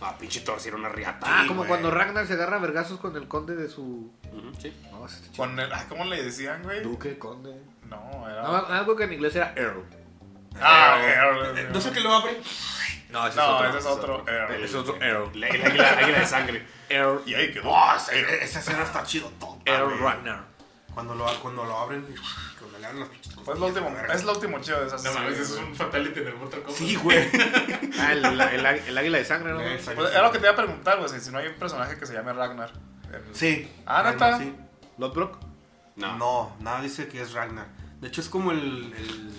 [0.00, 1.26] Ah, pinche Thors era una riata.
[1.26, 1.68] Ah, como güey.
[1.68, 4.12] cuando Ragnar se agarra a vergazos con el conde de su.
[4.60, 4.74] Sí.
[4.92, 5.36] No, ese chido.
[5.36, 6.82] Con el, ah, ¿Cómo le decían, güey?
[6.82, 7.58] Duque, conde.
[7.88, 8.42] No, era.
[8.42, 9.84] No, algo que en inglés era Earl.
[10.60, 11.72] Ah, Eh, Earl.
[11.72, 12.38] No sé qué lo abre.
[13.10, 14.24] No, ese No, ese es otro.
[14.28, 14.54] Earl.
[14.54, 15.30] Ese es otro Earl.
[15.32, 16.66] El, el águila, de sangre.
[16.90, 17.22] Earl.
[17.24, 17.70] Y ahí quedó.
[17.70, 19.58] Oh, ese- esa escena está chido todo.
[19.64, 20.44] Earl Ragnar.
[20.96, 22.06] Cuando lo, cuando lo abren,
[22.58, 25.12] cuando le abren las pinches Pues lo último, es lo último chido de esa No
[25.12, 26.74] mames, es un fatality en el Mortal Kombat.
[26.78, 27.28] Sí, güey.
[28.00, 29.60] Ah, el, el, el, el águila de sangre, ¿no?
[29.60, 31.98] Esa- Pues era lo que te iba a preguntar, güey, si no hay un personaje
[31.98, 32.72] que se llame Ragnar.
[33.32, 33.70] Sí.
[33.84, 34.38] Ah, ¿neta?
[34.38, 34.54] Sí.
[34.96, 35.38] Lodbrok.
[35.96, 36.16] No.
[36.16, 37.66] No, nada dice que es Ragnar.
[38.00, 39.32] De hecho, es como el, el,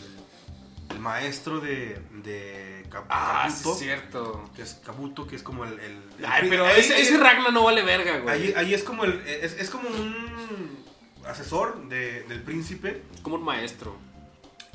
[0.92, 3.74] el maestro de, de Kab- Ah, sí Kabuto.
[3.74, 4.50] es cierto.
[4.56, 5.74] que es Kabuto, que es como el.
[5.80, 8.36] el- el Ay, pero ese, Ragnar no vale verga, güey.
[8.48, 9.20] ahí, ahí es como el.
[9.28, 10.86] Es, es como un
[11.30, 13.04] asesor de- del príncipe.
[13.22, 13.98] Como un maestro.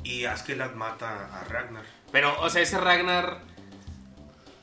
[0.03, 1.83] Y Askeladd mata a Ragnar.
[2.11, 3.39] Pero, o sea, ese Ragnar.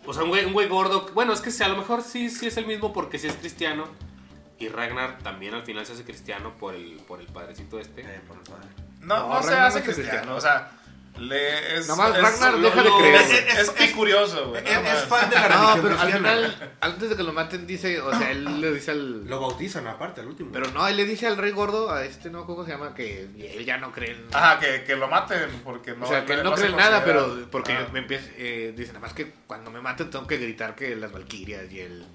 [0.06, 1.08] O sea, un güey, un güey gordo.
[1.14, 3.34] Bueno, es que sí, a lo mejor sí, sí es el mismo porque sí es
[3.36, 3.84] cristiano.
[4.58, 8.02] Y Ragnar también al final se hace cristiano por el, por el padrecito este.
[8.02, 8.68] Eh, por el padre.
[9.00, 10.10] No, No, no, se hace no es cristiano.
[10.10, 10.36] cristiano.
[10.36, 10.70] O sea,
[11.18, 11.88] le es.
[11.88, 13.14] Nomás es- Ragnar lo- deja de creer.
[13.16, 14.62] Es, Es- es, es- picurioso, güey.
[14.64, 15.20] Es, nada es más.
[15.20, 18.16] fan de la No, religión pero al final, antes de que lo maten, dice, o
[18.16, 19.26] sea, él le dice al.
[19.26, 20.50] Lo bautizan aparte, al último.
[20.52, 22.46] Pero no, él le dice al rey gordo, a este, ¿no?
[22.46, 22.94] ¿Cómo se llama?
[22.94, 24.26] Que él ya no cree en.
[24.32, 26.06] Ajá, que, que lo maten porque no.
[26.06, 27.88] o sea, que él no, cree en nada, pero porque Ajá.
[27.92, 31.10] me empieza, eh, dice, nada más que cuando me maten tengo que gritar que las
[31.12, 32.06] Valquirias y el,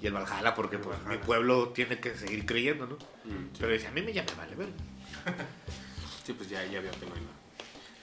[0.00, 1.18] y el Valhalla, porque El pues, Valhalla.
[1.18, 2.94] mi pueblo tiene que seguir creyendo, ¿no?
[3.24, 3.58] Mm, sí.
[3.60, 4.68] Pero dice, a mí me llama, vale, ver.
[6.24, 7.41] Sí, pues ya, ya veo que no hay nada.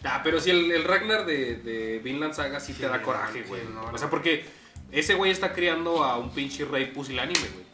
[0.04, 3.44] Ah, pero sí, el, el Ragnar de, de Vinland Saga sí, Sí, te da coraje,
[3.44, 3.62] sí, güey.
[3.74, 4.46] no, o sea, porque
[4.92, 7.66] ese güey está criando a un pinche rey pusilánime, güey.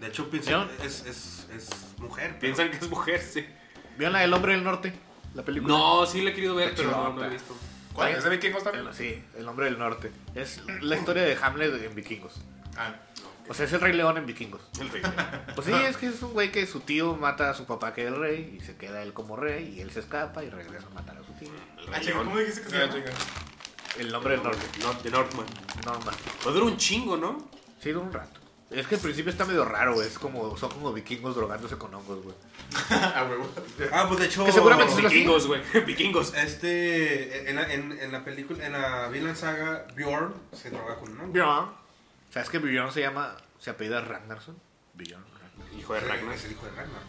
[0.00, 2.28] De hecho, piensan es, es, es mujer.
[2.30, 3.44] pero- Piensan que es mujer, sí.
[3.96, 4.92] ¿Vieron la del hombre del norte?
[5.34, 5.72] La película.
[5.76, 7.56] No, sí le he querido ver, pero no, no he visto.
[7.92, 8.12] ¿Cuál?
[8.14, 8.86] ¿Es de vikingos también?
[8.86, 10.10] El- Sí, el hombre del norte.
[10.34, 12.34] Es la historia de Hamlet en vikingos.
[12.76, 12.94] Ah,
[13.48, 14.60] O sea, es el rey león en vikingos.
[14.80, 15.02] El rey.
[15.54, 18.02] Pues sí, es que es un güey que su tío mata a su papá que
[18.02, 20.86] es el rey y se queda él como rey y él se escapa y regresa
[20.86, 21.48] a matar a su tío.
[21.78, 22.26] El ah, rey león.
[22.26, 22.94] ¿cómo dijiste que se llama?
[23.98, 24.66] El nombre del norte.
[24.80, 25.46] Nor- de Northman.
[25.86, 26.16] No, más.
[26.42, 27.48] Pues dura un chingo, ¿no?
[27.80, 28.38] Sí, de un rato.
[28.70, 30.06] Es que al principio está medio raro, güey.
[30.06, 32.36] Es como, son como vikingos drogándose con hongos, güey.
[33.14, 33.48] A huevo.
[33.92, 34.44] Ah, pues de hecho.
[34.44, 35.62] Que seguramente lo Vikingos, güey.
[35.86, 36.34] Vikingos.
[36.34, 37.48] Este.
[37.48, 38.66] En la, en, en la película.
[38.66, 41.32] En la Vinland Saga, Bjorn se droga con un hongo.
[41.32, 41.87] Bjorn.
[42.30, 44.56] ¿Sabes que Bjorn se llama, se apellida Ragnarsson?
[44.94, 45.24] Bjorn.
[45.40, 45.78] Ragnarsson.
[45.80, 46.34] Hijo de Ragnar.
[46.34, 47.02] Es el hijo de Ragnar.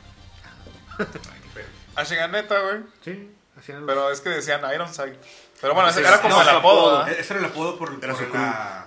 [1.95, 2.81] A Shiganeta, güey.
[3.01, 3.81] Sí, así era.
[3.85, 5.17] Pero es que decían Ironside.
[5.61, 7.05] Pero bueno, ese era como no, el apodo.
[7.07, 8.85] Ese era el apodo por, Era por su la.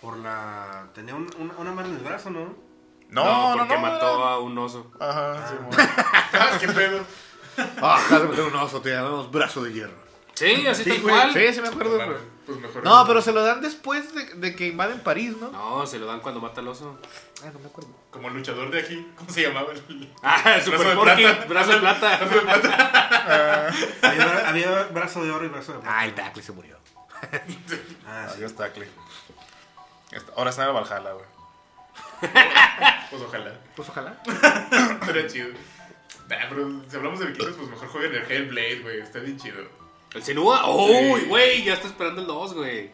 [0.00, 0.86] Por la.
[0.94, 2.54] Tenía un- una, una mano en el brazo, ¿no?
[3.08, 3.80] No, No, no, porque no.
[3.80, 4.92] mató era- a un oso.
[5.00, 5.70] Ajá, sí, mo.
[6.32, 7.04] Ah, ¿Qué pedo?
[7.82, 9.99] Ah, de meter un oso, te llamamos brazo de hierro.
[10.40, 11.14] Sí, así Sí, tal güey.
[11.14, 11.32] cual.
[11.34, 12.18] Sí, sí me acuerdo, güey.
[12.46, 12.82] Pues mejor.
[12.84, 15.50] No, pero se lo dan después de, de que invaden París, ¿no?
[15.50, 16.98] No, se lo dan cuando mata al oso.
[17.44, 17.90] Ah, no me acuerdo.
[18.10, 19.72] Como el luchador de aquí, ¿cómo se llamaba?
[19.72, 20.12] El...
[20.22, 21.44] Ah, el Brazo Super de Porky, plata.
[21.46, 22.16] brazo de plata.
[22.20, 23.68] Brazo de plata.
[24.02, 25.96] Había, bra- había brazo de oro y brazo de plata.
[25.98, 26.76] Ah, el Tackle se murió.
[28.06, 28.34] Ah, sí.
[28.36, 28.88] Adiós, Tackle.
[30.10, 31.26] Está- Ahora está en el Valhalla, güey.
[33.10, 33.52] Pues ojalá.
[33.76, 34.22] Pues ojalá.
[35.00, 35.48] Estaría chido.
[36.28, 39.00] Nah, pero si hablamos de vikingos, pues mejor jueguen el Hellblade, güey.
[39.00, 39.62] Está bien chido.
[40.14, 40.68] ¿El Senua?
[40.70, 41.26] ¡Uy, Sí.
[41.26, 41.64] güey!
[41.64, 42.90] Ya está esperando el 2, güey.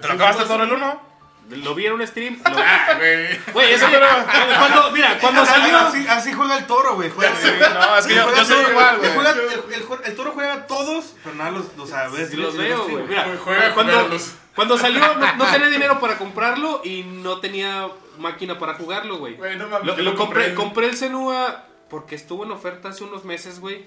[0.00, 1.10] ¿Te lo acabaste todo el 1?
[1.50, 2.40] Lo vi en un stream.
[2.44, 3.36] lo- Ah, güey.
[3.52, 4.56] Güey, eso ya.
[4.58, 5.76] Cuando, mira, cuando salió.
[5.78, 7.10] Así, así juega el toro, güey.
[7.10, 7.32] Juega,
[7.74, 9.14] No, es que yo, juega yo soy igual, el, güey.
[9.14, 12.36] juega- el, el el toro juega a todos, pero nada los, los a veces Sí
[12.36, 13.02] los veo, güey.
[13.04, 14.08] Mira, Juega cuando,
[14.54, 19.34] cuando salió no, no tenía dinero para comprarlo y no tenía máquina para jugarlo, güey.
[19.34, 20.54] Güey, no mames, Lo, lo compré.
[20.54, 23.84] compré el Senua porque estuvo en oferta hace unos meses, güey.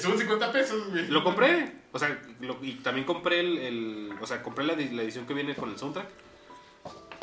[0.00, 1.06] Son 50 pesos, güey.
[1.08, 1.72] Lo compré.
[1.92, 5.26] O sea, lo- y también compré el, el- O sea, compré la, di- la edición
[5.26, 6.06] que viene con el soundtrack.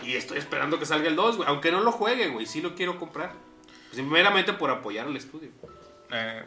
[0.03, 1.49] Y estoy esperando que salga el 2, güey.
[1.49, 2.45] Aunque no lo juegue, güey.
[2.45, 3.34] Sí lo quiero comprar.
[3.91, 5.49] Pues, meramente por apoyar al estudio.
[6.11, 6.43] Eh,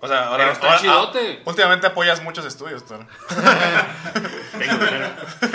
[0.00, 0.44] o sea, ahora.
[0.44, 1.38] Pero está ahora- chidote.
[1.40, 2.94] ah, últimamente apoyas muchos estudios, tú.
[4.58, 5.08] Tengo dinero.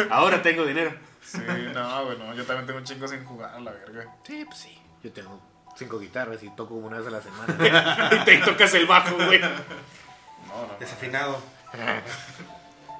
[0.10, 0.94] Ahora tengo dinero.
[1.24, 1.40] Sí,
[1.74, 2.34] no, güey, no.
[2.34, 4.16] Yo también tengo un chingo sin jugar, la verga.
[4.26, 4.78] Sí, pues sí.
[5.04, 5.40] Yo tengo
[5.76, 8.10] cinco guitarras y toco una vez a la semana.
[8.22, 9.40] y te tocas el bajo, güey.
[9.40, 10.78] No, no.
[10.80, 11.42] Desafinado.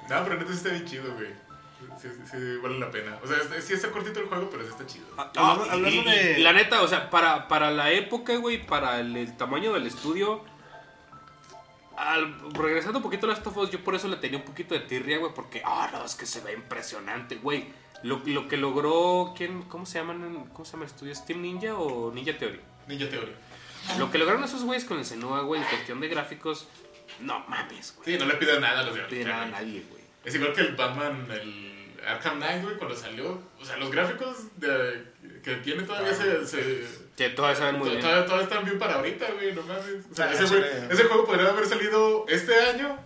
[0.08, 1.26] No, pero neta sí está bien chido, güey.
[2.00, 3.18] Sí, sí, sí, vale la pena.
[3.24, 5.06] O sea, es- sí está cortito el juego, pero sí está chido.
[5.16, 6.38] Ah, hablando, y- de.
[6.38, 9.84] y la neta, o sea, para, para la época, güey, para el, el tamaño del
[9.86, 10.44] estudio.
[11.96, 14.74] Al, regresando un poquito a Last of Us, yo por eso le tenía un poquito
[14.74, 17.66] de tirria, güey, porque, ah, no, es que se ve impresionante, güey.
[18.06, 20.46] Lo, lo que logró, ¿quién, ¿cómo se llaman?
[20.52, 21.14] ¿Cómo se llama el estudio?
[21.14, 22.60] ¿Steam Ninja o Ninja Theory?
[22.88, 23.32] Ninja Theory.
[23.98, 26.68] Lo que lograron esos güeyes con el Senua, güey, en cuestión de gráficos,
[27.20, 28.12] no mames, güey.
[28.12, 30.02] Sí, no le pido nada a los de No pide nada a nadie, güey.
[30.24, 33.40] Es igual que el Batman, el Arkham Knight, güey, cuando salió.
[33.60, 35.04] O sea, los gráficos de,
[35.42, 36.44] que tiene todavía se.
[36.46, 36.84] se
[37.16, 38.00] Que todas saben muy bien.
[38.00, 40.04] todavía, todavía están bien para ahorita, güey, no mames.
[40.10, 40.54] O sea, Ah, ese, sí.
[40.54, 42.98] güey- ese juego podría haber salido este año.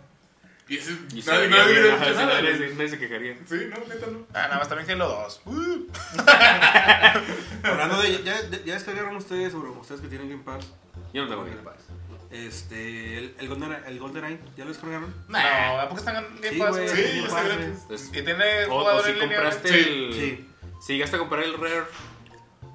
[0.70, 2.88] Y ese, Y nadie, nadie bien, sí, nada.
[2.88, 3.36] se quejaría.
[3.44, 4.18] Sí, no, neta no.
[4.32, 5.40] Ah, nada más también Halo 2.
[5.46, 5.86] Uh.
[7.64, 8.22] Hablando de.
[8.22, 10.66] ¿Ya, ya descargaron ustedes, sobre ustedes que tienen Game Pass?
[11.12, 11.82] Yo no tengo Game Pass.
[12.30, 13.18] Este.
[13.18, 15.12] El, el, Golden, el GoldenEye, ¿ya lo descargaron?
[15.28, 16.88] No, ¿a poco están en Game Sí, Pass, güey.
[16.88, 16.96] güey?
[16.96, 18.08] Sí, Game Pass, gratis.
[18.08, 19.36] Y tiene O, o si en línea.
[19.38, 20.14] compraste Sí, el.
[20.14, 20.46] sí.
[20.86, 21.82] Si llegaste a comprar el Rare.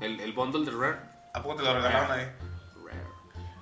[0.01, 0.97] El, el bundle de Rare.
[1.33, 2.25] ¿A poco te lo regalaron ahí?
[2.85, 2.99] Rare.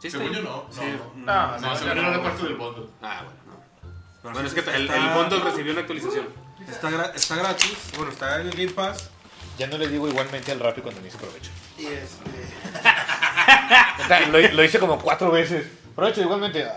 [0.02, 0.66] ¿Sí Según yo no.
[0.72, 0.82] Sí.
[1.16, 2.88] No, No, no, no, no era parte del bundle.
[3.02, 3.43] Ah, bueno, no.
[4.24, 6.28] Pero Bueno, es que el, está- el bundle recibió una actualización.
[6.68, 7.78] Está, gra- está gratis.
[7.98, 9.10] Bueno, está en el Game Pass.
[9.60, 11.52] Ya no le digo igualmente al Rappi cuando me hice provecho.
[11.78, 12.24] Y este.
[14.32, 15.68] Lo, lo hice como cuatro veces.
[15.96, 16.66] Provecho igualmente.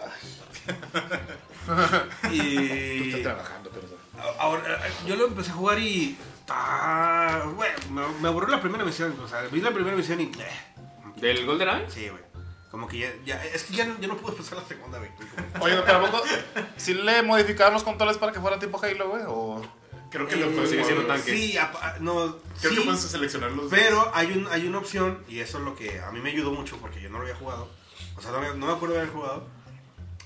[1.69, 3.09] Ay, tú Y.
[3.09, 3.97] estás trabajando, perdón.
[4.39, 6.17] Ahora, eh, yo lo empecé a jugar y.
[6.41, 7.43] Está.
[7.55, 9.19] Bueno, me, me aburrió la primera misión.
[9.23, 10.25] O sea, vi la primera misión y.
[10.25, 10.31] eh,
[11.17, 11.85] ¿Del Golden Eye?
[11.89, 12.23] sí, güey.
[12.71, 13.43] Como que ya, ya.
[13.45, 15.11] Es que ya, no- ya no pude pasar la segunda, güey.
[15.61, 16.23] Oye, pero ¿a poco
[16.77, 19.23] si le modificaron los controles para que fuera tipo Halo, güey?
[19.27, 19.63] O...
[20.11, 21.31] Creo que lo sigue siendo tanque.
[21.37, 22.37] Sí, a- a- no.
[22.61, 23.71] Creo sí, que puedes seleccionar los.
[23.71, 26.53] Pero hay, un, hay una opción, y eso es lo que a mí me ayudó
[26.53, 27.69] mucho porque yo no lo había jugado.
[28.17, 29.47] O sea, no me, no me acuerdo de haber jugado.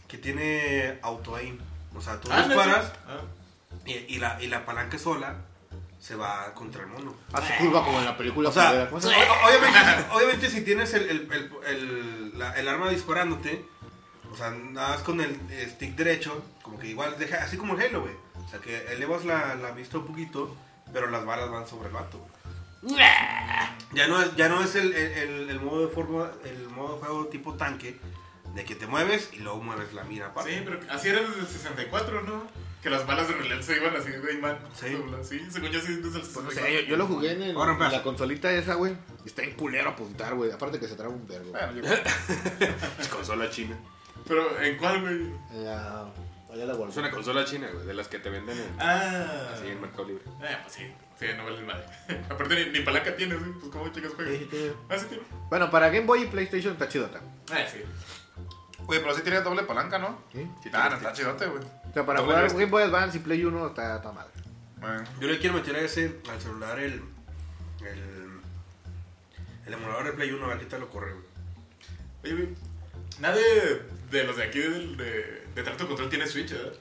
[0.09, 1.59] Que tiene auto-aim.
[1.95, 2.93] O sea, tú Ah, disparas.
[3.07, 3.21] Ah.
[3.87, 5.37] y, y la, y la palanca sola
[6.01, 7.15] se va contra el mono.
[7.33, 8.49] Hace curva como en la película.
[8.49, 8.89] O sea, culera.
[8.89, 9.79] ¿Cómo se o- obviamente,
[10.13, 13.65] obviamente si tienes el, el, el, el- la- el arma disparándote,
[14.33, 15.39] o sea, nada más con el
[15.71, 18.15] stick derecho, como que igual deja, así como el Halo, güey.
[18.45, 20.57] O sea, que elevas la, la vista un poquito,
[20.93, 22.31] pero las balas van sobre el vato, güey.
[23.93, 26.95] Ya no es, ya no es el, el, el- el modo de forma, el modo
[26.95, 28.01] de juego tipo tanque,
[28.55, 30.55] de que te mueves y luego mueves la mira aparte.
[30.57, 32.43] Sí, pero así era desde el 64, ¿no?
[32.83, 34.59] Que las balas de realidad se iban así de imán.
[34.75, 34.97] Sí.
[35.23, 36.51] Sí, según yo sí, desde el O 64.
[36.53, 37.93] sea, yo, yo lo jugué en, el- Ahora, en pues.
[37.93, 38.95] la consolita esa, güey.
[39.25, 40.51] y Está en culero apuntar, güey.
[40.51, 41.51] Aparte que se traba un vergo.
[41.51, 41.83] Bueno, yo...
[43.13, 43.77] Consola china.
[44.27, 45.15] Pero, ¿en cuál, güey?
[45.53, 46.07] En la-
[46.53, 46.93] allá la guardé.
[46.93, 49.51] Es una consola china, güey, de las que te venden en, Ah.
[49.55, 50.25] así en Mercado Libre.
[50.43, 50.93] Eh, pues sí.
[51.19, 51.85] Sí, no vale madre.
[52.31, 53.53] Aparte, ni, ni palanca tienes, güey.
[53.53, 54.35] Pues, ¿cómo chicas juegas?
[54.39, 54.73] Sí, sí.
[54.89, 55.23] Ah, sí tiene.
[55.51, 57.21] Bueno, para Game Boy y PlayStation está chidota.
[57.53, 57.83] Ah, sí.
[58.87, 60.19] Oye, pero sí tiene doble palanca, ¿no?
[60.33, 60.49] ¿sí?
[60.73, 61.63] Ah, no, está chidote, güey.
[61.91, 62.49] O sea, para jugar.
[62.53, 64.31] Game Boy Advance y Play 1 está, está madre.
[64.79, 65.05] Bueno.
[65.21, 67.03] Yo le quiero meter a ese, al celular, el.
[67.81, 68.41] El,
[69.67, 71.25] el emulador de Play 1, a ver qué tal lo corre, güey.
[72.25, 72.55] Oye, güey.
[73.21, 76.73] Nadie de los de aquí de, de, de Trato Control tiene Switch, ¿verdad?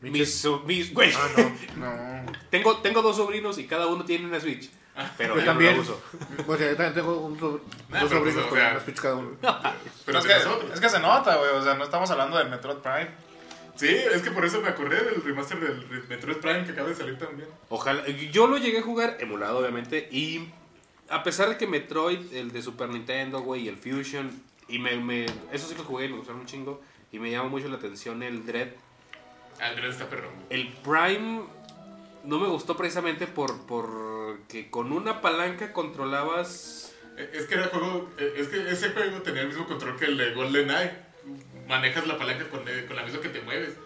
[0.00, 1.12] Mis, so- mis, güey.
[1.14, 1.54] Ah, no.
[2.26, 2.32] No.
[2.50, 4.70] tengo, tengo dos sobrinos y cada uno tiene una Switch.
[5.18, 5.78] Pero Yo yo también.
[5.78, 6.00] uso.
[6.46, 8.70] O sea, yo también tengo un sobr- Nah, dos pero, sobrinos pues, o con sea-
[8.72, 9.30] una Switch cada uno.
[10.06, 11.50] Pero es, de que, es que se nota, güey.
[11.52, 13.10] O sea, no estamos hablando del Metroid Prime.
[13.76, 16.94] Sí, es que por eso me acordé del remaster del Metroid Prime que acaba de
[16.94, 17.48] salir también.
[17.68, 18.06] Ojalá.
[18.06, 20.08] Yo lo llegué a jugar emulado, obviamente.
[20.12, 20.48] Y
[21.08, 24.30] a pesar de que Metroid, el de Super Nintendo, güey, y el Fusion.
[24.68, 25.26] Y me, me.
[25.52, 26.80] Eso sí lo jugué y me gustaron un chingo.
[27.10, 28.68] Y me llama mucho la atención el Dread.
[29.60, 30.32] Ah, Andrés está perrón.
[30.50, 31.42] El Prime
[32.24, 36.94] no me gustó precisamente por, por que con una palanca controlabas.
[37.16, 40.06] Eh, Es que era juego, eh, es que ese juego tenía el mismo control que
[40.06, 40.92] el de GoldenEye.
[41.66, 43.76] Manejas la palanca con, con la misma que te mueves.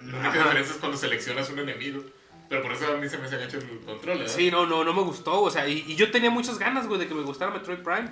[0.00, 2.02] La única diferencia es cuando seleccionas un enemigo.
[2.48, 4.32] Pero por eso a mí se me hace gacho el control, ¿verdad?
[4.32, 5.42] Sí, no, no, no me gustó.
[5.42, 8.10] O sea, y, y yo tenía muchas ganas, güey, de que me gustara Metroid Prime.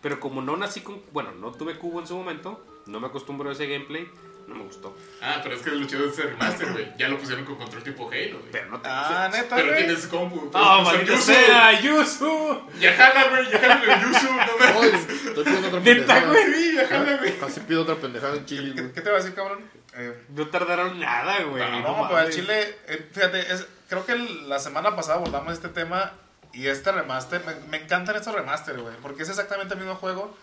[0.00, 1.02] Pero como no nací con.
[1.12, 2.64] Bueno, no tuve cubo en su momento.
[2.86, 4.08] No me acostumbro a ese gameplay.
[4.46, 4.96] No me gustó.
[5.22, 6.92] Ah, pero es que lo chido de ese remaster, güey.
[6.98, 8.52] Ya lo pusieron con control tipo Halo, güey.
[8.52, 9.78] Pero no te Ah, neta, Pero güey.
[9.86, 10.08] tienes.
[10.12, 11.22] ¡Oh, usar maldita Yuzu.
[11.32, 11.80] sea!
[11.80, 12.62] ¡Yuzu!
[12.78, 13.50] Ya jala, güey.
[13.50, 14.26] Ya jala el Yuzu.
[14.32, 16.26] No me estoy pidiendo otra Neta, pendejada.
[16.26, 16.52] güey.
[16.54, 17.38] Sí, ya jala, güey.
[17.38, 18.92] Casi pido otra pendejada en Chile, ¿Qué, güey.
[18.94, 19.60] qué te va a decir, cabrón?
[19.96, 21.62] Eh, No tardaron nada, güey.
[21.62, 22.34] no, no pero mames.
[22.34, 26.12] Chile, eh, fíjate, es, creo que el- la semana pasada abordamos este tema
[26.52, 30.36] y este remaster, me, me encantan estos remaster, güey, porque es exactamente el mismo juego,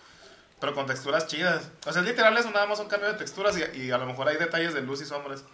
[0.62, 1.70] pero con texturas chidas.
[1.86, 4.28] O sea, literal, es nada más un cambio de texturas y, y a lo mejor
[4.28, 5.44] hay detalles de luz y sombras.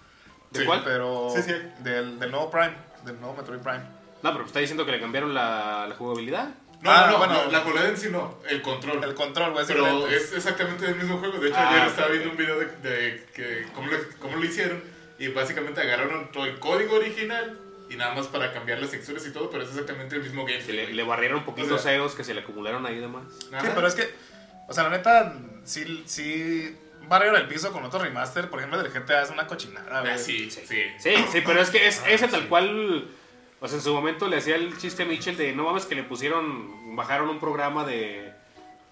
[0.51, 0.83] ¿De Sí, cuál?
[0.85, 1.53] Pero Sí, sí.
[1.81, 3.83] Del, del nuevo Prime, del nuevo Metroid Prime.
[4.23, 6.51] No, pero está diciendo que le cambiaron la, la jugabilidad.
[6.83, 7.35] No, Ah, no, no, bueno.
[7.47, 8.39] la, la jugada en sí no.
[8.49, 9.03] El control.
[9.03, 10.17] El control, güey, Pero diferente.
[10.17, 11.39] es exactamente el mismo juego.
[11.39, 14.45] De hecho, Ah, ayer estaba viendo un video de, de que cómo, lo, cómo lo
[14.45, 14.83] hicieron.
[15.19, 17.59] Y básicamente agarraron todo el código original
[17.91, 20.53] y nada más para cambiar las texturas y todo, pero es exactamente el mismo Se
[20.53, 20.87] gameplay.
[20.89, 23.25] le, le barrieron un poquito O sea- que se le acumularon ahí demás.
[23.41, 24.15] Sí, pero es que,
[24.69, 26.77] o sea, la neta, sí, sí
[27.09, 28.49] barrieron el piso con otro remaster.
[28.51, 30.13] Por ejemplo, el del GTA es una cochinada, güey.
[30.13, 30.63] Ah, sí, sí.
[30.69, 33.09] Sí, sí, pero es que es Ah, ese tal cual.
[33.61, 35.97] O sea, en su momento le hacía el chiste a Mitchell de no mames que
[35.97, 38.33] le pusieron, bajaron un programa de,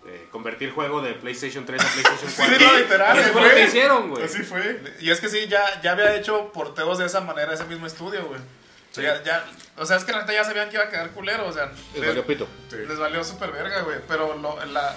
[0.04, 2.56] de convertir juego de PlayStation 3 a PlayStation 4.
[2.58, 3.56] Sí, no, literal, Y eso así fue lo fue.
[3.56, 4.24] que hicieron, güey.
[4.24, 4.80] Así fue.
[4.98, 8.24] Y es que sí, ya, ya había hecho porteos de esa manera ese mismo estudio,
[8.26, 8.40] güey.
[8.40, 9.44] O sea, ya, ya-
[9.76, 11.70] o sea, es que la neta ya sabían que iba a quedar culero, o sea,
[11.94, 12.48] les, valió pito.
[12.70, 12.76] Sí.
[12.88, 13.98] les valió súper verga, güey.
[14.08, 14.96] Pero lo- la,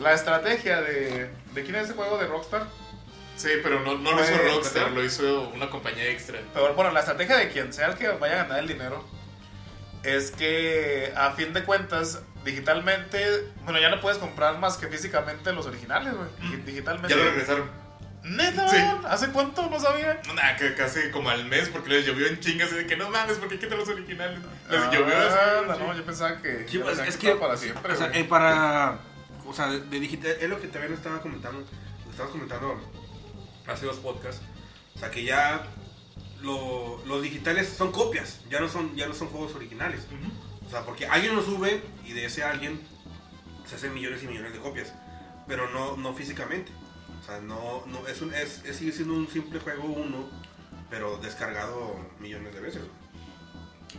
[0.00, 1.30] la estrategia de...
[1.54, 2.66] ¿De quién es ese juego de Rockstar?
[3.36, 6.38] Sí, pero no, no lo hizo Rockstar, lo hizo una compañía extra.
[6.52, 9.04] Pero bueno, la estrategia de quien sea el que vaya a ganar el dinero
[10.02, 15.52] es que a fin de cuentas, digitalmente, bueno, ya no puedes comprar más que físicamente
[15.52, 16.28] los originales, güey.
[16.40, 17.08] Digi- Digitalmente.
[17.08, 17.70] Ya lo regresaron.
[18.22, 18.76] Neta, Sí.
[19.08, 19.68] ¿hace cuánto?
[19.70, 20.20] No sabía.
[20.34, 23.08] Nah, que casi como al mes porque les llovió en chingas y de que no
[23.10, 24.38] mames, porque quitan los originales?
[24.70, 25.36] Les Ah, llovió así.
[25.66, 26.66] no, no, yo pensaba que.
[26.68, 27.94] Sí, ya pues, es que, para siempre.
[27.94, 28.98] o sea, eh, para,
[29.50, 31.60] o sea, de, de digital, es lo que también estaba comentando,
[32.04, 32.80] lo estabas comentando
[33.66, 34.42] hace dos podcasts,
[34.96, 35.66] o sea, que ya
[36.42, 40.06] lo- los digitales son copias, ya no son, ya no son juegos originales,
[40.66, 42.80] o sea, porque alguien lo sube y de ese alguien
[43.66, 44.92] se hacen millones y millones de copias,
[45.46, 46.72] pero no, no físicamente,
[47.20, 50.28] o sea, no, no, es, un, es, es- sigue siendo un simple juego uno,
[50.88, 52.82] pero descargado millones de veces.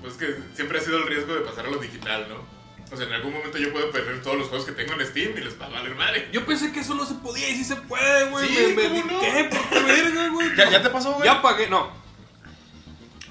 [0.02, 2.61] Pues que siempre ha sido el riesgo de pasar a lo digital, ¿no?
[2.92, 5.32] O sea, en algún momento yo puedo perder todos los juegos que tengo en Steam
[5.38, 6.28] y les va a valer madre.
[6.34, 8.50] Yo pensé que eso no se podía y sí se puede, güey.
[8.50, 9.20] Sí, me, me, ¿cómo no?
[9.22, 9.44] ¿Qué?
[9.46, 10.56] ¿Por qué verga, güey?
[10.58, 11.26] ¿Ya, ya te pasó, güey?
[11.26, 11.90] Ya pagué, no.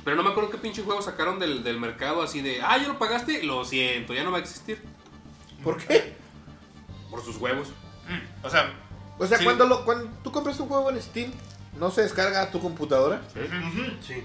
[0.02, 2.88] Pero no me acuerdo qué pinche juego sacaron del, del mercado así de, ah, ya
[2.88, 4.82] lo pagaste, lo siento, ya no va a existir.
[5.62, 6.14] ¿Por qué?
[7.10, 7.68] Por sus huevos.
[8.42, 8.72] O sea,
[9.18, 9.44] O sea, Sí.
[9.44, 11.30] cuando, lo, cuando tú compras un juego en Steam,
[11.78, 13.20] ¿no se descarga a tu computadora?
[14.06, 14.24] Sí.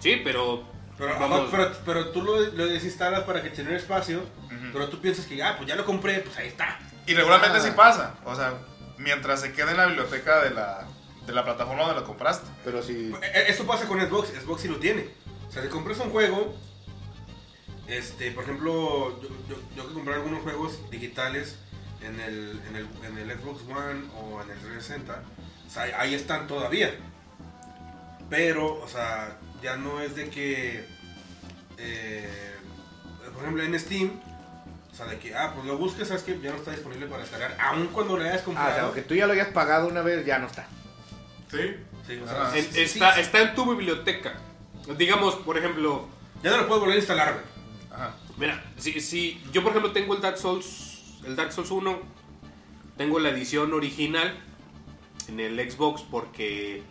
[0.00, 0.64] Sí, pero.
[0.98, 4.22] Pero, vamos, ajá, pero, pero tú lo, lo desinstalas para que tenga espacio,
[4.72, 6.78] pero tú piensas que, ah, pues ya lo compré, pues ahí está.
[7.06, 7.60] y regularmente Ah.
[7.60, 8.14] sí pasa.
[8.24, 8.54] O sea,
[8.98, 10.86] mientras se quede en la biblioteca de la,
[11.26, 12.48] de la plataforma donde lo compraste.
[12.64, 13.12] Pero si...
[13.22, 15.08] Eh, Eso pasa con Xbox, Xbox sí lo tiene.
[15.48, 16.54] O sea, si compras un juego,
[17.86, 21.56] este, por ejemplo, yo, yo, yo que compré algunos juegos digitales
[22.00, 25.22] en el, en el, en el Xbox One o en el 360,
[25.66, 26.90] o sea, ahí están todavía.
[28.28, 30.86] Pero, o sea, ya no es de que,
[31.78, 32.54] eh,
[33.32, 34.10] por ejemplo, en Steam,
[34.92, 37.22] o sea, de que, ah, pues lo busques, sabes que ya no está disponible para
[37.22, 38.74] descargar, aun cuando lo hayas Ah, o comprado.
[38.74, 40.66] sea, aunque tú ya lo hayas pagado una vez, ya no está.
[41.50, 41.76] Sí.
[42.06, 42.50] Sí, o sea, Ah.
[42.52, 44.34] sí, en- sí, está, sí, está en tu biblioteca.
[44.96, 46.08] Digamos, por ejemplo,
[46.42, 47.44] Ya no lo puedes volver a instalar, güey.
[47.90, 48.14] Ajá.
[48.36, 51.98] Mira, si, si yo por ejemplo tengo el Dark Souls, el Dark Souls 1,
[52.98, 54.38] tengo la edición original
[55.28, 56.82] en el Xbox porque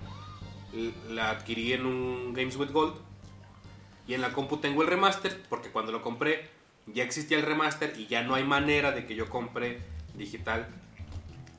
[1.10, 2.96] la adquirí en un Games with Gold
[4.08, 6.50] y en la compu tengo el remaster porque cuando lo compré
[6.88, 9.82] ya existía el remaster y ya no hay manera de que yo compre
[10.14, 10.68] digital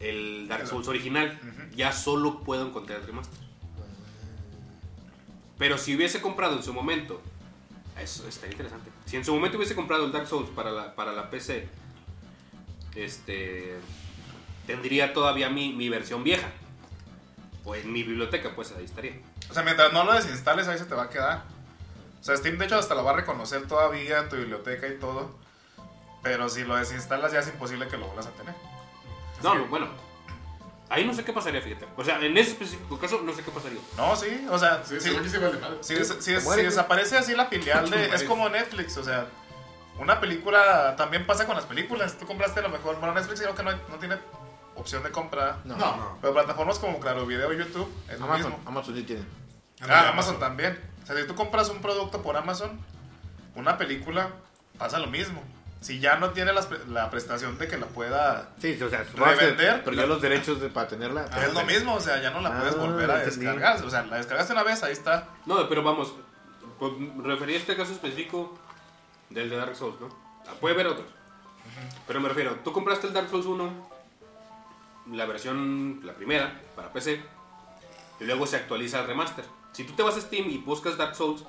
[0.00, 1.38] el Dark Souls original.
[1.74, 3.38] Ya solo puedo encontrar el remaster.
[5.58, 7.20] Pero si hubiese comprado en su momento,
[8.00, 8.90] eso estaría interesante.
[9.06, 11.66] Si en su momento hubiese comprado el Dark Souls para la, para la PC,
[12.94, 13.76] este
[14.66, 16.50] tendría todavía mi, mi versión vieja.
[17.66, 19.20] O en mi biblioteca, pues ahí estaría.
[19.50, 21.42] O sea, mientras no lo desinstales, ahí se te va a quedar.
[22.20, 24.98] O sea, Steam, de hecho, hasta lo va a reconocer todavía en tu biblioteca y
[24.98, 25.34] todo.
[26.22, 28.54] Pero si lo desinstalas, ya es imposible que lo vuelvas a tener.
[29.42, 29.88] No, no, bueno.
[30.88, 31.86] Ahí no sé qué pasaría, fíjate.
[31.96, 33.80] O sea, en ese específico caso, no sé qué pasaría.
[33.96, 35.76] No, sí, o sea, Sí, sí, según yo sí vale madre.
[35.80, 38.06] si, des- si des- si desaparece así la filial de...
[38.14, 39.26] es como Netflix, o sea,
[39.98, 42.16] una película también pasa con las películas.
[42.18, 42.98] Tú compraste a lo mejor...
[43.00, 44.16] Bueno, Netflix creo que no, no tiene
[44.76, 45.58] opción de compra.
[45.64, 45.76] No.
[45.76, 46.18] No.
[46.20, 48.68] Pero plataformas como Claro Video y YouTube es lo Amazon, mismo.
[48.68, 49.24] Amazon sí tiene.
[49.88, 50.80] Ah, Amazon también.
[51.02, 52.78] O sea, si tú compras un producto por Amazon,
[53.54, 54.30] una película,
[54.78, 55.42] pasa lo mismo.
[55.80, 58.48] Si ya no tiene pre- la prestación de que la pueda...
[58.58, 59.84] Sí, o sea, Revender.
[59.84, 61.26] perdió los derechos de, para tenerla.
[61.46, 63.44] Es lo mismo, o sea, ya no la puedes Ah, volver a entendí.
[63.44, 63.84] descargar.
[63.84, 65.28] O sea, la descargaste una vez, ahí está.
[65.44, 66.14] No, pero vamos,
[66.78, 68.58] pues, me refería a este caso específico
[69.30, 70.08] del de Dark Souls, ¿no?
[70.48, 71.06] Ah, Puede haber otros.
[72.08, 73.90] Pero me refiero, tú compraste el Dark Souls 1,
[75.12, 77.20] la versión, la primera, para PC,
[78.20, 79.44] y luego se actualiza el remaster.
[79.72, 81.44] Si tú te vas a Steam y buscas Dark Souls,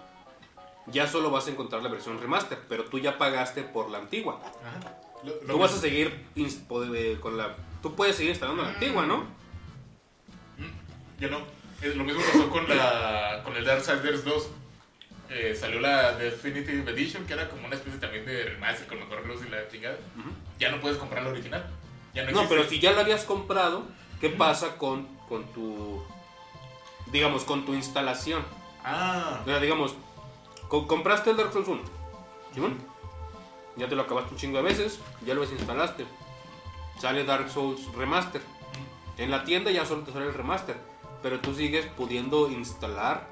[0.88, 4.40] ya solo vas a encontrar la versión remaster, pero tú ya pagaste por la antigua.
[4.64, 4.96] Ajá.
[5.24, 6.26] Lo- lo Tú vas a seguir
[6.68, 7.56] pode- con la...
[7.82, 9.26] Tú puedes seguir instalando la antigua, ¿no?
[11.20, 11.40] Yo no.
[11.82, 14.50] Eh, Lo mismo pasó con, la, con el Darksiders 2.
[15.30, 19.26] Eh, salió la Definitive Edition, que era como una especie también de remaster con mejor
[19.26, 19.98] luz y la chingada.
[20.60, 21.66] Ya no puedes comprar la original.
[22.26, 23.84] Ya no, pero si ya lo habías comprado,
[24.20, 26.02] ¿qué pasa con, con tu...
[27.12, 28.44] Digamos, con tu instalación?
[28.84, 29.94] Ah, O sea, digamos,
[30.68, 31.82] co- compraste el Dark Souls 1,
[32.54, 32.78] ¿Simón?
[33.76, 36.06] Ya te lo acabaste un chingo de veces, ya lo desinstalaste.
[37.00, 38.42] Sale Dark Souls Remaster.
[39.20, 40.78] En la tienda ya solo te sale el remaster,
[41.22, 43.28] pero tú sigues pudiendo instalar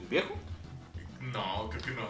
[0.00, 0.34] el viejo.
[1.20, 2.02] no, creo que no.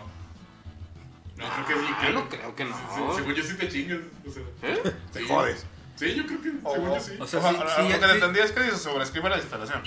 [1.37, 1.93] No, creo que sí.
[1.93, 2.77] Ah, creo- no creo que no.
[2.77, 3.99] Sí, sí, según yo sí te chingas.
[4.29, 4.95] O sea, ¿Eh?
[5.15, 5.27] sí.
[5.29, 5.67] jodes.
[6.01, 7.17] Sí, yo creo que O- según yo sí.
[7.21, 8.01] O sea, Ojo, sí, lo sí, que sí.
[8.01, 9.83] te entendí es que dice sobrescribe la instalación.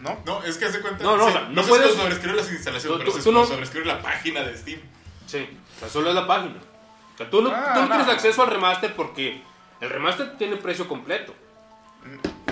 [0.00, 0.20] ¿No?
[0.26, 1.04] No, es que hace cuenta.
[1.04, 3.12] No, no, sí, o sea, no no, sé puedes- si sobrescribe las instalaciones, Tú- pero
[3.12, 4.80] tú- se tú no- sobrescribe la página de Steam.
[5.26, 6.56] Sí, o sea, solo es la página.
[7.14, 7.94] O sea, tú no, Ah, tú no no.
[7.94, 9.42] tienes acceso al remaster porque
[9.80, 11.34] el remaster tiene precio completo.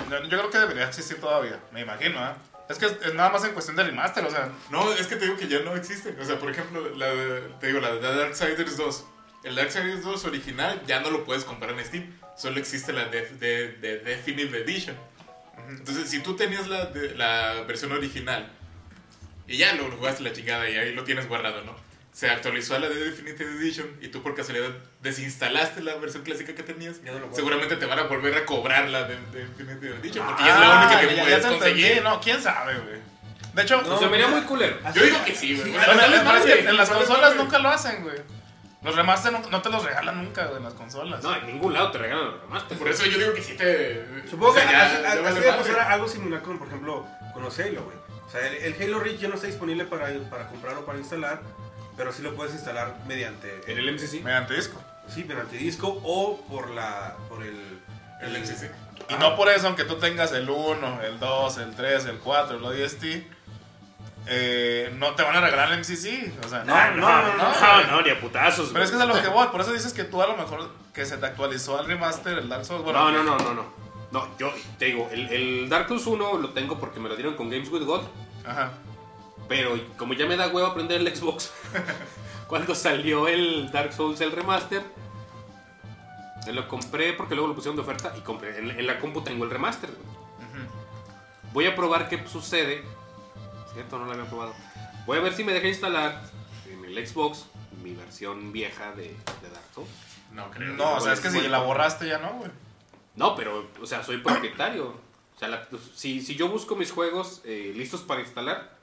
[0.09, 2.33] Yo, yo creo que debería existir todavía, me imagino, ¿eh?
[2.69, 5.17] Es que es, es nada más en cuestión de remaster, o sea, No, es que
[5.17, 6.15] te digo que ya no existe.
[6.21, 9.05] O sea, por ejemplo, la de- te digo, la de Darksiders 2.
[9.43, 12.13] El Darksiders 2 original ya no lo puedes comprar en Steam.
[12.37, 14.95] Solo existe la de, de, de Definitive Edition.
[15.69, 18.51] Entonces, si tú tenías la, de- la versión original
[19.47, 21.75] y ya lo jugaste la chingada y ahí lo tienes guardado, ¿no?
[22.13, 24.69] Se actualizó a la de Definitive Edition y tú por casualidad
[25.01, 27.37] desinstalaste la versión clásica que tenías, Ya no lo puedes.
[27.37, 30.59] seguramente te van a volver a cobrar la de, de Definitive Edition porque ya es
[30.59, 31.85] la única que Ah, ya- ya puedes te conseguir.
[31.85, 32.99] entendí, No, quién sabe, güey.
[33.53, 34.77] De hecho, me haría muy culero.
[34.93, 35.71] Yo digo que sí, güey.
[35.71, 38.17] Bueno, es que en las consolas nunca lo hacen, güey.
[38.81, 41.21] Los remaster no, no te los regalan nunca, en las consolas.
[41.23, 42.77] No, en ningún lado te regalan el remaster.
[42.77, 44.05] Por eso yo digo que sí te.
[44.29, 44.95] Supongo o sea, que ya- así
[45.35, 45.51] debe madre.
[45.53, 47.97] pasar algo similar con, por ejemplo, con los Halo, güey.
[48.25, 50.97] O sea, el, el Halo Reach ya no está disponible para, para comprar o para
[50.97, 51.41] instalar,
[51.97, 54.23] pero sí lo puedes instalar mediante En el MCC.
[54.23, 54.81] Mediante disco.
[55.07, 57.59] sí, mediante disco o por la por el
[58.21, 58.71] El MCC.
[59.09, 62.57] Y no por eso, aunque tú tengas el 1, el 2, el 3, el 4,
[62.57, 63.03] el ODST,
[64.27, 66.31] eh, no te van a regalar el MCC.
[66.45, 68.69] O sea, No, no, no, no, no, ni a putazos.
[68.71, 69.47] Pero es que es a lo que voy.
[69.47, 72.49] Por eso dices que tú a lo mejor que se te actualizó al remaster el
[72.49, 72.83] Dark Souls.
[72.83, 73.81] Bueno, No, no, no, no, no.
[74.11, 77.35] No, yo te digo, el, el Dark Souls 1 lo tengo porque me lo dieron
[77.35, 78.01] con Games with God.
[78.45, 78.71] Ajá.
[79.47, 81.51] Pero como ya me da huevo aprender el Xbox,
[82.47, 84.83] cuando salió el Dark Souls, el remaster,
[86.51, 88.57] lo compré porque luego lo pusieron de oferta y compré.
[88.59, 89.89] En, en la compu tengo el remaster.
[89.89, 90.21] güey.
[91.53, 92.83] Voy a probar qué sucede.
[93.73, 93.99] ¿Cierto?
[93.99, 94.53] No lo había probado.
[95.05, 96.21] Voy a ver si me deja instalar
[96.69, 97.45] en el Xbox
[97.83, 99.89] mi versión vieja de, de Dark Souls.
[100.33, 100.73] No creo.
[100.73, 102.51] No, o sea, es que si la borraste ya no, güey.
[103.15, 104.87] No, pero, o sea, soy propietario.
[105.35, 108.79] O sea, la- si, si yo busco mis juegos eh, listos para instalar,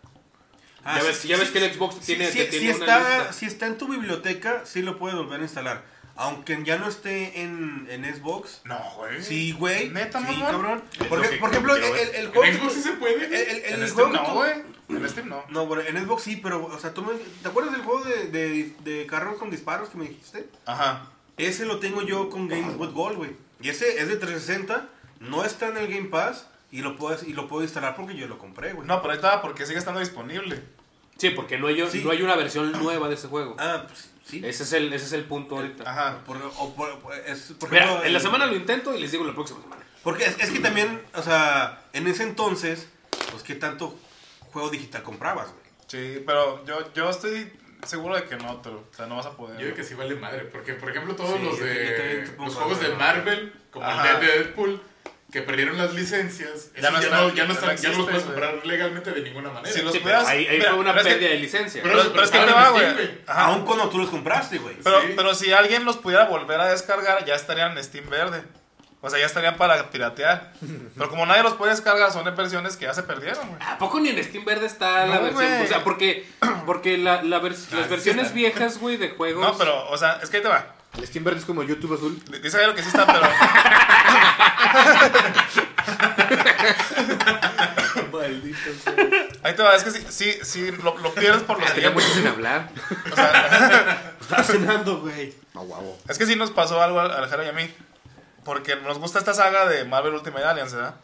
[0.85, 2.73] Ah, ya, sí, ves, ya sí, ves que el Xbox sí, tiene, sí, te tiene
[2.73, 3.33] si una está, lista.
[3.33, 5.85] si está en tu biblioteca, sí lo puedes volver a instalar.
[6.19, 8.61] Aunque ya no esté en, en Xbox.
[8.65, 9.23] No, güey.
[9.23, 9.89] Sí, güey.
[9.89, 10.83] ¿Neta, sí, cabrón.
[11.01, 12.45] Es Por, ejemplo, el, el, el juego.
[12.45, 13.25] En Xbox sí se puede.
[13.25, 14.53] el- el- el En Steam no, güey.
[14.91, 15.45] En Steam no.
[15.49, 18.27] No, bueno, en Xbox sí, pero, o sea, tú me, ¿te acuerdas del juego de,
[18.29, 20.49] de, de carros con disparos que me dijiste?
[20.67, 21.07] Ajá.
[21.37, 23.31] Ese lo tengo yo con Games with Gold, güey.
[23.61, 24.89] Y ese es de 360,
[25.21, 28.27] no está en el Game Pass y lo puedo, y lo puedo instalar porque yo
[28.27, 28.87] lo compré, güey.
[28.89, 30.63] No, pero ahí estaba porque sigue estando disponible.
[31.17, 32.03] Sí, porque no hay, Sí.
[32.05, 33.57] no hay una versión nueva de ese juego.
[33.59, 34.43] Ah, pues sí.
[34.45, 35.91] Ese es el, ese es el punto ahorita.
[35.91, 36.19] Ajá.
[36.27, 39.11] Por, o por- por- es- por Mira, ejemplo, en la semana lo intento y les
[39.13, 39.83] digo la próxima semana.
[40.05, 42.89] Porque es, es que también, o sea, en ese entonces,
[43.31, 43.99] pues qué tanto
[44.53, 45.65] juego digital comprabas, güey.
[45.89, 47.53] Sí, pero yo, yo estoy
[47.87, 49.59] seguro de que no, pero, o sea, no vas a poder.
[49.59, 52.81] Yo digo que sí vale madre, porque por ejemplo todos Sí, los de los juegos
[52.81, 52.89] de.
[52.95, 54.15] Marvel, como Ajá.
[54.15, 54.83] el de Deadpool,
[55.31, 57.99] que perdieron las licencias, Ya no ya, no, ya no ya no están, ya no
[57.99, 59.75] los puedes comprar legalmente de ninguna manera.
[59.75, 61.83] Si los Sí, pero ahí, ahí mira, fue una pero es que- pérdida de licencia.
[61.83, 62.87] Pero- Pero, pero es que te va, güey.
[63.27, 64.77] Aún cuando tú los compraste, güey.
[64.83, 65.13] Pero, Sí.
[65.15, 68.43] pero si alguien los pudiera volver a descargar, ya estarían en Steam verde.
[69.01, 70.55] O sea, ya estarían para piratear.
[70.97, 73.61] Pero como nadie los puede descargar, son de versiones que ya se perdieron, güey.
[73.63, 75.63] ¿A poco ni en Steam Verde está la versión?
[75.63, 76.27] O sea, porque,
[76.67, 79.41] porque la, la vers- Ah, las sí versiones viejas, güey, de juegos.
[79.47, 80.75] No, pero, o sea, es que ahí te va.
[80.99, 82.21] El Steam Verde es como el YouTube azul.
[82.29, 83.23] D- Dice algo que sí está, pero.
[88.13, 88.95] Maldito sea.
[89.43, 92.09] Ahí te va, es que sí, sí, sí lo, lo pierdes por los Tenía siguiente.
[92.09, 92.69] mucho sin hablar.
[93.11, 95.35] O sea, Estás cenando, güey.
[95.55, 95.97] Ah, guau.
[96.09, 97.73] es que sí nos pasó algo al Alejandro y a mí.
[98.45, 100.95] Porque nos gusta esta saga de Marvel Ultimate Alliance, ¿verdad?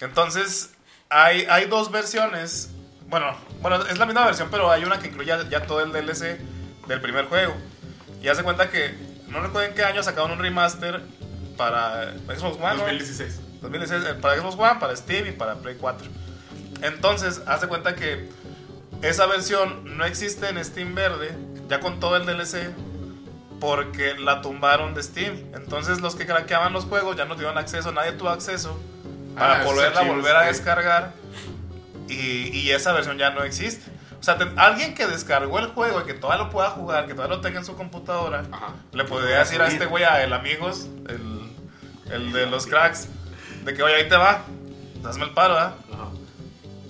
[0.00, 0.70] Entonces,
[1.08, 2.70] hay, hay dos versiones.
[3.06, 6.38] Bueno, bueno, es la misma versión, pero hay una que incluye ya todo el DLC
[6.86, 7.54] del primer juego.
[8.22, 8.94] Y hace cuenta que,
[9.32, 11.02] no recuerdo en qué año sacaron un remaster
[11.56, 12.74] para Xbox One.
[12.74, 12.78] ¿no?
[12.78, 13.40] 2016.
[13.62, 16.08] 2016, eh, para Xbox One, para Steam y para Play 4.
[16.82, 18.28] Entonces, hace cuenta que
[19.02, 21.34] esa versión no existe en Steam verde,
[21.68, 22.70] ya con todo el DLC,
[23.60, 25.34] porque la tumbaron de Steam.
[25.54, 28.78] Entonces, los que craqueaban los juegos ya no tuvieron acceso, nadie tuvo acceso
[29.36, 31.12] para Ah, volverla a archivos, volver a descargar.
[32.08, 33.91] Y, y esa versión ya no existe.
[34.22, 37.14] O sea, te- alguien que descargó el juego y que todavía lo pueda jugar, que
[37.14, 38.68] todavía lo tenga en su computadora, Ajá.
[38.92, 41.50] le podría decir a este güey, a el amigos, el,
[42.12, 43.08] el de los cracks,
[43.64, 44.42] de que oye, ahí te va,
[45.04, 45.74] hazme el paro, ¿verdad?
[45.92, 46.04] Ajá.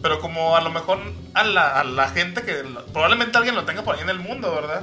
[0.02, 0.98] Pero como a lo mejor
[1.32, 4.54] a la, a la gente que probablemente alguien lo tenga por ahí en el mundo,
[4.54, 4.82] ¿verdad?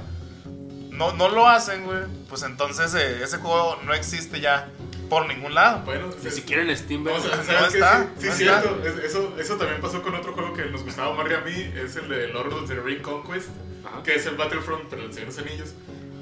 [0.90, 2.00] No, no lo hacen, güey.
[2.30, 4.70] Pues entonces eh, ese juego no existe ya
[5.10, 5.82] por ningún lado.
[5.86, 8.82] Bueno, Ni es- siquiera en Steam o sea, No está, Sí, sí, cierto.
[8.86, 11.74] Es- Eso, eso también pasó con otro juego que nos gustaba y a mí.
[11.76, 13.50] Es el de Lord of the Ring Conquest.
[13.86, 14.04] Ajá.
[14.04, 15.74] Que es el Battlefront, pero el Señor de los Anillos.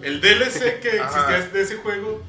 [0.01, 1.37] El DLC que Ajá.
[1.37, 2.23] existía de ese juego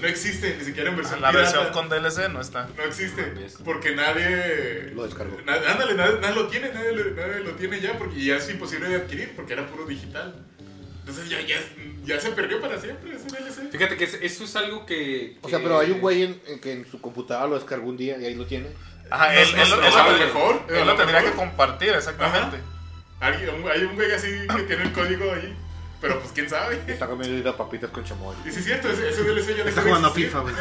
[0.00, 1.50] no existe, ni siquiera en versión La pirata.
[1.50, 2.68] versión con DLC no está.
[2.76, 3.32] No existe,
[3.64, 4.92] porque nadie...
[4.94, 5.40] Lo descargó.
[5.46, 8.50] na- ándale, nadie, nadie lo tiene, nadie, lo- nadie lo tiene ya, porque ya es
[8.50, 10.34] imposible de adquirir, porque era puro digital.
[11.06, 11.56] Entonces ya, ya,
[12.04, 13.70] ya se perdió para siempre ese DLC.
[13.70, 15.38] Fíjate que es- eso es algo que.
[15.40, 17.88] O sea, que- pero hay un güey en, en que en su computadora lo descargó
[17.88, 18.70] un día y ahí lo tiene.
[19.08, 21.20] Ajá, No- él, no- él- no él- sabe él- mejor, él a lo lo tendría
[21.20, 21.46] que mejor.
[21.46, 22.58] compartir, exactamente.
[23.20, 25.56] Alguien- un- hay un güey así que tiene el código ahí,
[26.00, 26.82] pero pues quién sabe.
[26.88, 28.34] Está comiendo papitas con chamoy.
[28.44, 30.26] Y sí es cierto, ese, ese DLC ya Está de jugando a existir.
[30.26, 30.54] FIFA, güey.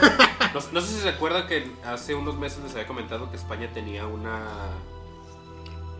[0.54, 3.68] No, no sé si se acuerdan que hace unos meses les había comentado que España
[3.74, 4.42] tenía una.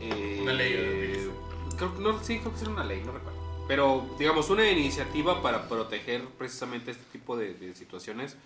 [0.02, 1.28] eh, Una ley,
[1.70, 1.76] ¿no?
[1.78, 3.35] creo, que- no, sí, creo que era una ley, no recuerdo.
[3.68, 8.38] Pero, digamos, una iniciativa para proteger precisamente este tipo de, de situaciones.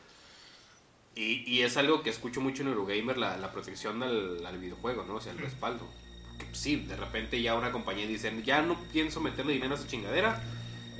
[1.15, 5.03] Y, y es algo que escucho mucho en Eurogamer, la, la protección al, al videojuego,
[5.03, 5.15] ¿no?
[5.15, 5.85] O sea, el respaldo.
[6.27, 9.77] Porque pues, sí, de repente ya una compañía dice, ya no pienso meterle dinero a
[9.77, 10.41] esa chingadera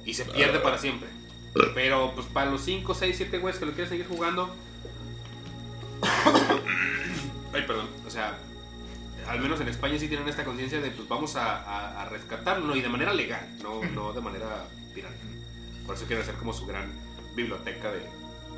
[0.05, 1.07] y se pierde para siempre.
[1.73, 4.53] Pero pues para los 5, 6, 7 güeyes que lo quieren seguir jugando.
[7.53, 7.87] Ay, perdón.
[8.05, 8.37] O sea,
[9.29, 12.75] al menos en España sí tienen esta conciencia de pues vamos a, a- a rescatarlo
[12.75, 14.47] y de manera legal, no, no de manera
[14.93, 15.15] pirata.
[15.85, 16.91] Por eso quieren hacer como su gran
[17.35, 18.01] biblioteca de,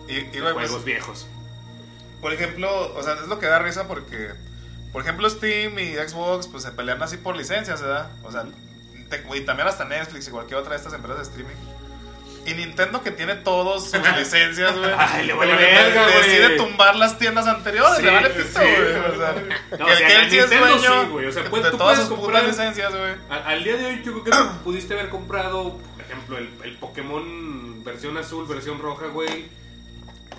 [0.07, 1.27] Y, y, pues, juegos viejos.
[2.22, 4.31] por ejemplo, o sea, es lo que da risa porque,
[4.91, 8.11] por ejemplo, Steam y Xbox, pues se pelean así por licencias, ¿verdad?
[8.23, 8.45] O sea,
[9.10, 11.56] te- y también hasta Netflix y cualquier otra de estas empresas de streaming.
[12.45, 14.91] Y Nintendo que tiene todas sus licencias, güey.
[14.97, 16.15] Ay, le vale verga, güey.
[16.18, 18.95] Decide tumbar las tiendas anteriores, Sí, le vale pito, güey.
[18.95, 19.35] O sea,
[19.77, 21.26] No, que, o sea, que él sí es dueño güey.
[21.27, 23.13] O sea, de tú todas sus comprar- licencias, güey.
[23.30, 24.31] Al, al día de hoy yo creo que
[24.63, 29.45] pudiste haber comprado, por ejemplo, el, el Pokémon versión azul, versión roja, güey.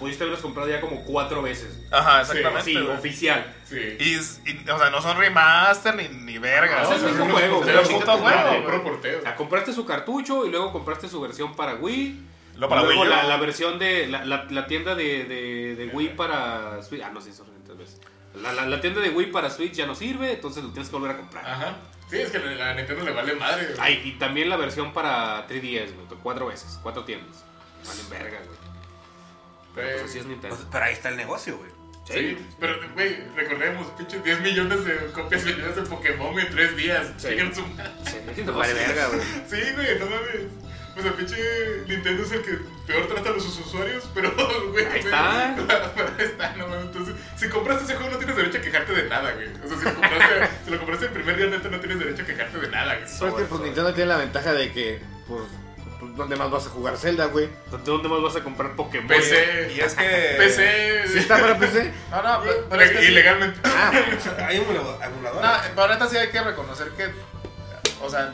[0.02, 1.80] Pudiste haberlos comprado ya como cuatro veces.
[1.92, 2.70] Ajá, Sí, exactamente.
[2.72, 3.54] Sí, oficial.
[3.64, 3.78] Sí.
[4.00, 6.82] Y, y, o sea, no son remaster ni, ni verga.
[6.82, 9.18] No, o es el son mismo juego, puto juego, No.
[9.18, 12.20] O sea, compraste su cartucho y luego compraste su versión para Wii.
[12.56, 15.86] Lo para luego Wii la, la versión de la, la- la tienda de, de, de
[15.86, 17.00] Wii para Switch.
[17.02, 17.30] Ah, no, sí,
[17.64, 18.00] tres veces.
[18.34, 20.96] La, la, la tienda de Wii para Switch ya no sirve, entonces lo tienes que
[20.96, 21.46] volver a comprar.
[21.46, 21.76] Ajá.
[22.10, 23.66] Sí, es que a Nintendo le vale madre.
[23.66, 23.76] güey.
[23.80, 27.44] Ay, y también la versión para 3DS, güey, cuatro veces, cuatro tiendas.
[27.86, 28.58] Valen verga, güey.
[29.74, 30.56] Pero pues así es Nintendo.
[30.56, 31.70] Pues, pero ahí está el negocio, güey.
[32.04, 37.06] Sí, pero, güey, recordemos, pinches 10 millones de copias vendidas de Pokémon en 3 días.
[37.16, 37.28] Sí.
[37.28, 37.92] Chingan su madre.
[38.34, 39.20] Sí, vale verga, güey.
[39.48, 40.72] Sí, güey, no mames.
[40.94, 41.36] Pues el pinche
[41.88, 44.30] Nintendo es el que peor trata a los sus usuarios, pero,
[44.72, 44.84] güey.
[44.84, 45.54] Ahí está.
[45.56, 46.86] Pero ahí está, no mames.
[46.86, 49.48] Entonces, si compraste ese juego, no tienes derecho a quejarte de nada, güey.
[49.64, 52.22] O sea, si lo compraste, si lo compraste el primer día, neta, no tienes derecho
[52.22, 53.08] a quejarte de nada, güey.
[53.18, 55.61] Pero es que pues Nintendo tiene la ventaja de que, pues, pues,
[56.16, 57.48] ¿dónde más vas a jugar Zelda, güey?
[57.84, 59.08] ¿Dónde más vas a comprar Pokémon?
[59.08, 59.72] PC.
[59.76, 60.34] Y es que.
[60.38, 61.08] PC.
[61.08, 61.92] ¿Sí está para PC?
[62.10, 62.98] No, no, pero, pero es que.
[63.00, 63.04] sí.
[63.12, 63.60] Ilegalmente.
[63.64, 63.92] Ah,
[64.48, 65.42] Hay emulado- emuladores.
[65.68, 67.10] No, pero neta sí hay que reconocer que.
[68.02, 68.32] O sea,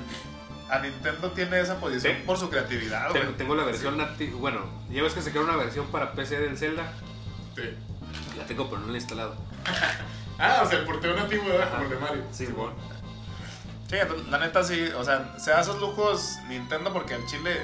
[0.70, 2.22] a Nintendo tiene esa posición Sí.
[2.26, 3.36] por su creatividad, Tengo, güey.
[3.36, 6.56] tengo la versión nati- Bueno, ya ves que se creó una versión para PC del
[6.58, 6.92] Zelda.
[7.56, 7.62] Sí.
[8.36, 9.36] La tengo, pero no la he instalado.
[10.40, 12.22] Ah, o sea, el porteo nativo era como el de Mario.
[12.30, 12.72] Sí, bueno.
[13.88, 13.96] Sí,
[14.28, 17.60] la neta sí, o sea, se da esos lujos Nintendo porque el Chile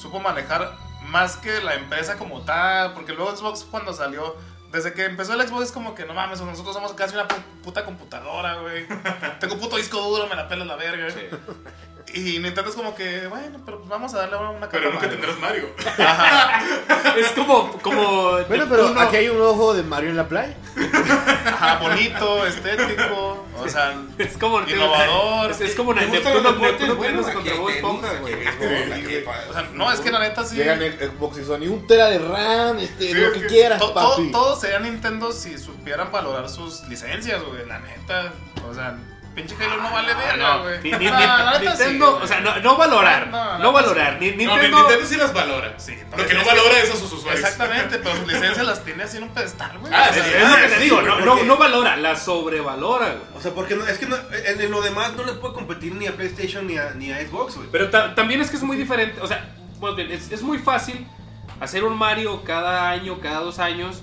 [0.00, 0.76] supo manejar
[1.06, 4.36] más que la empresa como tal, porque luego Xbox cuando salió,
[4.72, 7.42] desde que empezó el Xbox es como que no mames, nosotros somos casi una pu-
[7.62, 8.86] puta computadora, güey.
[9.40, 11.08] Tengo puto disco duro, me la pela la verga.
[11.10, 11.20] Sí.
[12.12, 15.10] Y Nintendo es como que, bueno, pero pues vamos a darle una Pero nunca Mario.
[15.10, 15.68] tendrás Mario.
[17.18, 17.72] Es como.
[17.80, 20.54] como bueno, pero uno- aquí hay un juego de Mario en la playa.
[21.46, 24.60] Ajá, bonito, estético, o sea, Es como.
[24.62, 25.50] Innovador.
[25.50, 25.92] Es, es como
[27.32, 28.34] contra Bob Esponja, güey.
[29.48, 30.56] o sea, no, es que la neta sí.
[30.56, 33.78] Llegan el Xbox y Sony, un tera de RAM, este, Sí, lo que que quieras,
[33.80, 34.30] To- papi.
[34.32, 38.32] todo sería Nintendo si supieran valorar sus licencias, güey, la neta.
[38.68, 38.96] O sea,
[39.34, 40.80] pinche Halo no vale verga, No, güey.
[40.82, 44.18] Ni- ni- Ah, ni- Nintendo, o sea, no, no valorar, No, no, no, valorar.
[44.20, 45.74] Ni- No, Nintendo, Nintendo sí las valora.
[45.78, 47.40] Sí, Lo que no valora es a sus usuarios.
[47.44, 49.92] Exactamente, pero sus licencias las tiene así en un pedestal, güey.
[49.94, 52.16] Ah, O sea, sí, es lo que te digo, no, porque- no, no valora, la
[52.16, 53.36] sobrevalora, güey.
[53.36, 55.94] O sea, porque no, es que no- en, en lo demás no le puede competir
[55.94, 57.68] ni a PlayStation ni a, ni a Xbox, güey.
[57.72, 59.44] Pero ta- también es que es muy diferente, o sea,
[59.80, 61.06] pues bien, es, es muy fácil
[61.60, 64.02] hacer un Mario cada año, cada dos años,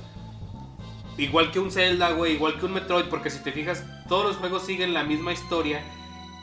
[1.17, 4.38] igual que un Zelda, güey, igual que un Metroid, porque si te fijas, todos los
[4.38, 5.83] juegos siguen la misma historia,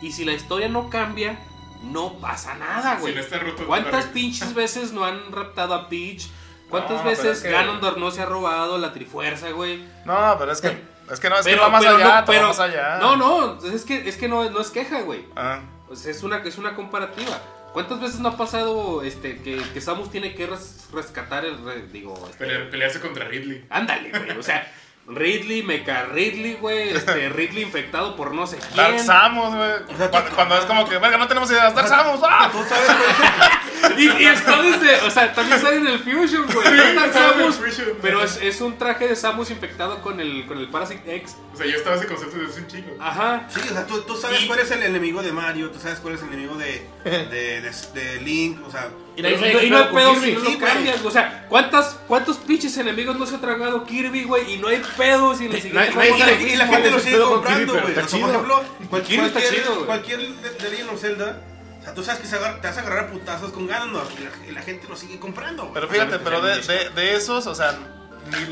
[0.01, 1.39] y si la historia no cambia,
[1.82, 3.15] no pasa nada, Si güey.
[3.15, 6.28] no ¿Cuántas pinches veces no han raptado a Peach?
[6.69, 9.85] ¿Cuántas No, veces es que- Ganondorf no se ha robado la Trifuerza, güey?
[10.05, 10.69] No, pero es que,
[11.11, 12.99] es que no, es que Pero, va más pero allá, no, pero- más allá.
[13.01, 15.24] no, no, es que, es que no, no es queja, güey.
[15.35, 15.61] Ah.
[15.89, 17.40] O sea, es una, es una comparativa.
[17.73, 21.62] ¿Cuántas veces no ha pasado este, que, que Samus tiene que res- rescatar el...
[21.65, 23.65] re- digo, este, Pelear- pelearse contra Ridley.
[23.70, 24.31] ándale, güey.
[24.39, 24.70] O sea,
[25.09, 26.91] Ridley, Mecha Ridley, güey.
[26.91, 29.05] Este, Ridley infectado por no sé Dark quién.
[29.07, 29.71] Samus, güey.
[29.97, 31.75] sea, Cuando, cuando es como que, verga, no tenemos ideas.
[31.75, 32.51] Dark Samus, ¡ah!
[32.53, 35.01] ¿Tú sabes es Y, y está desde...
[35.07, 36.71] O sea, también sale en el Fusion, güey.
[36.77, 37.89] No es Dark Samus, Fusion.
[38.03, 41.37] pero es, es un traje de Samus infectado con el, con el Parasite X.
[41.55, 42.97] O sea, yo estaba ese concepto desde hace un chingo.
[43.01, 43.47] Ajá.
[43.49, 46.01] Sí, o sea, tú, tú sabes Y- cuál es el enemigo de Mario, tú sabes
[46.01, 48.89] cuál es el enemigo de, de, de, de Link, o sea...
[49.19, 50.59] Y no- qué y no hay pedo si no lo güey.
[50.59, 51.05] cambias.
[51.05, 54.55] O sea, ¿cuántas, ¿cuántos pinches enemigos no se ha tragado Kirby, güey?
[54.55, 57.01] Y no hay pedo si en el siguiente nadie juego- sabe Y, la gente lo
[57.01, 57.95] sigue comprando, güey.
[57.95, 59.32] por ejemplo, cualquier,
[59.86, 61.43] cualquier de, Legend of Zelda,
[61.81, 64.49] o sea, tú sabes que se te vas a agarrar putazos con Ganondorf y la,
[64.51, 65.74] y la gente lo sigue comprando, güey.
[65.74, 67.77] Pero fíjate, pero de, de, de esos, o sea,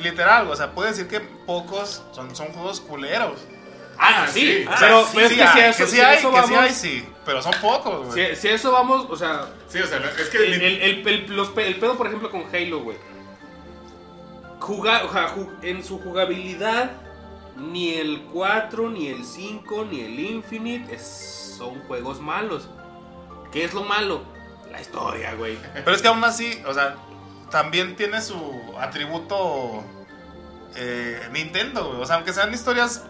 [0.02, 3.38] literal, o sea, puede decir que pocos son, son juegos culeros.
[3.98, 4.64] Ah, sí.
[4.64, 6.30] Sea, pero sí, pero es que si a eso, que sí si a hay, eso
[6.30, 6.58] que sí vamos...
[6.58, 8.34] hay, sí, pero son pocos, güey.
[8.34, 9.46] Si, si a eso vamos, o sea...
[9.68, 10.38] Sí, o sea, es que.
[10.38, 12.96] El, el, el- el- los pedo, por ejemplo, con Halo, güey.
[14.60, 16.90] Jugar, o sea, en su jugabilidad,
[17.56, 22.68] ni el 4, ni el 5, ni el Infinite es- son juegos malos.
[23.52, 24.22] ¿Qué es lo malo?
[24.70, 25.56] La historia, güey.
[25.72, 26.96] Pero es que aún así, o sea,
[27.50, 28.36] también tiene su
[28.78, 29.82] atributo
[30.74, 32.02] eh, Nintendo, güey.
[32.02, 33.04] O sea, aunque sean historias,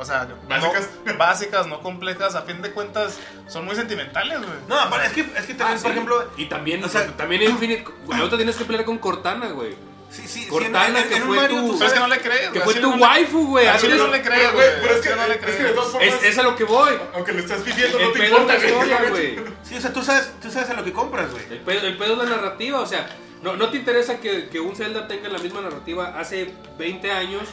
[0.00, 0.88] o sea, no- Básicas.
[1.18, 4.50] básicas, no complejas, a fin de cuentas son muy sentimentales, güey.
[4.68, 5.96] No, pero es que, es que también, Ah, por sí.
[5.96, 7.84] ejemplo, Y también, o sea- también Infinite.
[8.06, 9.74] güey, Ahorita tienes que pelear con Cortana, güey.
[10.10, 12.40] sí, sí, sí, Cortana, que un fue Mario, tu- Pero es que no le crees,
[12.40, 12.62] Que güey.
[12.64, 13.66] fue tu chile no le- waifu, güey.
[13.66, 14.68] no le crees, güey.
[14.80, 15.74] pero es que, no le es que de crees.
[15.74, 16.08] todas formas.
[16.14, 16.92] Es, es a lo que voy.
[17.14, 18.72] Aunque lo estás pidiendo, El no te pedo es la importa, güey.
[18.72, 19.54] historia, güey.
[19.62, 21.44] Sí, o sea, tú sabes, tú sabes a lo que compras, güey.
[21.50, 23.08] El pedo, el pedo es la narrativa, o sea,
[23.42, 27.44] no, no te interesa que, que un Zelda tenga la misma narrativa hace 20 años.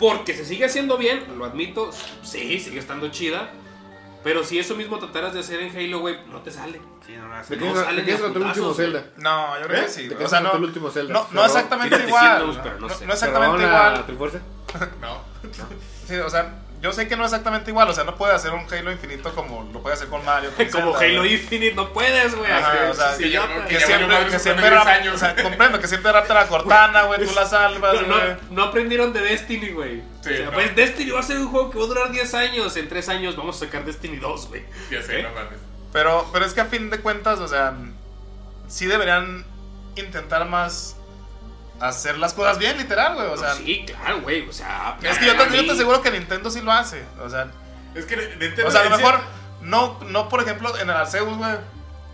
[0.00, 1.90] Porque se sigue haciendo bien, lo admito,
[2.22, 3.50] sí, sigue estando chida.
[4.24, 6.80] Pero si eso mismo trataras de hacer en Halo, güey, no te sale.
[7.06, 9.04] Sí, no, no, ¿De No es ni a el último Zelda?
[9.16, 9.84] No, yo creo ¿Eh?
[9.84, 10.02] que sí.
[10.02, 10.18] ¿De güey.
[10.18, 11.12] qué O sea, no, el último Zelda?
[11.14, 12.60] no, no ¿Se robó- exactamente igual.
[12.62, 13.06] pero no no, sé.
[13.06, 14.06] no ¿Se exactamente igual.
[14.06, 14.38] Trifuerza?
[15.00, 15.20] No.
[16.06, 17.88] Sí, o sea, yo sé que no es exactamente igual.
[17.88, 20.50] O sea, no puede hacer un Halo infinito como lo puede hacer con Mario.
[20.56, 21.34] con Como Zelda, Halo güey.
[21.34, 22.50] Infinite no puedes, güey.
[22.50, 23.24] O sea, sí,
[23.68, 25.14] que siempre, que siempre años.
[25.14, 28.36] o sea, comprendo que siempre rapta la Cortana, güey, tú la salvas, Pero no, güey.
[28.50, 30.02] no aprendieron de Destiny, güey.
[30.22, 30.52] Sí, o sea, no.
[30.52, 32.76] pues Destiny va a ser un juego que va a durar 10 años.
[32.76, 34.64] En 3 años vamos a sacar Destiny 2, güey.
[34.90, 35.22] Ya sé, ¿Eh?
[35.22, 35.58] no mames.
[35.92, 37.74] Pero, pero es que a fin de cuentas, o sea,
[38.68, 39.44] sí deberían
[39.96, 40.96] intentar más
[41.80, 43.26] hacer las cosas bien, literal, güey.
[43.28, 44.48] O sea, sí, claro, güey.
[44.48, 47.04] O sea, es que yo te, yo te aseguro que Nintendo sí lo hace.
[47.22, 47.50] O sea,
[47.94, 48.68] Es que Nintendo.
[48.68, 49.20] o sea a lo mejor,
[49.62, 51.56] no, no por ejemplo, en el Arceus, güey.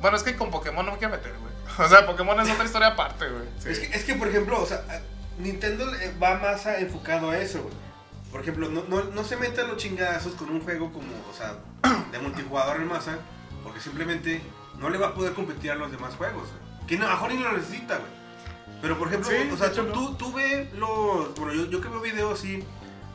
[0.00, 1.46] Bueno, es que con Pokémon no me quiero meter, güey.
[1.86, 3.44] O sea, Pokémon es otra historia aparte, güey.
[3.58, 3.68] Sí.
[3.70, 4.82] Es, que, es que, por ejemplo, o sea,
[5.38, 5.84] Nintendo
[6.22, 7.74] va más a- enfocado a eso, güey.
[8.30, 11.54] Por ejemplo, no, no, no se metan los chingazos con un juego como, o sea,
[12.12, 13.18] de multijugador en masa,
[13.62, 14.42] porque simplemente
[14.78, 16.86] no le va a poder competir a los demás juegos, güey.
[16.86, 18.10] Que no, a lo mejor ni lo necesita, güey.
[18.82, 21.34] Pero, por ejemplo, Sí, o sea, tú, tú, tú ve los...
[21.36, 22.62] Bueno, yo, yo que veo videos así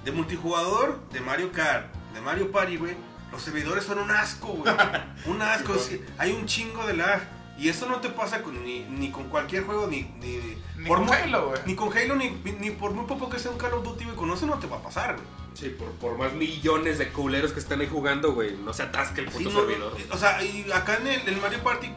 [0.04, 2.96] de multijugador, de Mario Kart, de Mario Party, güey.
[3.32, 4.74] Los servidores son un asco, güey.
[5.26, 5.76] Un asco.
[5.78, 7.22] sí, hay un chingo de lag.
[7.58, 10.02] Y eso no te pasa con, ni, ni con cualquier juego, ni...
[10.20, 11.62] Ni, Ni por con muy- Halo, güey.
[11.68, 12.30] Ni con Halo, ni,
[12.60, 14.16] ni por muy poco que sea un Call of Duty, güey.
[14.18, 15.28] Con eso no te va a pasar, güey.
[15.54, 18.56] Sí, por, por más millones de culeros que están ahí jugando, güey.
[18.58, 19.96] No se atasca el puto Sí, no, servidor.
[20.10, 21.92] o sea, y acá en el, el Mario Party,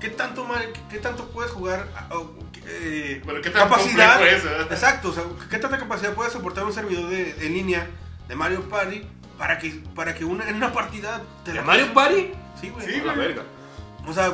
[0.00, 1.88] ¿qué tanto, qué, qué tanto puedes jugar?
[1.94, 2.08] ah,
[2.66, 4.20] eh, Bueno, ¿qué tan capacidad?
[4.70, 7.88] Exacto, o sea, ¿qué tanta capacidad puede soportar un servidor de, en línea
[8.28, 9.02] de Mario Party
[9.38, 12.32] para que, para que una, en una partida te ¿De la Mario Party?
[12.60, 12.86] Sí, güey.
[12.86, 13.42] Sí, la verga.
[14.06, 14.32] O sea,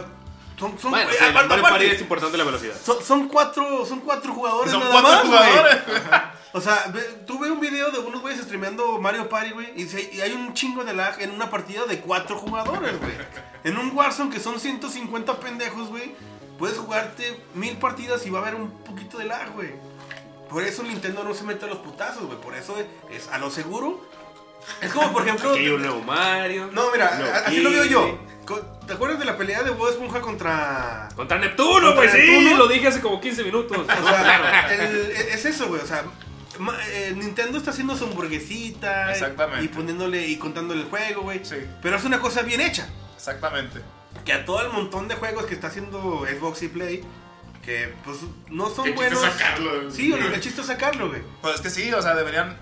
[0.58, 2.74] son, son, Bueno, eh, sí, Mario Party es importante la velocidad.
[2.84, 5.78] son, son cuatro, son cuatro jugadores Son nada cuatro más, jugadores.
[6.54, 9.82] O sea, ve- tú ves un video de unos güeyes streameando Mario Party, güey, y,
[10.16, 13.12] y hay un chingo de lag en una partida de cuatro jugadores, güey.
[13.64, 16.14] En un Warzone que son 150 pendejos, güey,
[16.58, 19.70] puedes jugarte mil partidas y va a haber un poquito de lag, güey.
[20.50, 22.40] Por eso Nintendo no se mete a los putazos, güey.
[22.40, 22.76] Por eso
[23.10, 24.06] es a lo seguro.
[24.80, 25.50] Es como, por ejemplo...
[25.50, 26.70] Aquí hay un nuevo Mario.
[26.72, 28.18] No, mira, así lo veo yo.
[28.86, 31.08] ¿Te acuerdas de la pelea de Bob Esponja contra...
[31.14, 32.56] Contra Neptuno, Contra pues sí, Neptuno.
[32.56, 33.76] lo dije hace como 15 minutos.
[33.78, 35.82] O sea, el- es eso, güey.
[35.82, 36.04] O sea,
[36.90, 39.12] eh, Nintendo está haciendo su hamburguesita.
[39.12, 39.64] Exactamente.
[39.64, 41.44] Y poniéndole y contándole el juego, güey.
[41.44, 41.56] Sí.
[41.82, 42.88] Pero es una cosa bien hecha.
[43.16, 43.80] Exactamente.
[44.28, 47.02] Que a todo el montón de juegos que está haciendo Xbox y Play,
[47.64, 48.18] que pues
[48.50, 49.20] no son Que chiste buenos.
[49.20, 49.90] sacarlo.
[49.90, 51.22] Sí, el, el chiste es sacarlo, güey.
[51.40, 52.58] Pues es que sí, o sea, deberían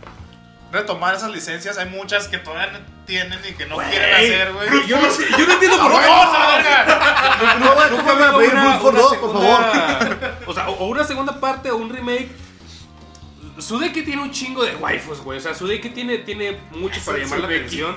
[0.71, 1.77] retomar esas licencias.
[1.79, 4.87] Hay muchas que todavía no tienen y que no Güey, quieren hacer, güey.
[4.87, 6.07] Yo no, sé, yo no entiendo por ¡Por qué.
[6.07, 9.65] No, va- Nunca no van a veo pedir una, por favor.
[10.47, 12.31] O sea, o, una segunda parte o un remake.
[13.59, 15.39] Sudeki tiene un chingo de waifus, güey.
[15.39, 17.97] O sea, Sudeki tiene, tiene mucho para llamar la atención.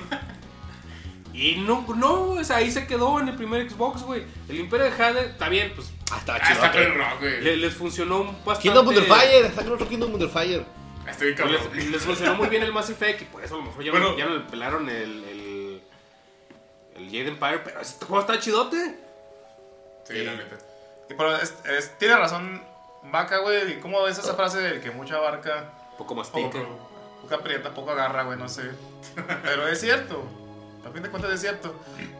[1.42, 4.24] Y no, no, o sea, ahí se quedó en el primer Xbox, güey.
[4.50, 5.92] El Imperio de Jade, está bien, pues.
[6.12, 6.94] Ah, está Ah, está chido.
[7.20, 7.42] güey.
[7.42, 8.64] le- les funcionó bastante.
[8.64, 10.66] Kingdom Under Fire, sacan otro Kingdom Under Fire.
[11.36, 11.60] Cabrón.
[11.74, 14.12] les funcionó muy bien el Mass Effect y por eso a lo mejor ya, Bueno.
[14.12, 15.24] no, ya no le pelaron el.
[15.24, 15.82] el.
[16.98, 19.00] el Jade Empire, pero este juego está chidote.
[20.08, 20.58] Sí, la neta.
[21.10, 22.62] Y pero es- es- tiene razón
[23.04, 23.74] Vaca, güey.
[23.74, 26.64] ¿Y ¿Cómo ves esa frase del que mucha abarca, Poco más poco, pica.
[27.22, 28.38] poco aprieta, poco agarra, güey?
[28.38, 28.64] No sé.
[29.44, 30.24] Pero es cierto.
[30.86, 31.76] A fin de cuentas es cierto.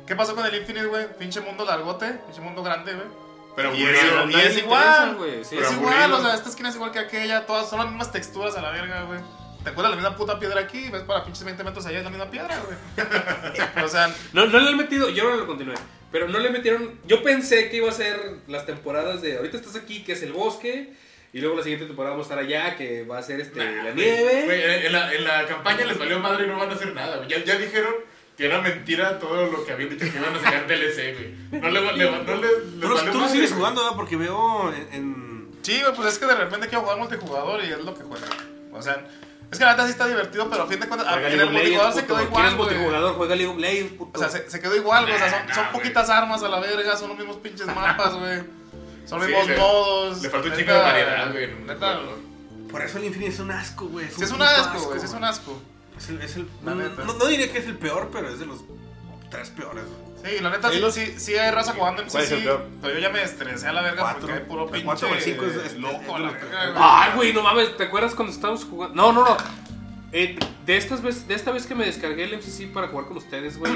[0.06, 1.08] ¿Qué pasó con el Infinite, güey?
[1.18, 3.08] Pinche mundo largote, pinche mundo grande, güey.
[3.56, 4.24] Pero Y aburrido.
[4.30, 5.56] es, y es igual, güey, sí.
[5.58, 6.18] es Pero igual, aburrido.
[6.20, 8.72] o sea, esta esquina es igual que aquella, todas son las mismas texturas a la
[8.72, 9.20] verga, güey.
[9.64, 10.90] ¿Te acuerdas la misma puta piedra aquí?
[10.90, 13.84] ¿Ves para pinches 20 metros allá es la misma piedra, güey?
[13.86, 15.76] o sea, No, no le han metido, yo no lo continué.
[16.12, 17.00] Pero no le metieron.
[17.06, 19.38] Yo pensé que iba a ser las temporadas de.
[19.38, 20.94] Ahorita estás aquí, que es el bosque.
[21.34, 23.84] Y luego la siguiente temporada vamos a estar allá, que va a ser este, Nah,
[23.84, 24.46] la nieve.
[24.46, 27.18] Güey, en, la, en la campaña les valió madre y no van a hacer nada.
[27.18, 27.30] güey.
[27.30, 27.94] Ya, ya dijeron
[28.40, 31.14] que era mentira todo lo que habían dicho que iban a sacar DLC,
[31.52, 31.62] güey.
[31.62, 32.48] No le, le, no le,
[32.80, 33.60] lo- valió tú lo sigues güey.
[33.60, 33.98] jugando, ¿verdad?
[33.98, 34.88] Porque veo en...
[34.94, 38.04] en- sí, güey, pues es que de repente quiero jugar multijugador y es lo que
[38.04, 38.26] juega.
[38.72, 39.06] O sea,
[39.52, 41.48] es que la neta sí está divertido, pero a fin de cuentas, Juega en League
[41.50, 42.70] el multijugador se quedó ¿Quieres igual, güey.
[42.70, 43.14] multijugador?
[43.16, 44.20] Juega League of Legends, puto.
[44.20, 45.16] O sea, se, se quedó igual, güey.
[45.16, 47.68] O sea, son, Nah, son nah, poquitas armas a la verga, son los mismos pinches
[47.76, 48.40] mapas, güey.
[49.06, 50.22] Son los Sí, mismos le- modos.
[50.22, 51.50] Le falta un chingo de variedad, güey.
[52.72, 54.08] Por eso el Infinite es un asco, güey.
[54.16, 55.00] sí es un asco, güey.
[55.00, 55.62] Sí es un asco.
[56.00, 57.04] Es el, es el- La no, neta.
[57.04, 58.62] no- no diría que es el peor, pero es de los
[59.30, 60.10] tres peores, güey.
[60.36, 62.66] Sí, la neta, sí, sí, sí hay raza jugando en ¿Cuál es el sí, peor?
[62.82, 64.22] pero yo ya me estresé a la verga Cuatro.
[64.22, 66.74] porque hay puro pinche cuatro o el cinco es- es- loco a es la verga.
[66.76, 68.96] Ay, güey, no mames, ¿te acuerdas cuando estábamos jugando?
[68.96, 69.38] No, no, no.
[70.12, 73.18] Eh, de, estas vez, de esta vez que me descargué el MCC para jugar con
[73.18, 73.74] ustedes, güey,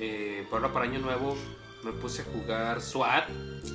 [0.00, 1.36] eh, para ahora para año nuevo,
[1.82, 3.24] me puse a jugar SWAT.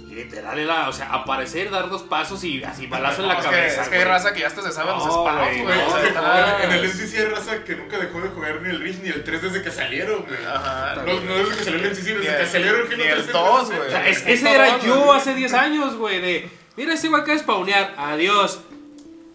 [0.10, 3.40] Y literal era, o sea, aparecer, dar dos pasos y así balazo en la es
[3.46, 3.82] que- cabeza.
[3.84, 5.78] Es que hay raza que ya hasta se sabe los No, spawns, güey, güey.
[5.78, 8.22] no, o sea, Es que, está- güey, en el MCC hay raza que nunca dejó
[8.22, 10.46] de jugar ni el Reach ni el 3 desde que salieron, güey.
[10.46, 10.96] Ajá.
[10.98, 13.32] No, no desde que salió el Ni desde que salieron el Halo ni el 3.
[13.32, 13.80] dos, güey.
[13.80, 15.18] O sea, es- Es ese era todo, yo güey.
[15.20, 18.62] hace 10 años, güey, de, mira, este güey acaba de spawnear, adiós.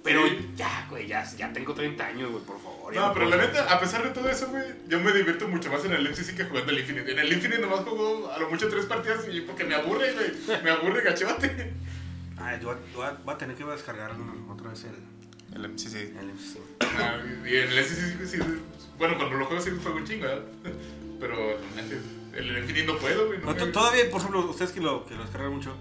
[0.05, 0.51] Pero Sí.
[0.57, 2.78] ya, güey, ya, ya tengo 30 años, güey, por favor.
[2.95, 5.85] No, pero la neta, a pesar de todo eso, güey, yo me divierto mucho más
[5.85, 7.11] en el MCC que jugando el Infinite.
[7.13, 10.63] En el Infinite nomás juego a lo mucho tres partidas y porque me aburre, güey.
[10.63, 11.73] Me aburre gachote.
[12.39, 14.13] Ay, yo, voy a- voy a tener que descargar
[14.51, 15.95] otra vez el, El MCC.
[16.19, 16.59] el MC.
[16.81, 18.39] Ah, y en el MCC, sí,
[18.97, 20.43] bueno, cuando lo juego sí juego un chingo, ¿verdad?
[21.21, 21.37] Pero
[21.77, 21.89] en
[22.35, 23.39] el Infinite no puedo, güey.
[23.41, 25.75] No No, me- to- todavía, por ejemplo, ustedes que lo, que lo descargan mucho,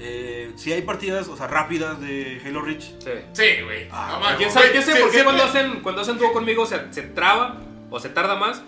[0.00, 2.82] eh, si hay partidas, o sea, rápidas de Halo Reach.
[2.98, 3.10] Sí.
[3.32, 3.88] Sí, güey.
[3.90, 4.36] Ah, no.
[4.38, 6.66] ¿Quién sabe, Güey, quién sabe sí, por qué siempre- cuando hacen, cuando hacen dúo conmigo
[6.66, 8.62] se, se traba o se tarda más?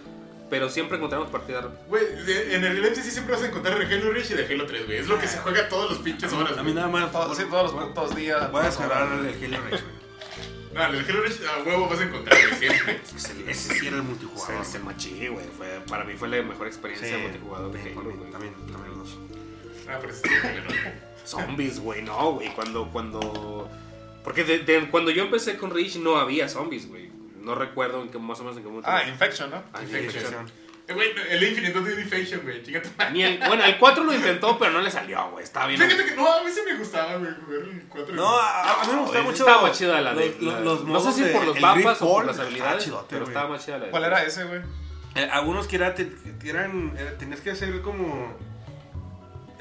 [0.51, 1.87] Pero siempre encontramos partidas rápidas.
[1.89, 4.67] Güey, de- en el MCC siempre vas a encontrar de Halo Reach y de Halo
[4.67, 4.99] 3, güey.
[4.99, 6.53] Es lo que se juega todos los pinches horas.
[6.53, 6.75] A mí güey.
[6.75, 7.11] nada más.
[7.11, 8.53] Todos, sí, todos los putos días.
[8.53, 9.11] Voy a descargar el
[9.55, 10.03] Halo Reach, güey.
[10.75, 13.01] No, en el Halo Reach a huevo vas a encontrar, güey, siempre.
[13.17, 14.65] Ese, ese sí era el Se, multijugador.
[14.67, 15.47] se machí, güey.
[15.57, 18.31] Fue, para mí fue la mejor experiencia de multijugador de Halo, güey.
[18.31, 18.92] también, también
[19.93, 20.15] Ah, pero.
[21.25, 22.49] Zombies, güey, no, güey.
[22.55, 23.69] Cuando, cuando.
[24.25, 27.11] Porque de- de- cuando yo empecé con Reach no había zombies, güey.
[27.41, 28.89] No recuerdo en qué más o menos en qué momento.
[28.91, 29.63] Ah, Infection, ¿no?
[29.73, 30.05] Ah, Infection.
[30.23, 30.47] Infection.
[30.89, 32.61] Eh, Güey, el Infinite no tiene Infection, güey.
[33.13, 35.45] Ni el, bueno, el 4 lo intentó, pero no le salió, güey.
[35.45, 35.81] Estaba bien.
[35.81, 38.15] Fíjate que no, a mí sí me gustaba, güey, jugar el 4.
[38.15, 39.45] No, a, a mí me gustaba mucho.
[39.47, 40.27] Estaba más chida la de.
[40.27, 42.25] los- los- la- los no sé modos si de- por los el mapas o por
[42.25, 43.31] las estaba habilidades, chidote, pero güey.
[43.35, 43.91] estaba más chida la de.
[43.93, 44.61] ¿Cuál era ese, güey?
[45.15, 46.13] Eh, algunos que era, te-
[46.45, 48.37] eran, era- tenías que hacer como.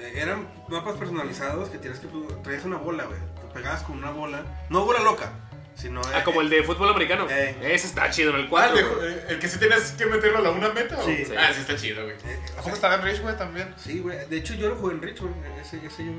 [0.02, 2.08] Eh, eran mapas personalizados que tienes que.
[2.44, 3.20] Traías una bola, güey.
[3.20, 4.44] Te pegabas con una bola.
[4.70, 5.32] No bola loca,
[5.76, 6.02] sino.
[6.14, 7.28] Ah, como el de fútbol americano.
[7.30, 7.56] Eh.
[7.62, 8.78] Ese está chido en el Ah, 4.
[8.80, 11.06] el, de- el que sí tenías que meterlo a la una meta, ¿o?
[11.06, 11.24] Sí.
[11.38, 12.16] Ah, sí está chido, güey.
[12.26, 13.74] eh, o ¿Cómo sea, estaba en Rage, güey, también?
[13.78, 14.26] Sí, güey.
[14.28, 15.34] De hecho, yo lo jugué en Rich, güey.
[15.62, 16.12] Ese, ese yo.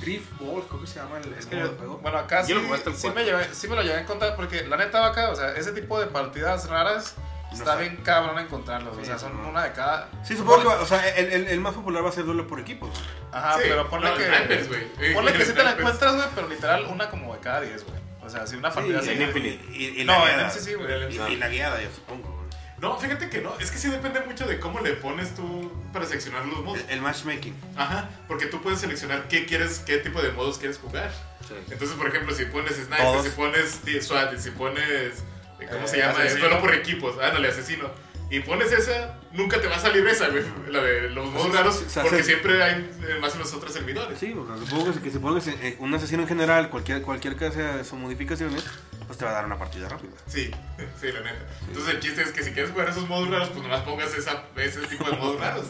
[0.00, 1.98] Drift Ball, creo que se llama el, Es el que yo- de juego.
[1.98, 3.94] bueno, acá sí, Yo lo jugué hasta el sí, me llevé- sí me lo llevé
[3.96, 7.14] a encontrar porque la neta vaca, o sea, ese tipo de partidas raras
[7.52, 8.94] está bien cabrón encontrarlos.
[8.96, 9.48] Sí, o sea, son no.
[9.48, 10.08] una de cada.
[10.24, 12.46] Sí, supongo que, va- o sea, el, el, el más popular va a ser duelo
[12.46, 12.90] por equipos.
[13.32, 14.24] Ajá, Sí, pero ponle no, que.
[14.26, 14.68] snipers,
[15.14, 17.98] Ponle que sí te la encuentras, güey, pero literal una como de cada 10, güey.
[18.22, 19.16] O sea, si una partida Sí, así.
[19.22, 19.64] en Infinite.
[19.72, 20.48] Y, y No, la en guiada.
[20.54, 21.30] MCC, güey.
[21.30, 22.28] Y, y la guiada, yo supongo.
[22.28, 22.38] güey.
[22.78, 23.58] No, fíjate que no.
[23.58, 26.78] Es que sí depende mucho de cómo le pones tú para seleccionar los modos.
[26.80, 27.54] El, el matchmaking.
[27.76, 31.10] Ajá, porque tú puedes seleccionar qué quieres, qué tipo de modos quieres jugar.
[31.48, 31.54] Sí.
[31.72, 33.24] Entonces, por ejemplo, si pones sniper, Todos.
[33.24, 35.24] si pones t- SWAT, si pones.
[35.60, 36.24] Eh, ¿Cómo Eh, se llama?
[36.24, 37.16] Duelo por equipos.
[37.18, 37.90] Ándale, asesino.
[38.30, 40.44] Y pones esa, nunca te va a salir esa, güey.
[40.68, 42.24] La de los modos Sí, raros, sí, sí, porque sí.
[42.24, 44.18] siempre hay eh, más en los otros servidores.
[44.18, 45.10] Sí, sea, supongo que, que
[45.40, 48.62] se- eh, un asesino en general, cualquier, cualquier que sea sus modificaciones,
[49.06, 50.12] pues te va a dar una partida rápida.
[50.26, 50.50] Sí,
[51.00, 51.46] sí, la neta.
[51.68, 54.44] Entonces el chiste es que si quieres jugar esos modos raros, pues nomás pongas esa,
[54.56, 55.64] ese tipo de modos raros.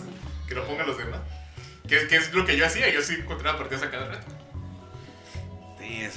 [0.49, 1.21] Que no pongan los demás.
[1.87, 4.27] Que, que es lo que yo hacía, yo sí encontraba partidas a cada rato.
[5.89, 6.11] Sí, se,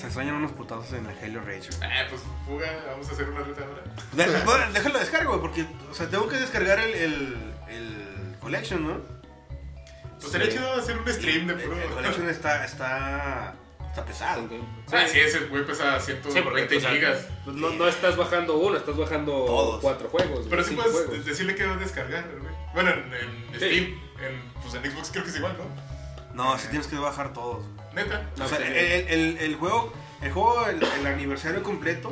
[0.00, 1.68] se- extrañan unos putazos en el Halo Rage.
[1.82, 4.42] Ah, pues fuga, vamos a hacer una ruta ahora.
[4.44, 9.00] Bueno, déjalo descargo, güey, porque, o sea, tengo que descargar el, el, el Collection, ¿no?
[10.18, 11.76] Pues sería chido hacer un stream de puro.
[11.80, 13.54] el Collection está, está,
[13.86, 14.48] está pesado.
[14.92, 17.26] Ah, sí, ese güey pesa 120 Sí, gigas.
[17.44, 19.80] pues, no, no estás bajando uno, estás bajando Todos.
[19.82, 20.46] cuatro juegos.
[20.48, 21.24] Pero sí puedes juegos.
[21.26, 22.52] decirle que va a descargar, güey.
[22.72, 23.66] Bueno, en, en Sí.
[23.66, 23.84] Steam,
[24.24, 25.88] en, pues en Xbox creo que es igual, ¿no?
[26.34, 27.64] No, sí tienes que bajar todos.
[28.04, 28.22] Neta.
[28.36, 28.64] No, o sea, sí.
[28.66, 29.92] el, el, juego,
[30.22, 32.08] el juego, el, el aniversario completo,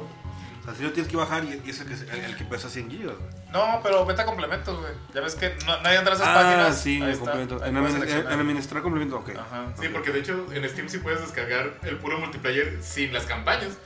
[0.61, 2.69] o sea, sí lo tienes que bajar y, es el que, el, el que pesa
[2.69, 3.31] 100 gigas, güey.
[3.53, 4.93] No, pero vete a complementos, güey.
[5.15, 6.81] Ya ves que no, nadie entra a esas Ah, páginas.
[6.81, 7.63] sí, Ahí el está, complemento.
[7.63, 8.33] ahí En, puedes admin- seleccionar.
[8.33, 9.31] en administrar complemento, ok.
[9.39, 9.67] Ajá.
[9.81, 13.79] Sí, porque de hecho en Steam sí puedes descargar el puro multiplayer sin las campañas.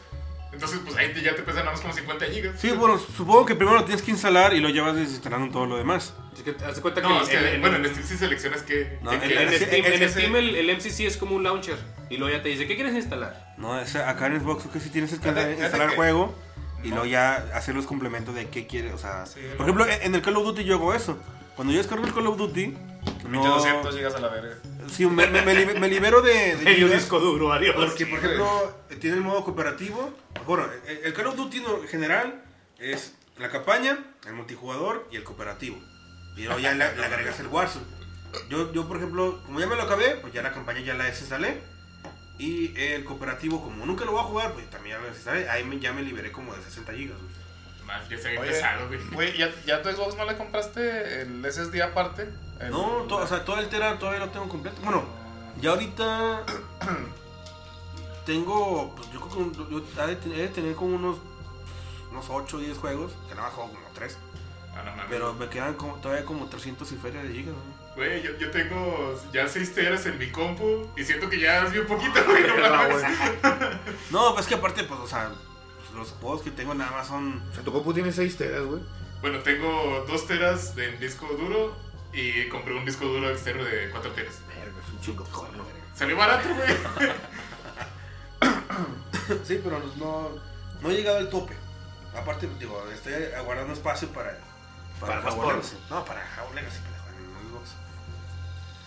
[0.52, 2.60] Entonces, pues ahí te- ya te pesan nada más como 50 gigas.
[2.60, 5.76] Sí, bueno, supongo que primero lo tienes que instalar y lo llevas desinstalando todo lo
[5.76, 6.12] demás.
[6.32, 8.04] Así que haz de cuenta que No, en- es que, en- en- bueno, en Steam
[8.06, 8.98] sí seleccionas que.
[9.02, 11.78] No, en- en Steam, en Steam el, el MCC es como un launcher.
[12.10, 13.54] Y luego ya te dice, ¿qué quieres instalar?
[13.58, 15.56] No, ese- acá en Xbox que sí tienes que instalar el
[15.90, 16.34] que- juego
[16.82, 16.96] y No.
[16.96, 18.92] luego ya hacer los complementos de qué quieres.
[18.94, 21.16] O sea, Sí, por ejemplo, en el Call of Duty yo hago eso.
[21.54, 22.74] Cuando yo descargo el Call of Duty,
[23.28, 24.56] no, 200 gigas a la verga.
[24.88, 27.74] Sí, me, me- me libe- me libero de, de Medio gigas, disco duro, adiós.
[27.76, 30.12] Porque, por ejemplo, tiene el modo cooperativo.
[30.46, 30.66] Bueno,
[31.04, 32.42] el, Call of Duty en general
[32.78, 35.78] es la campaña, el multijugador y el cooperativo.
[36.36, 37.84] Y luego ya le, le agregas el Warzone.
[38.48, 41.04] Yo, yo, por ejemplo, como ya me lo acabé, pues ya la campaña ya la
[41.04, 41.60] desinstalé.
[42.38, 45.48] Y el cooperativo, como nunca lo voy a jugar, pues también ya lo desinstalé.
[45.50, 47.18] Ahí me- ya me liberé como de 60 gigas.
[47.18, 47.40] güey.
[47.86, 49.00] Más, ya se había Oye, empezado, güey.
[49.12, 52.28] Güey, ¿ya, ¿ya tu Xbox no le compraste el SSD aparte?
[52.60, 54.80] El- No, to- o sea, todo el Tera todavía lo tengo completo.
[54.82, 55.02] Bueno,
[55.60, 56.42] ya ahorita
[58.26, 60.06] tengo, pues yo creo que un- yo he
[60.38, 61.16] de tener- como unos,
[62.10, 64.18] unos 8 o 10 juegos, que nada más juego como 3.
[64.74, 65.06] Ah, no mames.
[65.08, 67.54] Pero me quedan como, todavía como 300 y feria de gigas.
[67.54, 67.80] ¿no?
[67.96, 71.72] Güey, yo, yo tengo ya 6 teras en mi compu y siento que ya es
[71.72, 72.46] bien poquito, güey.
[72.46, 73.02] No mames.
[74.10, 75.30] No, pues que aparte, pues, o sea,
[75.76, 77.42] pues, los juegos que tengo nada más son...
[77.50, 78.80] O sea, tu compu tiene 6 teras, güey.
[79.20, 81.74] Bueno, tengo 2 teras de disco duro
[82.12, 84.40] y compré un disco duro externo de 4 teras.
[84.48, 85.24] Verga, es un chingo.
[85.30, 85.52] Joder,
[85.94, 87.10] Salió barato, güey.
[89.44, 90.28] Sí, pero no,
[90.80, 91.54] no he llegado al tope.
[92.16, 94.36] Aparte, digo, estoy aguardando espacio para...
[94.98, 95.36] Para Hogwarts.
[95.36, 95.74] juegos.
[95.88, 97.70] No, para Hogwarts Legacy, para jugar en Xbox.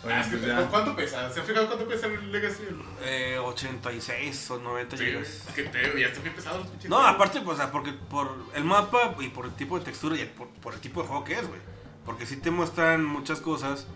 [0.06, 0.68] Ah, es que, pues ya.
[0.70, 1.32] ¿Cuánto pesa?
[1.32, 2.64] ¿Se han fijado cuánto pesa el Legacy?
[3.04, 5.28] Eh, 86 o 90 Sí, gigas.
[5.28, 7.94] es que te, ya está bien pesado los pinches No, aparte, pues, o sea, porque
[7.94, 11.08] por el mapa y por el tipo de textura y por, por el tipo de
[11.08, 11.62] juego que es, güey.
[12.06, 13.88] Porque sí te muestran muchas cosas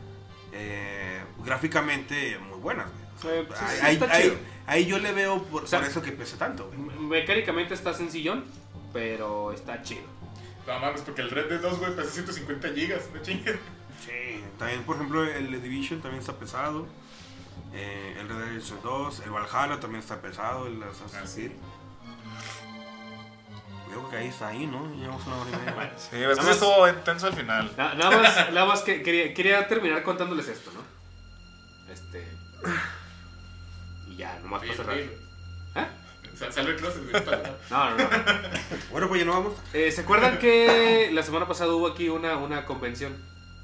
[0.53, 2.87] eh, gráficamente muy buenas,
[3.21, 3.39] güey.
[3.39, 4.35] O Sí, Ahí, sí, ahí- está ahí- chido.
[4.67, 6.99] ahí yo le veo por, O sea, por eso que pesa tanto, güey.
[6.99, 8.45] Mecánicamente está sencillón,
[8.93, 10.03] pero está chido.
[10.67, 13.55] No mames, porque el Red Dead 2, güey, pesa 150 gigas, no chingues.
[14.05, 16.85] Sí, también, por ejemplo, el The Division también está pesado.
[17.73, 21.51] Eh, el Red Dead Redemption 2, el Valhalla también está pesado, el Assassin's Ah, sí.
[24.07, 24.93] Creo que ahí está ahí, ¿no?
[24.95, 25.93] Llevamos una hora y media.
[25.97, 27.71] Sí, es que estuvo intenso al final.
[27.77, 30.81] Na- nada más, nada más que quería, quería terminar contándoles esto, ¿no?
[31.93, 32.27] Este.
[34.09, 34.97] Y ya, nomás para cerrar.
[34.97, 35.09] ¿Eh?
[36.37, 37.01] sal- Sale el closet,
[37.69, 38.09] No, no, no.
[38.91, 39.53] bueno, pues ya no vamos.
[39.73, 43.15] Eh, ¿Se acuerdan que la semana pasada hubo aquí una, una convención?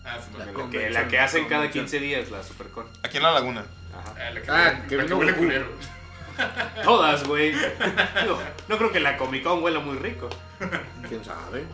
[0.06, 1.86] Ah, sí, La Que, la que hacen cada Convención.
[1.86, 2.86] 15 días, la Supercon.
[3.04, 3.64] Aquí en la laguna.
[3.98, 4.14] Ajá.
[4.18, 5.44] Ah, la que, Ah, la que que vino huele Goku.
[5.46, 5.68] culero.
[6.84, 7.54] Todas, güey.
[8.26, 8.38] No,
[8.68, 10.30] no creo que la Comic Con huela muy rico.
[11.08, 11.66] ¿Quién sabe?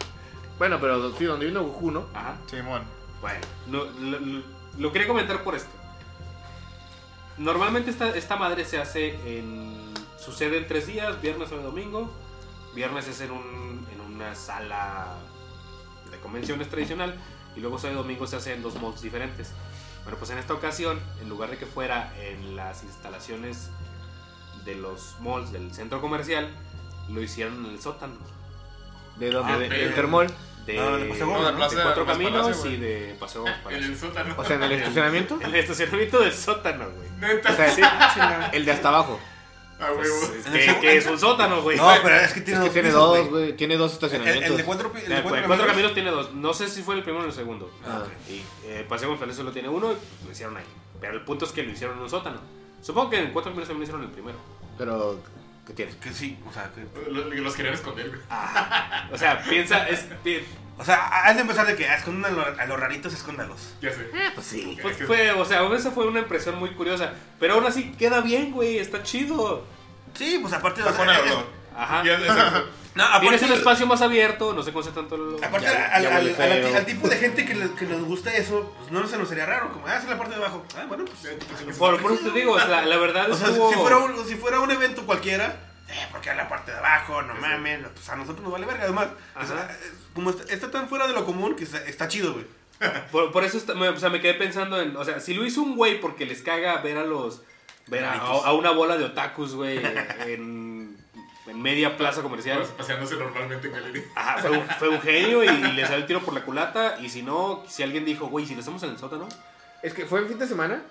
[0.57, 2.07] Bueno, pero sí, donde vino Goku, ¿no?
[2.13, 2.35] Ajá.
[2.49, 2.83] Simón.
[3.21, 4.43] Bueno, lo, lo- lo-
[4.77, 5.69] lo quería comentar por esto.
[7.37, 9.89] Normalmente esta, esta madre se hace en...
[10.17, 12.13] Sucede en tres días, viernes, sábado y domingo.
[12.75, 15.07] Viernes es en, un, en una sala
[16.11, 17.15] de convenciones tradicional.
[17.55, 19.53] Y luego sábado y domingo se hace en dos mods diferentes.
[20.03, 23.69] Bueno, pues en esta ocasión, en lugar de que fuera en las instalaciones
[24.65, 26.49] de los malls del centro comercial,
[27.09, 28.15] lo hicieron en el sótano.
[29.17, 29.53] ¿De dónde?
[29.53, 30.27] Ah, de, del Termol.
[30.65, 31.57] De, No, de Paseo No, de ¿no?
[31.57, 32.79] Plaza- de Cuatro Caminos Palacio, y güey.
[32.79, 33.87] de Paseo Gómez En Palacio.
[33.87, 34.35] el sótano.
[34.37, 35.35] O sea, en el estacionamiento.
[35.41, 37.09] En el estacionamiento del sótano, güey.
[37.19, 37.51] Neta.
[37.51, 39.19] O sea, el de hasta abajo.
[39.81, 40.33] Ah, Pues, huevo.
[40.35, 41.77] es que, el que es un sótano, güey.
[41.77, 43.29] No, pero es que Es tiene que dos tiene pisos, dos, güey.
[43.29, 43.53] güey.
[43.57, 44.51] Tiene dos El, estacionamientos.
[44.51, 45.67] el de cuatro, el de cuatro Cuatro, caminos.
[45.67, 46.33] Caminos tiene dos.
[46.33, 47.71] No sé si fue el primero o el segundo.
[47.87, 48.03] Ah.
[48.29, 50.65] Y eh, Paseo González solo tiene uno y lo hicieron ahí.
[51.01, 52.39] Pero el punto es que lo hicieron en un sótano.
[52.81, 54.37] Supongo que en Cuatro Caminos también hicieron el primero.
[54.77, 55.19] Pero,
[55.67, 55.91] ¿qué tiene?
[55.97, 57.11] Que sí, o sea, que...
[57.11, 58.21] Los, los querían esconder, güey.
[59.11, 60.43] O sea, piensa, es, pi-
[60.77, 63.73] O sea, has de empezar de que ah, escondan a los, a los raritos, escóndalos.
[63.81, 64.09] Ya sé.
[64.33, 64.77] Pues sí.
[64.81, 67.13] fue, fue- o sea, esa fue una impresión muy curiosa.
[67.39, 69.65] Pero aún así queda bien, güey, está chido.
[70.13, 70.81] Sí, pues aparte...
[70.81, 71.58] O sea, pone el es- olor.
[71.75, 72.03] Ajá.
[72.03, 72.65] Ya, exacto.
[72.95, 73.05] No.
[73.21, 75.37] Tienes un espacio más abierto, no se concentra tanto.
[75.41, 76.75] Aparte, Ya- al, ya al- huele al- feo.
[76.77, 79.45] al tipo de gente que, le- que nos gusta eso, pues no se nos sería
[79.45, 79.71] raro.
[79.71, 80.65] Como, ah, es la parte de abajo.
[80.75, 81.77] Ah, bueno, pues...
[81.77, 83.69] Por, por eso te digo, o sea, la verdad O sea, estuvo...
[83.71, 85.55] si fuera, un, si fuera un evento cualquiera,
[85.87, 88.83] eh, porque a la parte de abajo, no mames, pues a nosotros nos vale verga.
[88.85, 89.09] Además,
[89.39, 89.71] o sea, Ajá.
[89.71, 92.45] es- como está, está tan fuera de lo común que está, está chido, güey.
[93.11, 95.45] Por, por eso está- me, o sea, me quedé pensando en, o sea, si lo
[95.45, 97.43] hizo un güey porque les caga ver a los,
[97.87, 98.45] ver a, Raritos.
[98.45, 99.79] a una bola de otakus, güey,
[100.25, 100.78] en,
[101.49, 102.61] en media plaza comercial.
[102.63, 104.03] Pas- Paseándose normalmente en galería.
[104.15, 106.97] Ajá, fue un, fue un genio y, le salió el tiro por la culata.
[107.01, 109.27] Y si no, si alguien dijo, güey, si lo hacemos en el sótano,
[109.81, 110.81] Es que fue en fin de semana.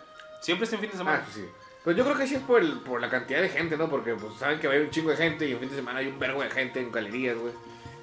[0.40, 1.22] siempre está en fin de Ah, semana.
[1.24, 1.44] pues sí.
[1.84, 3.88] Pues yo creo que sí es por, el, por la cantidad de gente, ¿no?
[3.88, 5.76] Porque pues saben que va a haber un chingo de gente y en fin de
[5.76, 7.52] semana hay un vergo de gente en galerías, güey.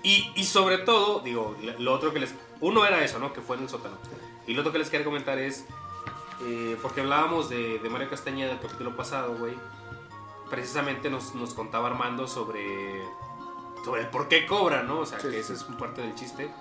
[0.02, 2.34] Y, y sobre todo, digo, lo- lo otro que les...
[2.61, 3.34] Uno era eso, ¿no?
[3.34, 3.98] Que fue en el sótano.
[4.48, 5.65] Y lo otro que les quería comentar es,
[6.44, 9.53] eh, porque hablábamos de, de Mario Castañeda el capítulo pasado, güey.
[10.49, 13.03] Precisamente nos, nos contaba Armando sobre,
[13.84, 14.99] sobre el por qué cobra, ¿no?
[14.99, 15.39] O sea, Sí, que sí.
[15.39, 16.51] ese es parte del chiste.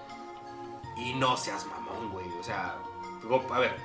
[0.97, 2.27] Y no seas mamón, güey.
[2.39, 2.77] O sea,
[3.53, 3.77] a ver,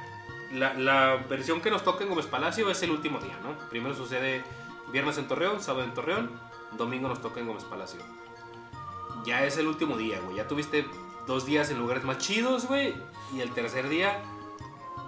[0.52, 3.58] la, la versión que nos toca en Gómez Palacio es el último día, ¿no?
[3.70, 4.44] Primero sucede
[4.92, 6.32] viernes en Torreón, sábado en Torreón,
[6.78, 8.00] domingo nos toca en Gómez Palacio.
[9.26, 10.38] Ya es el último día, güey.
[10.38, 10.88] Ya tuviste
[11.28, 12.96] dos días en lugares más chidos, güey.
[13.34, 14.22] Y el tercer día,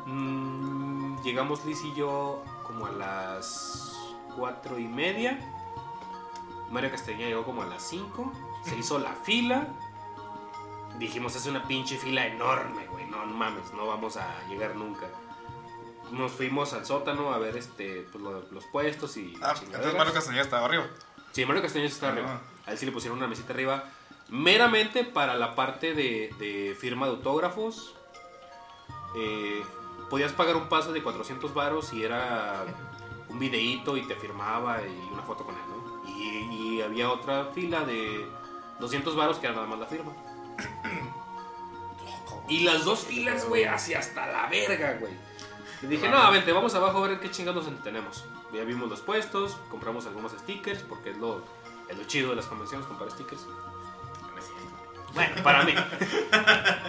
[0.05, 3.90] mm, llegamos Liz y yo como a las
[4.35, 5.39] cuatro y media.
[6.69, 8.31] Mario Castañeda llegó como a las 5.
[8.65, 9.67] Se hizo la fila.
[10.97, 13.05] Dijimos, es una pinche fila enorme, güey.
[13.05, 15.07] No, no mames, no vamos a llegar nunca.
[16.11, 20.13] Nos fuimos al sótano a ver este, pues, lo- los puestos y Ah, entonces Mario
[20.13, 20.85] Castañeda estaba arriba.
[21.31, 22.11] Sí, Mario Castañeda está Ah.
[22.11, 22.41] arriba.
[22.67, 23.85] A él sí le pusieron una mesita arriba.
[24.29, 27.95] Meramente para la parte de, de firma de autógrafos.
[29.15, 29.63] Eh,
[30.09, 32.65] podías pagar un pase de 400 varos y era
[33.31, 36.09] un videíto y te firmaba y una foto con él, ¿no?
[36.09, 38.27] Y, y había otra fila de
[38.79, 40.11] 200 varos que era nada más la firma.
[42.47, 45.13] Y las dos filas, güey, así hasta la verga, güey.
[45.81, 48.25] Le dije, no, vente, vamos abajo a ver qué chingados entretenemos.
[48.53, 51.41] Ya vimos los puestos, compramos algunos stickers, porque es lo,
[51.87, 53.47] es lo chido de las convenciones, comprar stickers.
[55.13, 55.73] Bueno, para mí.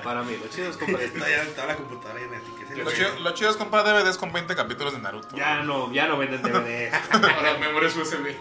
[0.05, 1.03] para mí, lo chido es comprar.
[1.03, 2.79] Está ya está la computadora llena de tickets.
[2.79, 5.37] Lo chido, lo chido es comprar DVDs con 20 capítulos de Naruto.
[5.37, 6.95] Ya no, ya no venden DVDs.
[7.11, 8.35] Ahora memorias USB.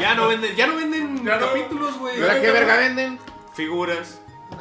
[0.00, 1.46] Ya no venden, ya no venden Ya no.
[1.46, 2.18] capítulos, güey.
[2.18, 3.18] ¿Y ahora qué verga venden?
[3.54, 4.20] Figuras,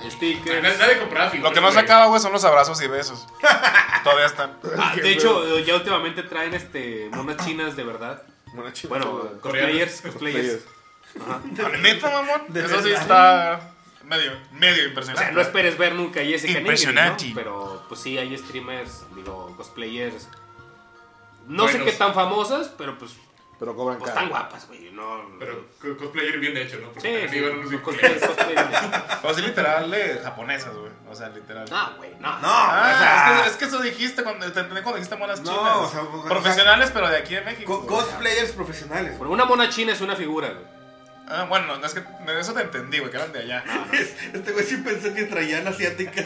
[0.09, 0.61] stickers.
[0.63, 1.51] Nadie, nadie compraba figuras.
[1.51, 1.85] Lo que no se güey.
[1.85, 3.27] acaba, güey, son los abrazos y besos.
[4.03, 4.57] Todavía están.
[4.77, 8.21] Ah, de hecho, ya últimamente traen este monas chinas de verdad.
[8.53, 8.89] Bueno, chido.
[8.89, 10.63] Bueno, cosplayers, cosplayers.
[11.19, 11.41] Ajá.
[11.79, 12.41] ¿Neta, mamón?
[12.55, 13.71] Eso sí está
[14.07, 15.25] medio, medio O impresionante.
[15.25, 17.27] sea, no esperes ver nunca Jessica Nigri, Impresionante.
[17.29, 17.35] ¿no?
[17.35, 20.27] Pero pues sí hay streamers, digo, cosplayers
[21.47, 21.91] No sé Buenos.
[21.93, 23.11] qué tan famosas, pero pues,
[23.59, 24.21] Pero cobran pues caro.
[24.21, 24.91] tan guapas, güey.
[24.91, 26.87] No, Pero co- cosplayer bien hecho, ¿no?
[26.87, 28.55] sí, Porque sí, también iban unos bien cosplay- cosplay.
[29.23, 30.91] O así literal de japonesas, güey.
[31.09, 31.65] O sea, literal.
[31.69, 32.29] No, güey, no.
[32.39, 35.15] No, Ah, o sea, es, que, es que eso dijiste cuando te entendí cuando dijiste
[35.15, 35.77] monas No, chinas.
[35.77, 37.79] o sea, o sea, Profesionales, pero de aquí de México.
[37.81, 39.15] co- cosplayers profesionales.
[39.17, 40.76] Pero una mona china es una figura, güey.
[41.29, 43.63] Ah, bueno, no, es que de eso te entendí, güey, que eran de allá.
[44.33, 46.25] Este güey sí pensó que traían asiáticas.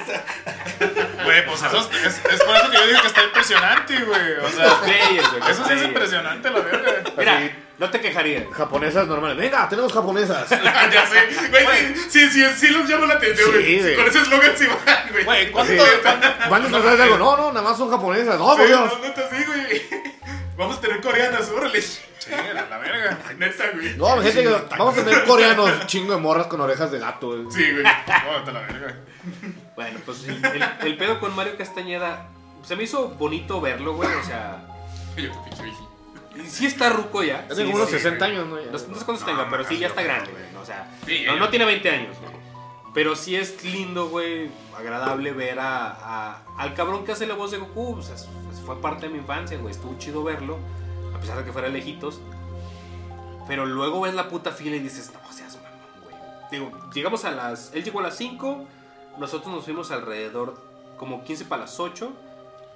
[1.23, 4.31] Güey, pues eso es, es, es por eso que yo dije que está impresionante, güey.
[4.43, 5.17] O sea, güey.
[5.49, 6.91] eso sí es impresionante, la verga.
[7.17, 7.51] Mira, Así.
[7.79, 8.43] no te quejarías.
[8.53, 9.37] Japonesas normales.
[9.37, 10.49] Venga, tenemos japonesas.
[10.91, 11.27] ya sé.
[11.49, 13.81] Güey, sí, sí, sí, sí los llama la atención, güey.
[13.81, 13.95] güey.
[13.95, 15.23] Con ese eslogan sí van, güey.
[15.23, 15.73] Güey, ¿cuánto?
[16.49, 17.17] Van de algo.
[17.17, 18.37] No, no, nada más son japonesas.
[18.37, 18.93] No, por Sí, Dios.
[18.93, 20.11] no, neta, sí, güey.
[20.57, 21.81] Vamos a tener coreanas, órale.
[21.81, 23.17] Sí, la, la verga.
[23.37, 23.95] Neta, güey.
[23.97, 27.27] No, gente, que vamos a tener coreanos, chingo de morras con orejas de gato.
[27.29, 27.45] güey.
[27.51, 27.83] Sí, güey.
[27.83, 28.95] No, te la verga.
[29.75, 32.27] Bueno, pues el, el- el pedo con Mario Castañeda
[32.63, 34.09] se me hizo bonito verlo, güey.
[34.13, 34.61] O sea,
[35.17, 35.23] Yo
[35.63, 35.89] viejito.
[36.47, 37.47] sí está ruco ya.
[37.47, 37.95] Ya Sí, tengo unos sí.
[37.97, 38.59] 60 años, ¿no?
[38.59, 38.65] Ya.
[38.67, 40.43] No, no sé cuántos tenga, pero sí ya está grande, güey.
[40.61, 40.87] O sea,
[41.27, 42.30] no, no tiene 20 años, güey.
[42.93, 47.57] Pero sí es lindo, güey, agradable ver a, al cabrón que hace la voz de
[47.57, 47.95] Goku.
[47.97, 48.15] O sea,
[48.65, 49.71] fue parte de mi infancia, güey.
[49.71, 50.57] Estuvo chido verlo,
[51.15, 52.19] a pesar de que fuera lejitos.
[53.47, 55.71] Pero luego ves la puta fila y dices, no seas mamón,
[56.03, 56.15] güey.
[56.51, 57.73] Digo, llegamos a las.
[57.73, 58.65] Él llegó a las 5,
[59.17, 60.61] nosotros nos fuimos alrededor
[60.97, 62.11] como 15 para las 8.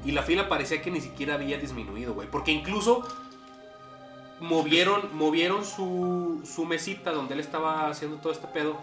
[0.05, 2.29] Y la fila parecía que ni siquiera había disminuido, güey.
[2.29, 3.03] Porque incluso
[4.39, 8.77] movieron, movieron su, su mesita donde él estaba haciendo todo este pedo.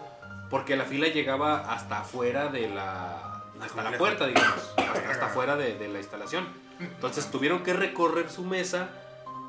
[0.53, 3.43] Porque la fila llegaba hasta afuera de la.
[3.59, 4.71] hasta la puerta, digamos.
[4.77, 6.47] Hasta, hasta afuera de, de la instalación.
[6.79, 8.89] Entonces tuvieron que recorrer su mesa.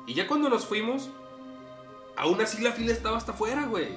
[0.07, 1.11] Y ya cuando nos fuimos,
[2.17, 3.89] aún así la fila estaba hasta afuera, güey.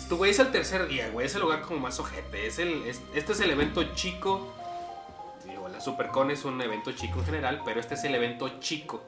[0.00, 1.26] Esto, güey, es el tercer día, güey.
[1.26, 2.48] Es el lugar como más ojete.
[2.48, 4.52] Es el, es- este es el evento chico.
[5.46, 9.04] Digo, la SuperCon es un evento chico en general, pero este es el evento chico.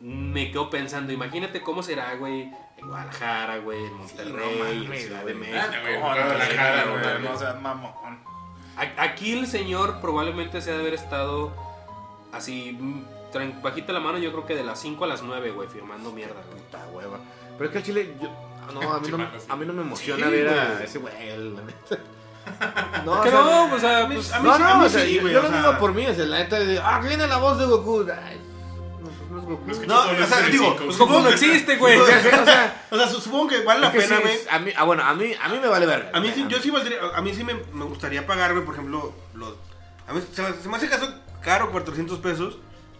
[0.00, 5.34] Me quedo pensando, imagínate cómo será, güey, en Guadalajara, güey, en Monterrey, en Ciudad de
[5.34, 5.58] México.
[5.60, 7.22] Ah, No, Guadalajara, no, güey.
[7.22, 7.92] no, o sea, mamón.
[8.76, 11.52] A- Aquí el señor probablemente se ha de haber estado
[12.32, 13.04] así, mm,
[13.62, 16.40] bajita la mano, yo creo que de las 5 a las 9, güey, firmando mierda,
[16.50, 16.62] güey.
[16.62, 17.18] Puta hueva.
[17.58, 18.28] Pero es que el chile, yo,
[18.72, 19.18] no, a mí no,
[19.48, 20.84] a mí no me emociona Sí, ver a güey.
[20.84, 21.14] ese güey,
[21.54, 21.98] la neta.
[23.04, 24.88] No, Que o sea, no, o sea, pues, a mí no, no, a mí o
[24.88, 26.78] sea, sí, yo, güey, yo o lo sea- digo por mí, sea, la neta de,
[26.82, 28.06] ah, viene la voz de Goku.
[28.10, 28.40] Ay,
[29.50, 29.86] no, no es Goku.
[29.88, 30.76] No, o sea, digo.
[30.76, 31.98] Pues como no existe, güey.
[32.00, 34.38] O sea, O sea, su- supongo que vale la es que pena, sí, güey.
[34.50, 36.10] a mí, ah, bueno, a mí, a mí me vale verga.
[36.14, 38.74] A mí sí, yo sí valdría, a mí sí me, me gustaría pagar, güey, por
[38.74, 39.54] ejemplo, los...
[40.08, 41.12] A mí se me, se me hace caso
[41.42, 42.58] caro, 400 pesos.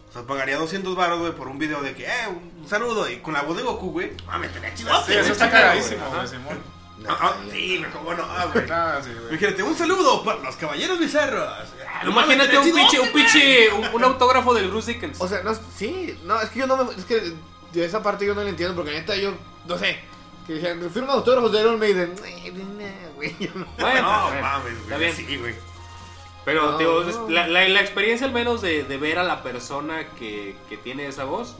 [0.08, 3.08] O sea, pagaría 200 baros, güey, por un video de que, eh, un saludo.
[3.08, 4.90] Y con la voz de Goku, güey, ah, me tenía chido.
[5.04, 6.79] Sí, eso está cagadísimo, güey, Simón.
[7.08, 8.66] Ah, ah, sí, me como no, ah, güey.
[8.70, 9.28] Ah, sí, güey.
[9.30, 11.48] Imagínate, un saludo para los caballeros bizarros.
[11.88, 15.20] Ah, no Imagínate un pinche, un pinche, un, un autógrafo del Bruce Dickens.
[15.20, 17.32] O sea, no, sí, no, es que yo no me, es que
[17.72, 19.32] de esa parte yo no la entiendo, porque neta yo,
[19.66, 19.98] no sé,
[20.46, 22.14] que decían, firma autógrafos de Iron Maiden.
[23.16, 23.66] Güey, no.
[23.78, 24.98] bueno, No, mames, está güey.
[24.98, 25.14] bien.
[25.16, 25.54] Sí, güey.
[26.44, 27.28] Pero, No, digo, no.
[27.28, 31.06] la, la- la experiencia al menos de, de ver a la persona que, que tiene
[31.06, 31.54] esa voz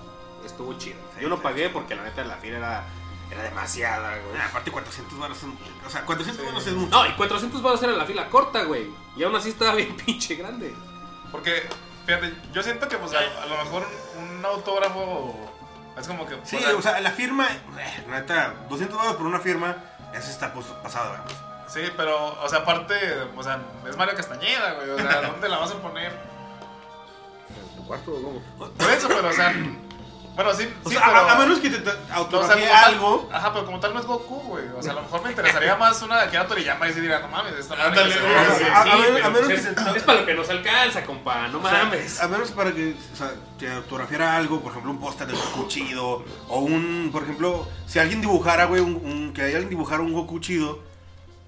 [0.45, 0.97] estuvo chida.
[1.21, 2.85] Yo no pagué porque la neta la fila era,
[3.31, 4.41] era demasiada, güey.
[4.41, 5.57] Ah, aparte 400 baros son...
[5.87, 6.91] O sea, 400 baros es mucho.
[6.91, 8.91] No, y 400 baros era la fila corta, güey.
[9.17, 10.75] Y aún así estaba bien pinche grande.
[11.31, 11.69] Porque,
[12.07, 13.87] fíjate, yo siento que pues a, a lo mejor
[14.19, 15.35] un autógrafo
[15.97, 16.37] es como que...
[16.45, 19.77] Sí, o sea, la firma, eh, la neta, 200 baros por una firma,
[20.15, 21.51] eso está pues, pasado, güey.
[21.69, 22.95] Sí, pero, o sea, aparte,
[23.37, 24.91] o sea, es Mario Castañeda, güey.
[24.91, 26.11] O sea, ¿dónde la vas a poner?
[26.11, 28.41] ¿En tu cuarto o cómo?
[28.59, 29.55] Por eso, pero, o sea,
[30.45, 31.19] bueno, sí, O sí, sea, pero...
[31.19, 33.29] a, a menos que te, te no, o sea, autografíe tal- algo.
[33.33, 34.65] Ajá, pero como tal no es Goku, güey.
[34.77, 37.19] O sea, a lo mejor me interesaría más una de Akira Toriyama y si diría,
[37.21, 38.65] no mames, esta madre Ándale, que se- güey, sí.
[38.65, 38.65] sí.
[38.71, 40.49] a- a Sí, menos- pero, a menos pues, que es, se- para lo que nos
[40.51, 41.49] alcanza, compa.
[41.49, 42.21] No O sea, mames.
[42.23, 45.69] a menos para que o sea, te autografiara algo, por ejemplo, un póster de Goku
[45.69, 46.25] chido.
[46.49, 50.39] O un, por ejemplo, si alguien dibujara, güey, un, un- que alguien dibujara un Goku
[50.41, 50.81] chido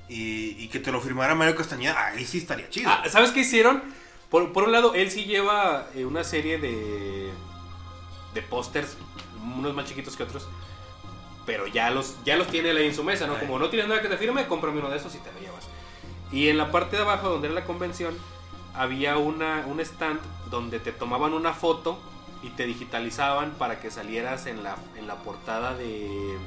[0.09, 2.91] y, y que te lo firmara Mario Castañeda, ahí sí estaría chido.
[2.91, 3.83] Ah, ¿Sabes qué hicieron?
[4.31, 7.31] Por, por un lado, él sí lleva eh, una serie de,
[8.35, 8.97] de pósters,
[9.57, 10.49] unos más chiquitos que otros,
[11.45, 13.39] pero ya los, ya los tiene ahí en su mesa, ¿no?
[13.39, 15.69] Como no tienes nada que te firme, cómprame uno de esos y te lo llevas.
[16.31, 18.17] Y en la parte de abajo, donde era la convención,
[18.75, 21.99] había una, un stand donde te tomaban una foto
[22.43, 26.39] y te digitalizaban para que salieras en la, en la portada de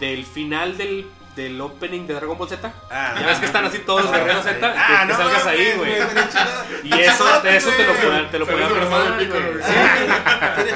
[0.00, 1.06] del final del,
[1.38, 2.72] del opening de Dragon Ball Z.
[2.90, 5.46] Ah, Ya ves que están así todos los guerreros Z, que, Ah, que no, salgas
[5.46, 5.92] ahí, güey.
[6.82, 8.04] Y eso, eso te lo güey.
[8.06, 8.46] podían, te lo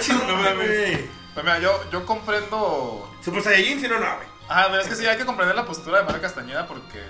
[0.01, 0.55] chido, No mames.
[0.57, 1.01] mames.
[1.35, 3.11] Pues mira, yo, yo comprendo...
[3.25, 4.29] Super Saiyajin, si no, no, güey.
[4.49, 7.03] Ajá, pero es que sí hay que comprender la postura de Mario Castañeda porque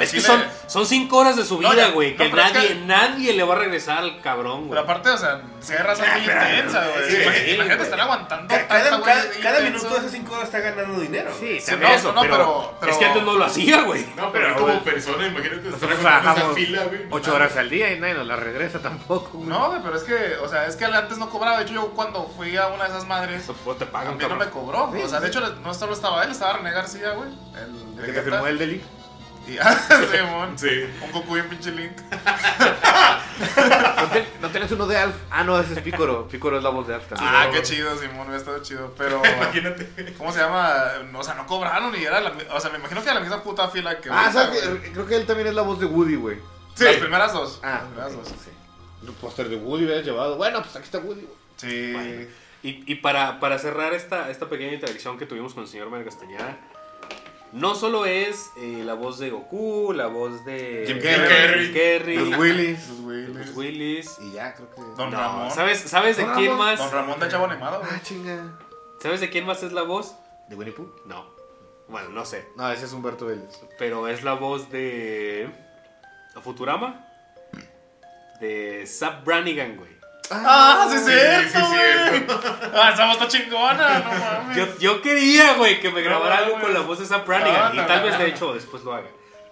[0.00, 2.12] Es que son, son cinco horas de su vida, güey.
[2.12, 4.70] no, que es nadie, que- nadie le va a regresar al cabrón, güey.
[4.70, 5.40] Pero aparte, o sea,
[5.70, 7.10] hay raza muy intensa, güey.
[7.10, 7.82] sí, Imagínate, sí, imagínate güey.
[7.84, 9.00] estar aguantando tanta, Cada,
[9.42, 11.30] cada, minuto de esas 5 horas está ganando dinero.
[11.40, 11.90] Sí, Sí, también.
[11.92, 14.06] no, Eso, no, pero, pero- pero- Es que antes no lo hacía, güey.
[14.14, 17.00] No, pero Pero, como persona, imagínate estar esa trabajamos fila, güey.
[17.10, 19.48] 8 horas al día y nadie nos la regresa tampoco, güey.
[19.48, 21.58] No, güey, pero es que, o sea, es que antes no cobraba.
[21.58, 24.36] De hecho, yo cuando fui a una de esas madres, Pues te pagan, también no
[24.36, 24.90] me cobró.
[25.02, 27.30] O sea, de hecho, no solo estaba él, estaba René García, güey.
[27.98, 28.80] El, que te firmó el deli.
[29.48, 29.56] Y,
[30.16, 30.84] Simón, Sí.
[31.02, 31.92] un Goku bien pinche Link.
[33.96, 35.14] ¿No, ten- no tenés uno de Alf?
[35.30, 36.28] Ah, no, ese es Picoro.
[36.28, 37.30] Picoro es la voz de Alf también.
[37.32, 38.94] Ah, qué chido, Simón, hubiera estado chido.
[38.98, 40.12] Pero, Imagínate.
[40.16, 40.74] ¿cómo se llama?
[41.14, 43.42] O sea, no cobraron y era la O sea, me imagino que era la misma
[43.42, 44.08] puta fila que.
[44.12, 44.92] Ah, güey.
[44.92, 46.36] Creo que él también es la voz de Woody, güey.
[46.74, 46.84] Sí.
[46.84, 47.60] Las primeras dos.
[47.62, 48.28] Ah, las primeras dos.
[48.28, 48.50] sí.
[49.06, 50.36] El póster de Woody hubieras llevado.
[50.36, 51.36] Bueno, pues aquí está Woody, güey.
[51.56, 51.92] Sí.
[51.92, 52.26] Bueno.
[52.60, 56.58] Y, y para, para cerrar esta, esta pequeña interacción que tuvimos con el señor Castañeda,
[57.52, 61.66] no solo es eh, la voz de Goku, la voz de Jim Carrey.
[61.66, 62.88] Jim Carrey, Los Willis.
[62.88, 64.18] Los Willis.
[64.20, 64.80] Y ya, creo que.
[64.96, 65.50] Don No, Ramón.
[65.50, 66.78] ¿sabes, ¿Sabes de quién más?
[66.78, 67.90] Don Ramón de Chavo Animado, güey.
[67.92, 68.58] Ah, chinga.
[69.00, 70.14] ¿Sabes de quién más es la voz?
[70.48, 70.90] ¿De Winnie Pooh?
[71.06, 71.26] No.
[71.88, 72.46] Bueno, no sé.
[72.56, 73.60] No, ese es Humberto Vélez.
[73.78, 75.48] Pero es la voz de
[76.42, 77.06] Futurama.
[78.40, 79.97] De Zap Brannigan, güey.
[80.30, 81.64] Ah, sí, sí, sí, sí,
[82.10, 82.40] cierto.
[82.74, 84.56] Ah, esa voz está chingona, no mames.
[84.56, 86.64] Yo, yo quería, güey, que me No grabara algo mames.
[86.64, 87.68] con la voz de Zap Brannigan.
[87.68, 88.06] No, y no, tal no.
[88.06, 89.08] vez, de hecho, después lo haga.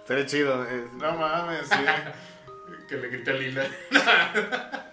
[0.07, 0.65] Sería chido.
[0.65, 0.87] eh.
[0.95, 1.77] No mames, sí.
[2.89, 3.67] Que le grita a Lila.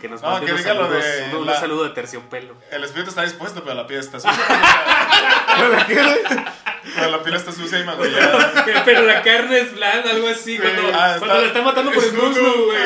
[0.00, 2.54] Que nos No, mande que unos diga lo saludos, de un, saludo de terciopelo.
[2.70, 4.44] El espíritu está dispuesto, pero la piel está sucia.
[5.56, 8.64] pero la piel está sucia y magullada.
[8.84, 10.58] Pero la carne es blanda, algo así.
[10.58, 12.82] Cuando, Ah, cuando está- la están matando por el muslo, güey.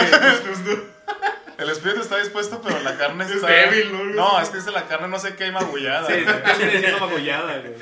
[1.58, 3.48] El espíritu está dispuesto, pero la carne Es está.
[3.48, 4.04] débil, ¿no?
[4.04, 6.06] No, es que dice la carne no sé qué y magullada.
[6.06, 6.36] Sí, güey.
[6.36, 7.74] está diciendo magullada, güey.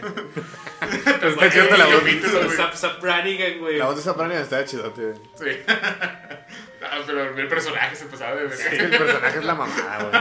[1.30, 2.54] Está chido la voz.
[2.56, 3.76] Zap, Zap Brannigan, güey.
[3.78, 5.12] La voz de Soprania está chido, tío.
[5.38, 5.60] Sí.
[6.88, 8.70] Ah, pero el personaje se pasaba de Es ver.
[8.78, 10.12] que el personaje es la mamada, güey.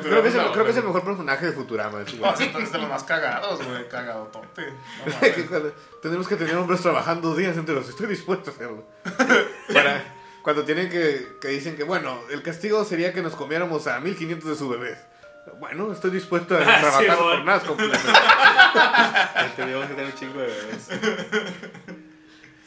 [0.00, 2.00] Creo que, es el, creo que es el mejor personaje de Futurama.
[2.02, 2.16] güey.
[2.18, 3.88] No, es es de los más cagados, güey.
[3.88, 4.72] Cagado tonte.
[5.04, 5.12] No
[6.00, 7.88] Tenemos que tener hombres trabajando días enteros.
[7.88, 8.86] Estoy dispuesto a hacerlo.
[9.74, 10.02] Para,
[10.44, 14.50] cuando tienen que, que dicen que, bueno, el castigo sería que nos comiéramos a 1500
[14.50, 14.94] de su bebé.
[15.58, 18.02] Bueno, estoy dispuesto a Ah, trabajar sí, más completas.
[19.56, 20.88] Tenemos que tener un chingo de bebés.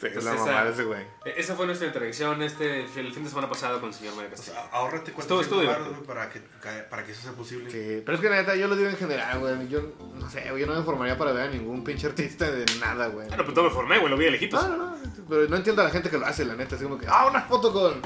[0.00, 1.02] Sí, es la esa- mamada de ese güey.
[1.24, 4.32] Esa fue nuestra interacción este, el fin de semana pasado con el señor Mario O
[4.34, 4.52] Castillo.
[4.54, 6.04] sea, ahórrate Estuvo- estuvo 400 baros, divertido.
[6.04, 7.70] güey, para que, para que eso sea posible.
[7.70, 9.68] Sí, pero es que la neta, yo lo digo en general, güey.
[9.68, 9.82] Yo
[10.14, 13.08] no sé, güey, yo no me formaría para ver a ningún pinche artista de nada,
[13.08, 13.26] güey.
[13.28, 14.62] Bueno, pues no me formé, güey, lo vi de lejitos.
[14.68, 14.98] No, no, no.
[15.28, 16.76] Pero no entiendo a la gente que lo hace, la neta.
[16.76, 18.00] Así como que, ah, una foto con,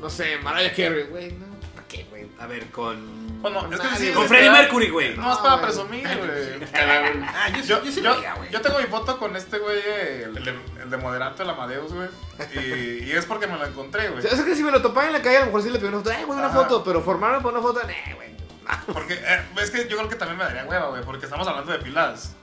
[0.00, 1.32] no sé, Mariah Carey, güey.
[1.32, 1.47] No, ¿para
[1.88, 2.28] qué, güey?
[2.38, 3.40] A ver, con.
[3.42, 4.14] Bueno, es que Nadie, sí, güey.
[4.14, 4.50] Con es Freddie.
[4.50, 5.16] Mercury, güey.
[5.16, 6.68] No, es para presumir, güey.
[6.74, 8.50] Ah, yo, sí- Yo, yo sí yo, lo haría, güey.
[8.50, 9.78] yo tengo mi foto con este güey,
[10.24, 12.08] el, de- el de moderato, el Amadeus, güey.
[12.54, 14.24] Y, y es porque me lo encontré, güey.
[14.26, 15.88] es que si me lo topaba en la calle, a lo mejor sí le pedí
[15.88, 16.10] una foto.
[16.12, 16.58] Eh, güey, una Ajá.
[16.60, 16.84] foto.
[16.84, 18.32] Pero formarme por una foto, eh, güey.
[18.32, 18.94] no.
[18.94, 21.72] Porque eh, es que yo creo que también me daría hueva, güey, porque estamos hablando
[21.72, 22.34] de pilas.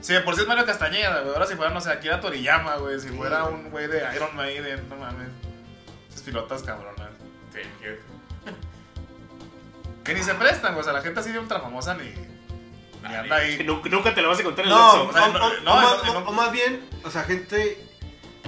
[0.00, 2.76] Si de por sí es Mario Castañeda, güey, ahora si fuera, no sé, Akira Toriyama,
[2.76, 3.54] güey, si Sí, fuera güey.
[3.54, 5.28] un güey de Iron Maiden, no mames.
[6.10, 7.08] Esas pilotas cabronas.
[7.52, 7.60] Sí.
[10.04, 12.04] Que ni se prestan, güey, o sea, la gente así de ultra famosa ni,
[13.08, 13.62] ni anda ahí.
[13.64, 15.50] Nunca, te lo vas a encontrar en No, el o, o sea, o- no- o-
[15.62, 17.84] no, o más, no- o- o más bien, o sea, gente,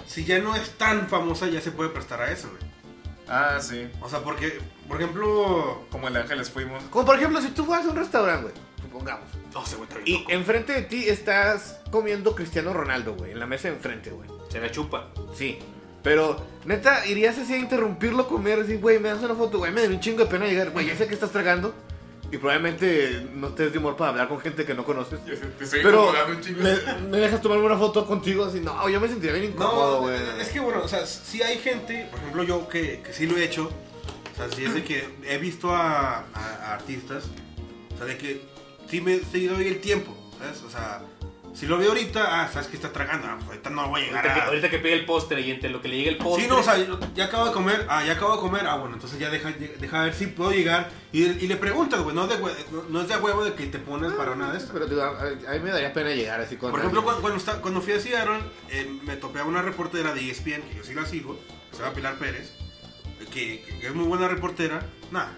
[0.06, 2.62] si ya no es tan famosa, ya se puede prestar a eso, güey.
[3.28, 3.88] Ah, sí.
[4.00, 4.58] O sea, porque,
[4.88, 6.82] por ejemplo, Como el de Ángeles fuimos.
[6.84, 9.26] Como por ejemplo, si tú vas a un restaurante, güey, supongamos.
[9.52, 10.32] No, ese güey está bien Y loco.
[10.32, 13.30] enfrente de ti estás comiendo Cristiano Ronaldo, güey.
[13.32, 14.28] En la mesa de enfrente, güey.
[14.50, 15.08] Se la chupa.
[15.36, 15.58] Sí.
[16.02, 19.82] Pero, neta, irías así a interrumpirlo comer, así, güey, me das una foto, güey, me
[19.82, 21.74] da un chingo de pena llegar, güey, ya sé que estás tragando.
[22.32, 25.18] Y probablemente no te des de humor para hablar con gente que no conoces.
[25.24, 29.08] Te estoy Pero un me, me dejas tomarme una foto contigo así, no, yo me
[29.08, 30.16] sentiría bien incómodo, no, güey.
[30.40, 33.36] es que bueno, o sea, si hay gente, por ejemplo, yo que, que sí lo
[33.36, 33.68] he hecho,
[34.32, 36.24] o sea, si es de que he visto a, a-
[36.66, 37.24] a artistas,
[37.94, 38.42] o sea, de que
[38.88, 40.62] sí me sí doy el tiempo, ¿sabes?
[40.62, 41.02] O sea,
[41.54, 44.04] si lo veo ahorita, ah, sabes que está tragando, ah, pues ahorita no voy a
[44.04, 44.44] llegar Ahorita que, a...
[44.46, 46.44] ahorita que pegue el postre y entre lo que le llegue el postre.
[46.44, 46.76] Sí, no, o sea,
[47.14, 50.02] ya acabo de comer, ah, ya acabo de comer, ah, bueno, entonces ya deja, deja
[50.02, 53.00] ver si puedo llegar y, y le preguntas, güey, no, es de hue- no, no
[53.02, 54.70] es de huevo de que te pones para nada de esto.
[54.72, 57.38] Pero digo, a, a mí me daría pena llegar así con Por ejemplo, cuando, cuando,
[57.38, 58.40] está- cuando fui a Seattle,
[58.70, 61.38] eh, me topé a una reportera de ESPN, que yo sí la sigo,
[61.70, 62.52] que se llama Pilar Pérez,
[63.32, 65.32] que, que es muy buena reportera, nada.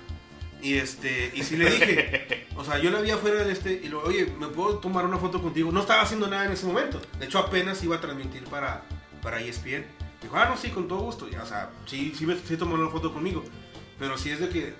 [0.62, 3.88] Y este, y sí le dije, o sea, yo la vi afuera del este, y
[3.88, 5.72] lo, oye, ¿me puedo tomar una foto contigo?
[5.72, 7.00] No estaba haciendo nada en ese momento.
[7.18, 8.82] De hecho, apenas iba a transmitir para,
[9.22, 9.84] para ESPN.
[10.22, 11.28] Dijo, ah, no, sí, con todo gusto.
[11.28, 13.42] Y, o sea, sí, sí, me, sí tomó una foto conmigo.
[13.98, 14.74] Pero si es de que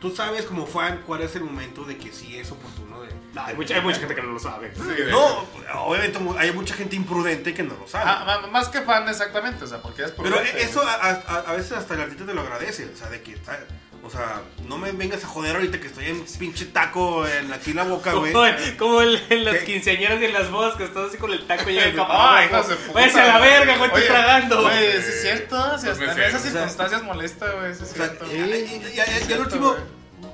[0.00, 3.08] tú sabes como fan cuál es el momento de que sí es oportuno de...
[3.34, 4.72] No, hay, mucha, hay mucha gente que no lo sabe.
[4.74, 4.80] Sí,
[5.10, 5.44] No,
[5.84, 8.04] obviamente hay mucha gente imprudente que no lo sabe.
[8.06, 11.72] Ah, más que fan, exactamente, o sea, porque es Pero eso a, a- a veces
[11.72, 13.62] hasta el artista te lo agradece, o sea, de que, ¿sabes?
[14.04, 17.70] O sea, no me vengas a joder ahorita que estoy en pinche taco en aquí
[17.70, 18.32] en la boca, güey.
[18.32, 18.46] Como,
[18.78, 19.64] como en, en las ¿Qué?
[19.64, 22.68] quinceañeras y en las bodas que estás así con el taco y el Ay, hijos
[22.68, 22.92] de puta.
[22.92, 24.62] Váyase a la verga, güey, estoy tragando.
[24.62, 25.78] Güey, sí es cierto.
[25.78, 27.74] Si hasta en esas circunstancias molesta, güey.
[27.74, 28.26] Sí es O sea, cierto.
[28.30, 28.92] y- y- y-
[29.26, 29.74] y- y al último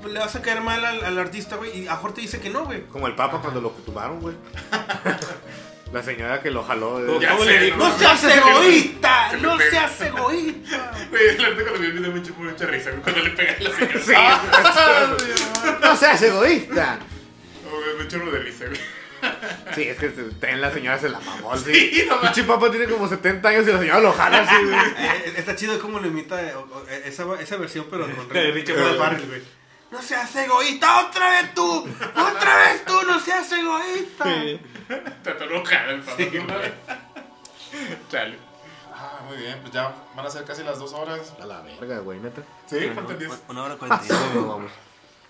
[0.07, 2.49] le vas a caer mal al, al artista, güey, y a Jorge te dice que
[2.49, 2.83] no, güey.
[2.87, 4.35] Como el Papa cuando lo tumbaron, güey.
[5.91, 6.99] La señora que lo jaló.
[6.99, 7.77] de- ¿Cómo le dijo?
[7.77, 9.31] ¡No seas egoísta!
[9.41, 10.91] ¡No seas egoísta!
[11.11, 13.75] Güey, la cuando vi el video me echó mucha risa, cuando le pega a la
[13.75, 13.99] señora.
[15.19, 15.73] Sí.
[15.81, 16.99] no seas egoísta.
[17.69, 18.79] Güey, me echó de risa, güey.
[19.75, 21.73] Sí, es que ten la señora se la mamó, sí.
[21.73, 24.79] Sí, no Papa tiene como 70 años y la señora lo jala así, güey.
[24.97, 26.53] Eh, está chido cómo lo imita eh,
[26.89, 28.97] eh, esa, esa versión, pero con Farrell.
[28.97, 29.41] Farrell, güey.
[29.91, 31.05] ¡No seas egoísta!
[31.05, 31.85] ¡Otra vez tú!
[32.15, 33.01] ¡Otra vez tú!
[33.05, 34.43] ¡No seas egoísta!
[34.89, 36.15] Está todo enojado el papá.
[38.93, 41.33] Ah, muy bien, pues ya van a ser casi las dos horas.
[41.41, 42.41] A la verga, güey, neta.
[42.67, 43.31] Sí, faltan 10.
[43.49, 43.77] Una hora
[44.33, 44.71] No, vamos.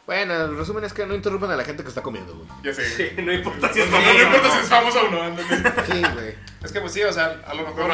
[0.05, 2.47] Bueno, el resumen es que no interrumpan a la gente que está comiendo, güey.
[2.63, 3.15] Ya sé.
[3.21, 5.38] No importa si es No, importa si es famoso o no.
[5.38, 6.35] Sí, güey.
[6.63, 7.91] Es que pues sí, o sea, a lo mejor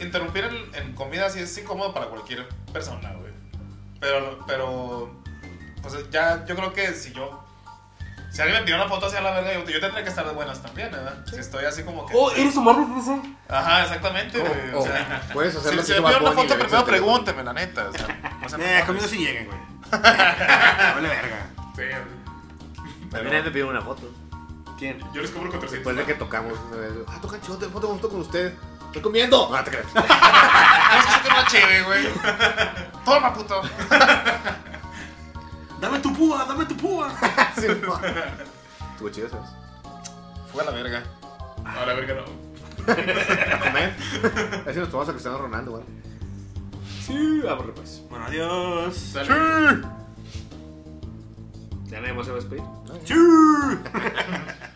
[0.00, 3.32] interrumpir en, en comida sí es incómodo para cualquier persona, güey.
[4.00, 5.23] Pero, pero,
[5.88, 7.44] pues ya, yo creo que si yo,
[8.30, 10.32] si alguien me pidió una foto hacia la verga, yo, yo tendría que estar de
[10.32, 11.14] buenas también, ¿verdad?
[11.28, 12.14] Si estoy así como que...
[12.16, 13.20] Oh, eres Omar Rufus.
[13.48, 14.74] Ajá, exactamente, güey.
[14.74, 17.44] O- O o sea, puedes si, hacer si que me Bad una foto, primero pregúnteme,
[17.44, 17.88] la neta.
[17.88, 19.58] O sea, no sean Eh, conmigo sí lleguen, güey.
[19.90, 21.46] Vale verga.
[21.76, 21.82] Sí,
[23.10, 24.10] También me pidieron una foto.
[24.78, 24.98] ¿Quién?
[25.12, 25.70] yo les cobro 400.
[25.70, 26.90] Después de que tocamos una vez.
[27.06, 28.54] Ah, tocan chido, te foto, foto con ustedes.
[28.86, 29.54] Estoy comiendo.
[29.54, 29.86] Ah, te crees.
[29.94, 32.08] Ah, es que sacar una chévere, güey.
[33.04, 33.62] Toma, puto.
[35.84, 36.46] ¡Dame tu púa!
[36.46, 37.12] ¡Dame tu púa!
[37.56, 37.66] Sí.
[37.66, 39.50] Estuvo chido, ¿sabes?
[40.50, 41.02] Fue a la verga.
[41.62, 42.22] No, la verga no.
[43.54, 43.94] A comer.
[44.66, 45.84] Así nos tomamos a Cristiano Ronaldo, güey.
[47.02, 48.02] Sí, abre pues.
[48.08, 48.96] Bueno, adiós.
[48.96, 49.28] Sale.
[51.84, 52.64] Ya nadie más se va a despedir.
[53.04, 53.14] ¡Sí!